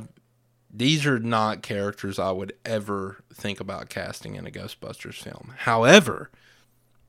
these 0.73 1.05
are 1.05 1.19
not 1.19 1.63
characters 1.63 2.19
I 2.19 2.31
would 2.31 2.53
ever 2.65 3.25
think 3.33 3.59
about 3.59 3.89
casting 3.89 4.37
in 4.37 4.47
a 4.47 4.51
Ghostbusters 4.51 5.15
film. 5.15 5.55
However, 5.59 6.31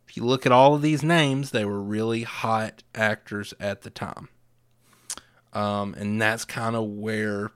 if 0.08 0.18
you 0.18 0.26
look 0.26 0.46
at 0.46 0.52
all 0.52 0.74
of 0.74 0.82
these 0.82 1.04
names, 1.04 1.52
they 1.52 1.64
were 1.64 1.82
really 1.82 2.24
hot 2.24 2.84
actors 2.96 3.54
at 3.60 3.84
the 3.84 3.92
time. 3.92 4.30
Um, 5.54 5.94
and 5.98 6.22
that's 6.22 6.44
kind 6.44 6.76
of 6.76 6.86
where, 6.86 7.52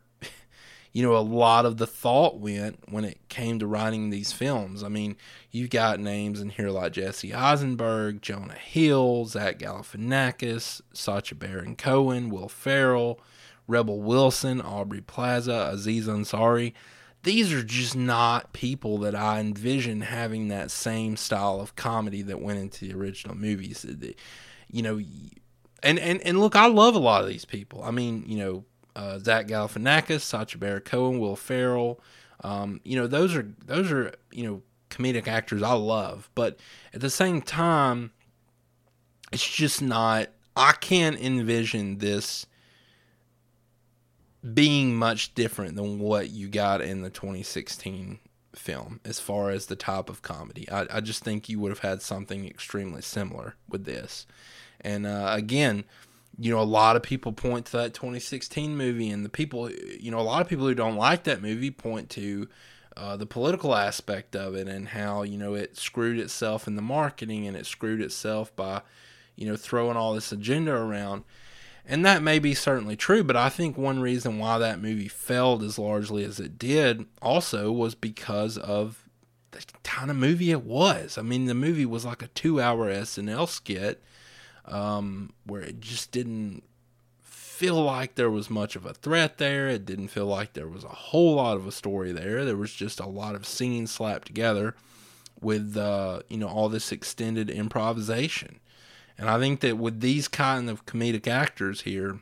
you 0.95 1.03
know, 1.03 1.17
a 1.17 1.19
lot 1.19 1.65
of 1.65 1.75
the 1.75 1.85
thought 1.85 2.39
went 2.39 2.79
when 2.89 3.03
it 3.03 3.17
came 3.27 3.59
to 3.59 3.67
writing 3.67 4.11
these 4.11 4.31
films. 4.31 4.81
I 4.81 4.87
mean, 4.87 5.17
you've 5.51 5.69
got 5.69 5.99
names 5.99 6.39
in 6.39 6.47
here 6.47 6.69
like 6.69 6.93
Jesse 6.93 7.33
Eisenberg, 7.33 8.21
Jonah 8.21 8.53
Hill, 8.53 9.25
Zach 9.25 9.59
Galifianakis, 9.59 10.79
Sacha 10.93 11.35
Baron 11.35 11.75
Cohen, 11.75 12.29
Will 12.29 12.47
Ferrell, 12.47 13.19
Rebel 13.67 13.99
Wilson, 13.99 14.61
Aubrey 14.61 15.01
Plaza, 15.01 15.69
Aziz 15.73 16.07
Ansari. 16.07 16.71
These 17.23 17.51
are 17.51 17.63
just 17.63 17.97
not 17.97 18.53
people 18.53 18.97
that 18.99 19.15
I 19.15 19.41
envision 19.41 19.99
having 19.99 20.47
that 20.47 20.71
same 20.71 21.17
style 21.17 21.59
of 21.59 21.75
comedy 21.75 22.21
that 22.21 22.39
went 22.39 22.59
into 22.59 22.87
the 22.87 22.97
original 22.97 23.35
movies. 23.35 23.85
You 24.71 24.81
know, 24.81 25.01
and 25.83 25.99
and 25.99 26.21
and 26.21 26.39
look, 26.39 26.55
I 26.55 26.67
love 26.67 26.95
a 26.95 26.99
lot 26.99 27.21
of 27.21 27.27
these 27.27 27.43
people. 27.43 27.83
I 27.83 27.91
mean, 27.91 28.23
you 28.27 28.37
know, 28.37 28.63
uh, 28.95 29.19
Zach 29.19 29.47
Galifianakis, 29.47 30.21
Sacha 30.21 30.57
Baron 30.57 30.81
Cohen, 30.81 31.19
Will 31.19 31.35
Ferrell. 31.35 31.99
Um, 32.41 32.81
you 32.83 32.95
know, 32.95 33.07
those 33.07 33.35
are 33.35 33.47
those 33.65 33.91
are 33.91 34.13
you 34.31 34.45
know 34.45 34.61
comedic 34.89 35.27
actors 35.27 35.63
I 35.63 35.73
love, 35.73 36.29
but 36.35 36.59
at 36.93 37.01
the 37.01 37.09
same 37.09 37.41
time, 37.41 38.11
it's 39.31 39.47
just 39.47 39.81
not. 39.81 40.29
I 40.57 40.71
can't 40.73 41.19
envision 41.19 41.97
this 41.97 42.45
being 44.53 44.95
much 44.95 45.33
different 45.33 45.75
than 45.75 45.99
what 45.99 46.29
you 46.29 46.47
got 46.47 46.81
in 46.81 47.01
the 47.01 47.09
2016 47.09 48.19
film 48.53 48.99
as 49.03 49.19
far 49.19 49.49
as 49.49 49.65
the 49.65 49.75
type 49.75 50.09
of 50.09 50.21
comedy. 50.21 50.69
I, 50.69 50.87
I 50.89 51.01
just 51.01 51.23
think 51.23 51.49
you 51.49 51.59
would 51.59 51.71
have 51.71 51.79
had 51.79 52.01
something 52.01 52.45
extremely 52.45 53.01
similar 53.01 53.55
with 53.67 53.85
this. 53.85 54.25
And 54.81 55.05
uh, 55.05 55.33
again, 55.35 55.83
you 56.37 56.51
know, 56.51 56.59
a 56.59 56.63
lot 56.63 56.95
of 56.95 57.03
people 57.03 57.31
point 57.31 57.67
to 57.67 57.77
that 57.77 57.93
2016 57.93 58.75
movie, 58.75 59.09
and 59.09 59.23
the 59.23 59.29
people, 59.29 59.71
you 59.71 60.11
know, 60.11 60.19
a 60.19 60.21
lot 60.21 60.41
of 60.41 60.47
people 60.47 60.67
who 60.67 60.75
don't 60.75 60.97
like 60.97 61.23
that 61.23 61.41
movie 61.41 61.71
point 61.71 62.09
to 62.11 62.47
uh, 62.97 63.17
the 63.17 63.25
political 63.25 63.75
aspect 63.75 64.35
of 64.35 64.55
it 64.55 64.67
and 64.67 64.89
how, 64.89 65.23
you 65.23 65.37
know, 65.37 65.53
it 65.53 65.77
screwed 65.77 66.19
itself 66.19 66.67
in 66.67 66.75
the 66.75 66.81
marketing 66.81 67.45
and 67.45 67.55
it 67.55 67.65
screwed 67.65 68.01
itself 68.01 68.55
by, 68.55 68.81
you 69.35 69.45
know, 69.45 69.55
throwing 69.55 69.97
all 69.97 70.13
this 70.13 70.31
agenda 70.31 70.73
around. 70.73 71.23
And 71.87 72.05
that 72.05 72.23
may 72.23 72.39
be 72.39 72.53
certainly 72.53 72.95
true, 72.95 73.23
but 73.23 73.35
I 73.35 73.49
think 73.49 73.77
one 73.77 73.99
reason 73.99 74.39
why 74.39 74.57
that 74.57 74.81
movie 74.81 75.07
failed 75.07 75.61
as 75.61 75.77
largely 75.77 76.23
as 76.23 76.39
it 76.39 76.57
did 76.57 77.05
also 77.21 77.71
was 77.71 77.93
because 77.95 78.57
of 78.57 79.03
the 79.51 79.63
kind 79.83 80.09
of 80.09 80.17
movie 80.17 80.51
it 80.51 80.63
was. 80.63 81.17
I 81.17 81.21
mean, 81.21 81.45
the 81.45 81.53
movie 81.53 81.85
was 81.85 82.03
like 82.03 82.23
a 82.23 82.27
two 82.27 82.59
hour 82.59 82.89
SNL 82.89 83.47
skit 83.47 84.01
um, 84.67 85.33
where 85.45 85.61
it 85.61 85.79
just 85.79 86.11
didn't 86.11 86.63
feel 87.21 87.81
like 87.81 88.15
there 88.15 88.29
was 88.29 88.49
much 88.49 88.75
of 88.75 88.85
a 88.85 88.93
threat 88.93 89.37
there. 89.37 89.69
It 89.69 89.85
didn't 89.85 90.09
feel 90.09 90.25
like 90.25 90.53
there 90.53 90.67
was 90.67 90.83
a 90.83 90.89
whole 90.89 91.35
lot 91.35 91.55
of 91.55 91.65
a 91.65 91.71
story 91.71 92.11
there. 92.11 92.43
There 92.43 92.57
was 92.57 92.73
just 92.73 92.99
a 92.99 93.07
lot 93.07 93.35
of 93.35 93.45
scenes 93.45 93.91
slapped 93.91 94.27
together 94.27 94.75
with 95.41 95.77
uh, 95.77 96.21
you 96.27 96.37
know 96.37 96.47
all 96.47 96.69
this 96.69 96.91
extended 96.91 97.49
improvisation. 97.49 98.59
And 99.17 99.29
I 99.29 99.39
think 99.39 99.61
that 99.61 99.77
with 99.77 100.01
these 100.01 100.27
kind 100.27 100.69
of 100.69 100.85
comedic 100.85 101.27
actors 101.27 101.81
here, 101.81 102.19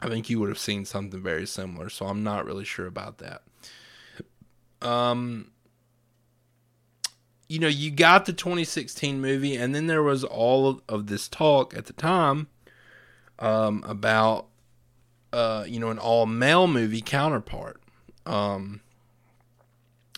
I 0.00 0.08
think 0.08 0.30
you 0.30 0.38
would 0.38 0.48
have 0.48 0.58
seen 0.58 0.84
something 0.84 1.20
very 1.20 1.46
similar. 1.46 1.88
So 1.88 2.06
I'm 2.06 2.22
not 2.22 2.46
really 2.46 2.64
sure 2.64 2.86
about 2.86 3.18
that. 3.18 3.42
Um, 4.80 5.50
you 7.48 7.58
know, 7.58 7.68
you 7.68 7.90
got 7.90 8.26
the 8.26 8.32
2016 8.32 9.20
movie, 9.20 9.56
and 9.56 9.74
then 9.74 9.86
there 9.86 10.02
was 10.02 10.24
all 10.24 10.80
of, 10.88 11.06
this 11.06 11.28
talk 11.28 11.76
at 11.76 11.86
the 11.86 11.92
time 11.92 12.48
um, 13.38 13.84
about, 13.86 14.46
uh, 15.32 15.64
you 15.66 15.78
know, 15.78 15.90
an 15.90 15.98
all 15.98 16.26
male 16.26 16.66
movie 16.66 17.00
counterpart. 17.00 17.80
Um, 18.24 18.80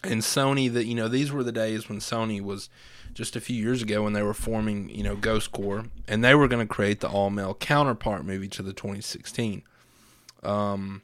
and 0.03 0.23
Sony, 0.23 0.73
that 0.73 0.87
you 0.87 0.95
know, 0.95 1.09
these 1.09 1.31
were 1.31 1.45
the 1.45 1.53
days 1.53 1.89
when 1.89 1.99
Sony 1.99 2.41
was 2.41 2.71
just 3.13 3.37
a 3.37 3.41
few 3.41 3.61
years 3.61 3.83
ago 3.83 4.03
when 4.03 4.13
they 4.13 4.23
were 4.23 4.35
forming, 4.35 4.89
you 4.91 5.03
know, 5.03 5.17
Ghost 5.17 5.53
Corps, 5.53 5.85
and 6.07 6.25
they 6.25 6.35
were 6.35 6.49
going 6.49 6.67
to 6.67 6.73
create 6.73 7.01
the 7.01 7.09
all 7.09 7.31
male 7.31 7.55
counterpart 7.55 8.25
movie 8.25 8.49
to 8.49 8.63
the 8.63 8.73
2016. 8.73 9.63
Um, 10.43 11.03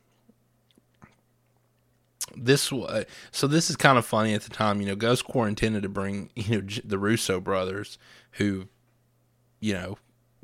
this 2.37 2.73
uh, 2.73 3.05
so 3.31 3.47
this 3.47 3.71
is 3.71 3.77
kind 3.77 3.99
of 3.99 4.07
funny 4.07 4.35
at 4.35 4.43
the 4.43 4.51
time. 4.51 4.81
You 4.81 4.87
know, 4.87 4.97
Ghost 4.97 5.25
Corps 5.25 5.49
intended 5.49 5.83
to 5.83 5.89
bring 5.89 6.31
you 6.37 6.61
know 6.61 6.67
the 6.85 6.99
Russo 6.99 7.41
brothers, 7.41 7.99
who, 8.33 8.67
you 9.61 9.75
know, 9.75 9.99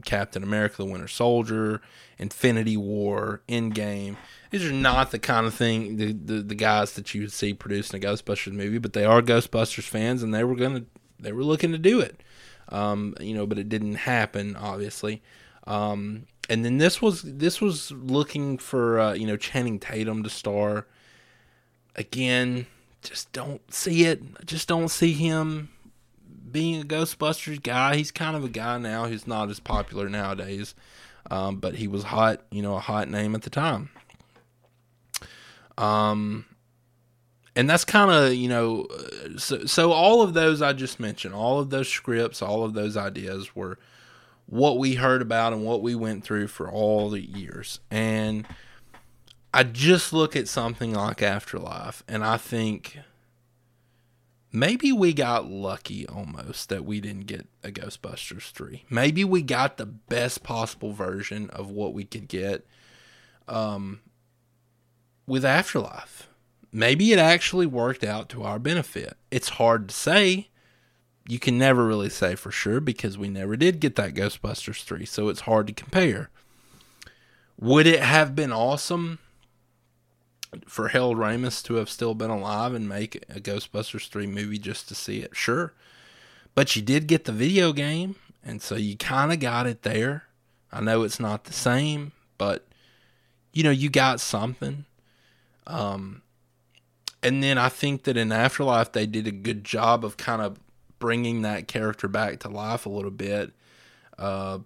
Captain 0.04 0.42
America: 0.42 0.76
The 0.78 0.84
Winter 0.84 1.08
Soldier, 1.08 1.80
Infinity 2.18 2.76
War, 2.76 3.42
Endgame. 3.48 4.16
These 4.50 4.66
are 4.66 4.72
not 4.72 5.10
the 5.10 5.18
kind 5.18 5.46
of 5.46 5.54
thing 5.54 5.96
the, 5.96 6.12
the, 6.12 6.42
the 6.42 6.54
guys 6.54 6.94
that 6.94 7.14
you 7.14 7.22
would 7.22 7.32
see 7.32 7.54
producing 7.54 8.02
a 8.02 8.06
Ghostbusters 8.06 8.52
movie, 8.52 8.78
but 8.78 8.92
they 8.92 9.04
are 9.04 9.22
Ghostbusters 9.22 9.84
fans, 9.84 10.22
and 10.22 10.34
they 10.34 10.44
were 10.44 10.56
gonna 10.56 10.84
they 11.18 11.32
were 11.32 11.44
looking 11.44 11.72
to 11.72 11.78
do 11.78 12.00
it. 12.00 12.22
Um, 12.68 13.14
you 13.20 13.34
know, 13.34 13.46
but 13.46 13.58
it 13.58 13.68
didn't 13.68 13.96
happen, 13.96 14.54
obviously. 14.54 15.22
Um, 15.66 16.26
and 16.48 16.64
then 16.64 16.78
this 16.78 17.00
was 17.00 17.22
this 17.22 17.60
was 17.60 17.92
looking 17.92 18.58
for 18.58 18.98
uh, 18.98 19.12
you 19.14 19.26
know 19.26 19.36
Channing 19.36 19.78
Tatum 19.78 20.22
to 20.22 20.30
star. 20.30 20.86
Again, 21.96 22.66
just 23.02 23.32
don't 23.32 23.72
see 23.72 24.04
it. 24.04 24.46
Just 24.46 24.68
don't 24.68 24.88
see 24.88 25.12
him 25.12 25.70
being 26.50 26.80
a 26.80 26.84
Ghostbusters 26.84 27.62
guy. 27.62 27.96
He's 27.96 28.10
kind 28.10 28.36
of 28.36 28.44
a 28.44 28.48
guy 28.48 28.78
now 28.78 29.06
who's 29.06 29.26
not 29.26 29.50
as 29.50 29.60
popular 29.60 30.08
nowadays, 30.08 30.74
um, 31.30 31.56
but 31.56 31.76
he 31.76 31.88
was 31.88 32.04
hot, 32.04 32.42
you 32.50 32.62
know, 32.62 32.76
a 32.76 32.80
hot 32.80 33.08
name 33.08 33.34
at 33.34 33.42
the 33.42 33.50
time. 33.50 33.90
Um, 35.78 36.44
and 37.56 37.68
that's 37.68 37.84
kind 37.84 38.10
of 38.10 38.34
you 38.34 38.48
know, 38.48 38.86
so 39.36 39.64
so 39.66 39.92
all 39.92 40.22
of 40.22 40.34
those 40.34 40.62
I 40.62 40.72
just 40.72 41.00
mentioned, 41.00 41.34
all 41.34 41.58
of 41.58 41.70
those 41.70 41.88
scripts, 41.88 42.42
all 42.42 42.64
of 42.64 42.74
those 42.74 42.96
ideas 42.96 43.54
were 43.56 43.78
what 44.46 44.78
we 44.78 44.94
heard 44.94 45.22
about 45.22 45.52
and 45.52 45.64
what 45.64 45.80
we 45.80 45.94
went 45.94 46.24
through 46.24 46.48
for 46.48 46.70
all 46.70 47.10
the 47.10 47.20
years, 47.20 47.80
and 47.90 48.46
I 49.52 49.64
just 49.64 50.12
look 50.12 50.36
at 50.36 50.48
something 50.48 50.94
like 50.94 51.22
Afterlife, 51.22 52.04
and 52.06 52.24
I 52.24 52.36
think 52.36 52.98
maybe 54.52 54.92
we 54.92 55.12
got 55.12 55.50
lucky 55.50 56.06
almost 56.06 56.68
that 56.68 56.84
we 56.84 57.00
didn't 57.00 57.26
get 57.26 57.48
a 57.64 57.70
Ghostbusters 57.70 58.52
3. 58.52 58.84
Maybe 58.88 59.24
we 59.24 59.42
got 59.42 59.76
the 59.76 59.86
best 59.86 60.44
possible 60.44 60.92
version 60.92 61.50
of 61.50 61.68
what 61.70 61.94
we 61.94 62.04
could 62.04 62.28
get 62.28 62.64
um, 63.48 64.00
with 65.26 65.44
Afterlife. 65.44 66.28
Maybe 66.72 67.12
it 67.12 67.18
actually 67.18 67.66
worked 67.66 68.04
out 68.04 68.28
to 68.28 68.44
our 68.44 68.60
benefit. 68.60 69.16
It's 69.32 69.50
hard 69.50 69.88
to 69.88 69.94
say. 69.94 70.48
You 71.28 71.40
can 71.40 71.58
never 71.58 71.84
really 71.84 72.08
say 72.08 72.36
for 72.36 72.52
sure 72.52 72.80
because 72.80 73.18
we 73.18 73.28
never 73.28 73.56
did 73.56 73.80
get 73.80 73.96
that 73.96 74.14
Ghostbusters 74.14 74.84
3, 74.84 75.04
so 75.06 75.28
it's 75.28 75.40
hard 75.40 75.66
to 75.66 75.72
compare. 75.72 76.30
Would 77.58 77.88
it 77.88 78.00
have 78.00 78.36
been 78.36 78.52
awesome 78.52 79.18
for 80.66 80.88
Harold 80.88 81.16
Ramis 81.16 81.62
to 81.64 81.74
have 81.74 81.88
still 81.88 82.14
been 82.14 82.30
alive 82.30 82.74
and 82.74 82.88
make 82.88 83.16
a 83.28 83.40
Ghostbusters 83.40 84.08
3 84.08 84.26
movie 84.26 84.58
just 84.58 84.88
to 84.88 84.94
see 84.94 85.20
it, 85.20 85.36
sure. 85.36 85.72
But 86.54 86.74
you 86.74 86.82
did 86.82 87.06
get 87.06 87.24
the 87.24 87.32
video 87.32 87.72
game, 87.72 88.16
and 88.44 88.60
so 88.60 88.74
you 88.74 88.96
kind 88.96 89.32
of 89.32 89.40
got 89.40 89.66
it 89.66 89.82
there. 89.82 90.24
I 90.72 90.80
know 90.80 91.02
it's 91.02 91.20
not 91.20 91.44
the 91.44 91.52
same, 91.52 92.12
but 92.38 92.66
you 93.52 93.62
know, 93.62 93.70
you 93.70 93.90
got 93.90 94.20
something. 94.20 94.84
Um, 95.66 96.22
and 97.22 97.42
then 97.42 97.58
I 97.58 97.68
think 97.68 98.04
that 98.04 98.16
in 98.16 98.32
Afterlife, 98.32 98.92
they 98.92 99.06
did 99.06 99.26
a 99.26 99.32
good 99.32 99.64
job 99.64 100.04
of 100.04 100.16
kind 100.16 100.42
of 100.42 100.58
bringing 100.98 101.42
that 101.42 101.68
character 101.68 102.08
back 102.08 102.40
to 102.40 102.48
life 102.48 102.86
a 102.86 102.90
little 102.90 103.10
bit, 103.10 103.52
uh, 104.18 104.58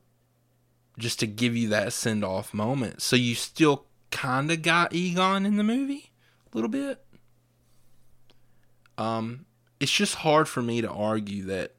just 0.98 1.20
to 1.20 1.26
give 1.26 1.56
you 1.56 1.68
that 1.68 1.92
send 1.92 2.24
off 2.24 2.54
moment. 2.54 3.02
So 3.02 3.16
you 3.16 3.34
still 3.34 3.86
kind 4.14 4.50
of 4.50 4.62
got 4.62 4.94
Egon 4.94 5.44
in 5.44 5.56
the 5.56 5.64
movie 5.64 6.12
a 6.52 6.56
little 6.56 6.70
bit. 6.70 7.04
Um, 8.96 9.44
it's 9.80 9.90
just 9.90 10.14
hard 10.16 10.48
for 10.48 10.62
me 10.62 10.80
to 10.80 10.90
argue 10.90 11.44
that 11.46 11.74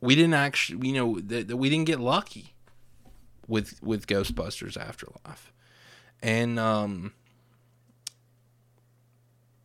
we 0.00 0.14
didn't 0.14 0.34
actually, 0.34 0.88
you 0.88 0.94
know, 0.94 1.20
that, 1.20 1.48
that 1.48 1.56
we 1.58 1.68
didn't 1.68 1.86
get 1.86 2.00
lucky 2.00 2.54
with 3.46 3.82
with 3.82 4.06
Ghostbusters 4.06 4.76
Afterlife, 4.76 5.52
and 6.22 6.58
um, 6.58 7.12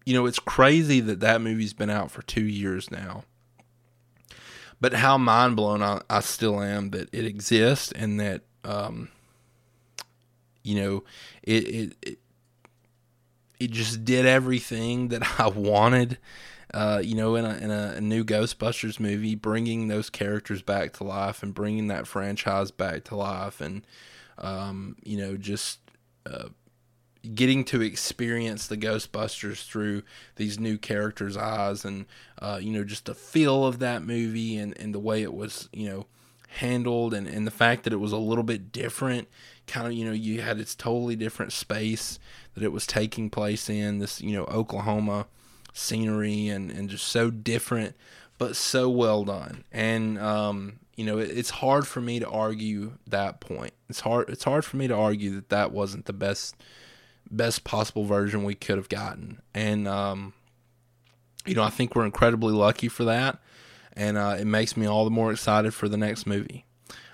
you 0.05 0.13
know, 0.13 0.25
it's 0.25 0.39
crazy 0.39 0.99
that 0.99 1.21
that 1.21 1.41
movie's 1.41 1.73
been 1.73 1.89
out 1.89 2.11
for 2.11 2.23
two 2.23 2.45
years 2.45 2.91
now. 2.91 3.23
But 4.81 4.95
how 4.95 5.17
mind 5.17 5.55
blown 5.55 5.81
I, 5.81 6.01
I 6.09 6.19
still 6.19 6.61
am 6.61 6.89
that 6.89 7.07
it 7.13 7.25
exists 7.25 7.93
and 7.93 8.19
that 8.19 8.41
um, 8.65 9.07
you 10.63 10.81
know, 10.81 11.03
it, 11.43 11.63
it, 11.63 11.95
it 12.01 12.19
it 13.59 13.71
just 13.71 14.03
did 14.03 14.25
everything 14.25 15.07
that 15.09 15.39
I 15.39 15.47
wanted. 15.47 16.17
Uh, 16.73 16.99
you 17.03 17.13
know, 17.13 17.35
in 17.35 17.45
a 17.45 17.55
in 17.57 17.69
a, 17.69 18.01
new 18.01 18.23
Ghostbusters 18.23 18.99
movie, 18.99 19.35
bringing 19.35 19.89
those 19.89 20.09
characters 20.09 20.63
back 20.63 20.93
to 20.93 21.03
life 21.03 21.43
and 21.43 21.53
bringing 21.53 21.87
that 21.87 22.07
franchise 22.07 22.71
back 22.71 23.03
to 23.05 23.15
life, 23.15 23.61
and 23.61 23.85
um, 24.39 24.95
you 25.03 25.15
know, 25.15 25.37
just 25.37 25.77
uh, 26.25 26.49
getting 27.35 27.63
to 27.65 27.81
experience 27.81 28.65
the 28.65 28.77
Ghostbusters 28.77 29.63
through 29.63 30.01
these 30.37 30.59
new 30.59 30.79
characters' 30.79 31.37
eyes, 31.37 31.85
and 31.85 32.07
uh, 32.39 32.57
you 32.59 32.71
know, 32.71 32.83
just 32.83 33.05
the 33.05 33.13
feel 33.13 33.67
of 33.67 33.77
that 33.77 34.01
movie 34.01 34.57
and 34.57 34.75
and 34.79 34.95
the 34.95 34.99
way 34.99 35.21
it 35.21 35.33
was, 35.35 35.69
you 35.71 35.87
know, 35.87 36.07
handled, 36.57 37.13
and 37.13 37.27
and 37.27 37.45
the 37.45 37.51
fact 37.51 37.83
that 37.83 37.93
it 37.93 37.97
was 37.97 38.13
a 38.13 38.17
little 38.17 38.43
bit 38.43 38.71
different 38.71 39.27
kind 39.67 39.87
of 39.87 39.93
you 39.93 40.05
know 40.05 40.11
you 40.11 40.41
had 40.41 40.59
its 40.59 40.75
totally 40.75 41.15
different 41.15 41.51
space 41.51 42.19
that 42.53 42.63
it 42.63 42.71
was 42.71 42.85
taking 42.85 43.29
place 43.29 43.69
in 43.69 43.99
this 43.99 44.21
you 44.21 44.35
know 44.35 44.45
Oklahoma 44.45 45.27
scenery 45.73 46.47
and 46.47 46.71
and 46.71 46.89
just 46.89 47.07
so 47.07 47.29
different 47.29 47.95
but 48.37 48.55
so 48.55 48.89
well 48.89 49.23
done. 49.23 49.63
And 49.71 50.19
um 50.19 50.79
you 50.95 51.05
know 51.05 51.17
it, 51.17 51.31
it's 51.31 51.49
hard 51.49 51.87
for 51.87 52.01
me 52.01 52.19
to 52.19 52.29
argue 52.29 52.93
that 53.07 53.39
point. 53.39 53.73
It's 53.89 54.01
hard 54.01 54.29
it's 54.29 54.43
hard 54.43 54.65
for 54.65 54.77
me 54.77 54.87
to 54.87 54.95
argue 54.95 55.35
that 55.35 55.49
that 55.49 55.71
wasn't 55.71 56.05
the 56.05 56.13
best 56.13 56.55
best 57.31 57.63
possible 57.63 58.05
version 58.05 58.43
we 58.43 58.55
could 58.55 58.77
have 58.77 58.89
gotten. 58.89 59.41
And 59.53 59.87
um 59.87 60.33
you 61.45 61.55
know 61.55 61.63
I 61.63 61.69
think 61.69 61.95
we're 61.95 62.05
incredibly 62.05 62.53
lucky 62.53 62.89
for 62.89 63.05
that 63.05 63.39
and 63.95 64.17
uh, 64.17 64.37
it 64.39 64.45
makes 64.45 64.75
me 64.75 64.87
all 64.87 65.03
the 65.03 65.11
more 65.11 65.31
excited 65.31 65.73
for 65.73 65.87
the 65.87 65.97
next 65.97 66.27
movie. 66.27 66.65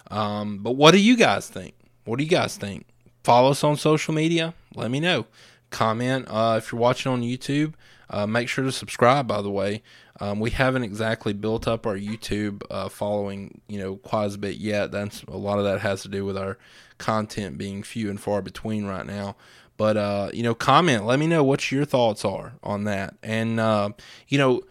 Um 0.10 0.60
but 0.60 0.72
what 0.72 0.92
do 0.92 1.00
you 1.00 1.16
guys 1.16 1.48
think 1.48 1.76
what 2.10 2.18
do 2.18 2.24
you 2.24 2.30
guys 2.30 2.58
think? 2.58 2.88
Follow 3.24 3.52
us 3.52 3.64
on 3.64 3.78
social 3.78 4.14
media. 4.14 4.54
Let 4.76 4.90
me 4.90 5.00
know. 5.00 5.28
Comment 5.70 6.26
uh, 6.28 6.56
if 6.58 6.72
you're 6.72 6.82
watching 6.82 7.12
on 7.12 7.22
YouTube. 7.22 7.74
Uh, 8.10 8.26
make 8.26 8.50
sure 8.50 8.64
to 8.64 8.72
subscribe. 8.72 9.28
By 9.28 9.44
the 9.44 9.52
way, 9.52 9.84
um, 10.20 10.40
we 10.40 10.50
haven't 10.50 10.84
exactly 10.84 11.32
built 11.34 11.68
up 11.68 11.86
our 11.86 11.96
YouTube 11.96 12.64
uh, 12.72 12.90
following, 12.90 13.62
you 13.68 13.78
know, 13.78 13.98
quite 13.98 14.34
a 14.34 14.38
bit 14.40 14.58
yet. 14.58 14.92
That's 14.92 15.22
a 15.24 15.38
lot 15.38 15.60
of 15.60 15.66
that 15.66 15.82
has 15.82 16.02
to 16.02 16.08
do 16.08 16.26
with 16.26 16.36
our 16.38 16.58
content 16.98 17.60
being 17.60 17.84
few 17.84 18.10
and 18.10 18.20
far 18.20 18.42
between 18.42 18.86
right 18.86 19.06
now. 19.06 19.36
But 19.78 19.96
uh, 19.96 20.32
you 20.34 20.42
know, 20.42 20.56
comment. 20.56 21.06
Let 21.06 21.20
me 21.20 21.28
know 21.28 21.44
what 21.44 21.72
your 21.72 21.86
thoughts 21.86 22.26
are 22.26 22.54
on 22.64 22.86
that, 22.86 23.16
and 23.22 23.60
uh, 23.60 23.92
you 24.28 24.38
know, 24.38 24.64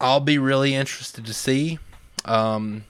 I'll 0.00 0.20
be 0.20 0.36
really 0.36 0.74
interested 0.74 1.24
to 1.24 1.32
see. 1.32 1.78
Um, 2.24 2.84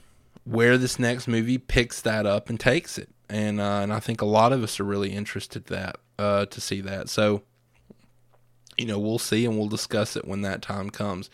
where 0.45 0.77
this 0.77 0.99
next 0.99 1.27
movie 1.27 1.57
picks 1.57 2.01
that 2.01 2.25
up 2.25 2.49
and 2.49 2.59
takes 2.59 2.97
it. 2.97 3.09
And 3.29 3.59
uh, 3.59 3.79
and 3.81 3.93
I 3.93 3.99
think 3.99 4.21
a 4.21 4.25
lot 4.25 4.53
of 4.53 4.63
us 4.63 4.79
are 4.79 4.83
really 4.83 5.11
interested 5.11 5.65
that 5.65 5.97
uh, 6.19 6.45
to 6.47 6.61
see 6.61 6.81
that. 6.81 7.09
So 7.09 7.43
you 8.77 8.85
know 8.85 8.99
we'll 8.99 9.19
see 9.19 9.45
and 9.45 9.57
we'll 9.57 9.67
discuss 9.67 10.15
it 10.15 10.27
when 10.27 10.41
that 10.41 10.61
time 10.61 10.89
comes. 10.89 11.29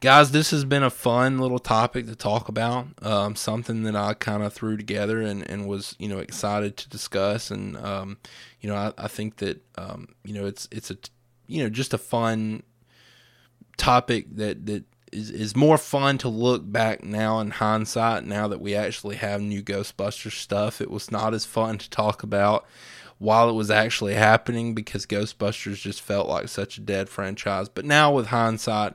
Guys, 0.00 0.32
this 0.32 0.50
has 0.50 0.64
been 0.64 0.82
a 0.82 0.90
fun 0.90 1.38
little 1.38 1.58
topic 1.58 2.06
to 2.06 2.16
talk 2.16 2.48
about. 2.48 2.88
Um, 3.00 3.36
something 3.36 3.84
that 3.84 3.96
I 3.96 4.12
kind 4.12 4.42
of 4.42 4.52
threw 4.52 4.76
together 4.76 5.22
and, 5.22 5.48
and 5.48 5.66
was 5.66 5.96
you 5.98 6.08
know 6.08 6.18
excited 6.18 6.76
to 6.78 6.88
discuss. 6.88 7.50
And 7.50 7.76
um, 7.76 8.18
you 8.60 8.68
know 8.68 8.76
I, 8.76 8.92
I 8.98 9.08
think 9.08 9.36
that 9.36 9.62
um, 9.76 10.08
you 10.24 10.34
know 10.34 10.46
it's 10.46 10.68
it's 10.70 10.90
a 10.90 10.96
you 11.46 11.62
know 11.62 11.68
just 11.68 11.94
a 11.94 11.98
fun 11.98 12.62
topic 13.76 14.36
that 14.36 14.66
that 14.66 14.84
is, 15.14 15.30
is 15.30 15.56
more 15.56 15.78
fun 15.78 16.18
to 16.18 16.28
look 16.28 16.70
back 16.70 17.04
now 17.04 17.38
in 17.40 17.50
hindsight 17.50 18.24
now 18.24 18.48
that 18.48 18.60
we 18.60 18.74
actually 18.74 19.16
have 19.16 19.40
new 19.40 19.62
Ghostbusters 19.62 20.32
stuff. 20.32 20.80
It 20.80 20.90
was 20.90 21.10
not 21.10 21.34
as 21.34 21.44
fun 21.44 21.78
to 21.78 21.88
talk 21.88 22.22
about 22.22 22.66
while 23.18 23.48
it 23.48 23.54
was 23.54 23.70
actually 23.70 24.14
happening 24.14 24.74
because 24.74 25.06
Ghostbusters 25.06 25.76
just 25.76 26.02
felt 26.02 26.28
like 26.28 26.48
such 26.48 26.78
a 26.78 26.80
dead 26.80 27.08
franchise. 27.08 27.68
But 27.68 27.84
now 27.84 28.12
with 28.12 28.26
hindsight, 28.26 28.94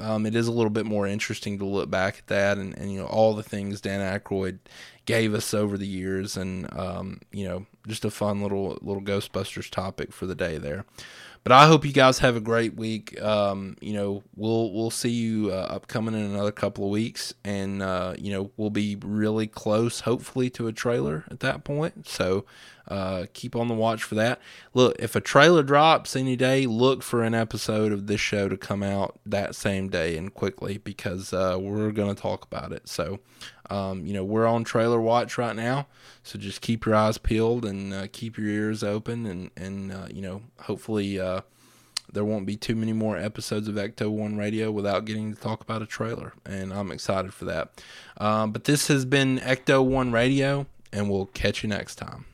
um, 0.00 0.26
it 0.26 0.34
is 0.34 0.46
a 0.46 0.52
little 0.52 0.70
bit 0.70 0.86
more 0.86 1.06
interesting 1.06 1.58
to 1.58 1.64
look 1.64 1.90
back 1.90 2.18
at 2.18 2.26
that 2.28 2.58
and, 2.58 2.76
and 2.78 2.92
you 2.92 3.00
know 3.00 3.06
all 3.06 3.34
the 3.34 3.42
things 3.42 3.80
Dan 3.80 4.00
Aykroyd 4.00 4.58
gave 5.06 5.32
us 5.32 5.54
over 5.54 5.78
the 5.78 5.86
years, 5.86 6.36
and 6.36 6.72
um, 6.78 7.20
you 7.32 7.48
know 7.48 7.66
just 7.86 8.04
a 8.04 8.10
fun 8.10 8.42
little 8.42 8.78
little 8.82 9.02
Ghostbusters 9.02 9.70
topic 9.70 10.12
for 10.12 10.26
the 10.26 10.34
day 10.34 10.58
there. 10.58 10.84
But 11.48 11.54
I 11.54 11.66
hope 11.66 11.86
you 11.86 11.94
guys 11.94 12.18
have 12.18 12.36
a 12.36 12.42
great 12.42 12.74
week. 12.74 13.18
Um, 13.22 13.78
you 13.80 13.94
know, 13.94 14.22
we'll 14.36 14.70
we'll 14.70 14.90
see 14.90 15.08
you 15.08 15.50
uh, 15.50 15.68
upcoming 15.70 16.12
in 16.12 16.20
another 16.20 16.52
couple 16.52 16.84
of 16.84 16.90
weeks, 16.90 17.32
and 17.42 17.82
uh, 17.82 18.12
you 18.18 18.30
know 18.30 18.50
we'll 18.58 18.68
be 18.68 18.98
really 19.02 19.46
close, 19.46 20.00
hopefully, 20.00 20.50
to 20.50 20.66
a 20.66 20.72
trailer 20.72 21.24
at 21.30 21.40
that 21.40 21.64
point. 21.64 22.06
So 22.06 22.44
uh, 22.86 23.26
keep 23.32 23.56
on 23.56 23.68
the 23.68 23.74
watch 23.74 24.02
for 24.02 24.14
that. 24.16 24.40
Look, 24.74 24.96
if 24.98 25.16
a 25.16 25.22
trailer 25.22 25.62
drops 25.62 26.16
any 26.16 26.36
day, 26.36 26.66
look 26.66 27.02
for 27.02 27.22
an 27.22 27.34
episode 27.34 27.92
of 27.92 28.08
this 28.08 28.20
show 28.20 28.50
to 28.50 28.56
come 28.58 28.82
out 28.82 29.18
that 29.24 29.54
same 29.54 29.88
day 29.88 30.18
and 30.18 30.34
quickly 30.34 30.76
because 30.76 31.32
uh, 31.32 31.56
we're 31.58 31.92
going 31.92 32.14
to 32.14 32.20
talk 32.20 32.44
about 32.44 32.72
it. 32.72 32.90
So, 32.90 33.20
um, 33.70 34.06
you 34.06 34.14
know, 34.14 34.24
we're 34.24 34.46
on 34.46 34.64
trailer 34.64 35.00
watch 35.00 35.38
right 35.38 35.54
now. 35.56 35.86
So 36.22 36.38
just 36.38 36.60
keep 36.60 36.84
your 36.84 36.94
eyes 36.94 37.18
peeled 37.18 37.64
and 37.64 37.92
uh, 37.92 38.06
keep 38.12 38.36
your 38.36 38.48
ears 38.48 38.82
open, 38.82 39.26
and 39.26 39.50
and 39.56 39.92
uh, 39.92 40.06
you 40.12 40.22
know, 40.22 40.42
hopefully. 40.60 41.18
Uh, 41.18 41.42
there 42.10 42.24
won't 42.24 42.46
be 42.46 42.56
too 42.56 42.74
many 42.74 42.94
more 42.94 43.18
episodes 43.18 43.68
of 43.68 43.74
Ecto 43.74 44.10
One 44.10 44.38
Radio 44.38 44.70
without 44.70 45.04
getting 45.04 45.34
to 45.34 45.38
talk 45.38 45.60
about 45.60 45.82
a 45.82 45.86
trailer, 45.86 46.32
and 46.46 46.72
I'm 46.72 46.90
excited 46.90 47.34
for 47.34 47.44
that. 47.44 47.82
Um, 48.16 48.50
but 48.50 48.64
this 48.64 48.88
has 48.88 49.04
been 49.04 49.38
Ecto 49.40 49.84
One 49.84 50.10
Radio, 50.10 50.66
and 50.90 51.10
we'll 51.10 51.26
catch 51.26 51.62
you 51.62 51.68
next 51.68 51.96
time. 51.96 52.24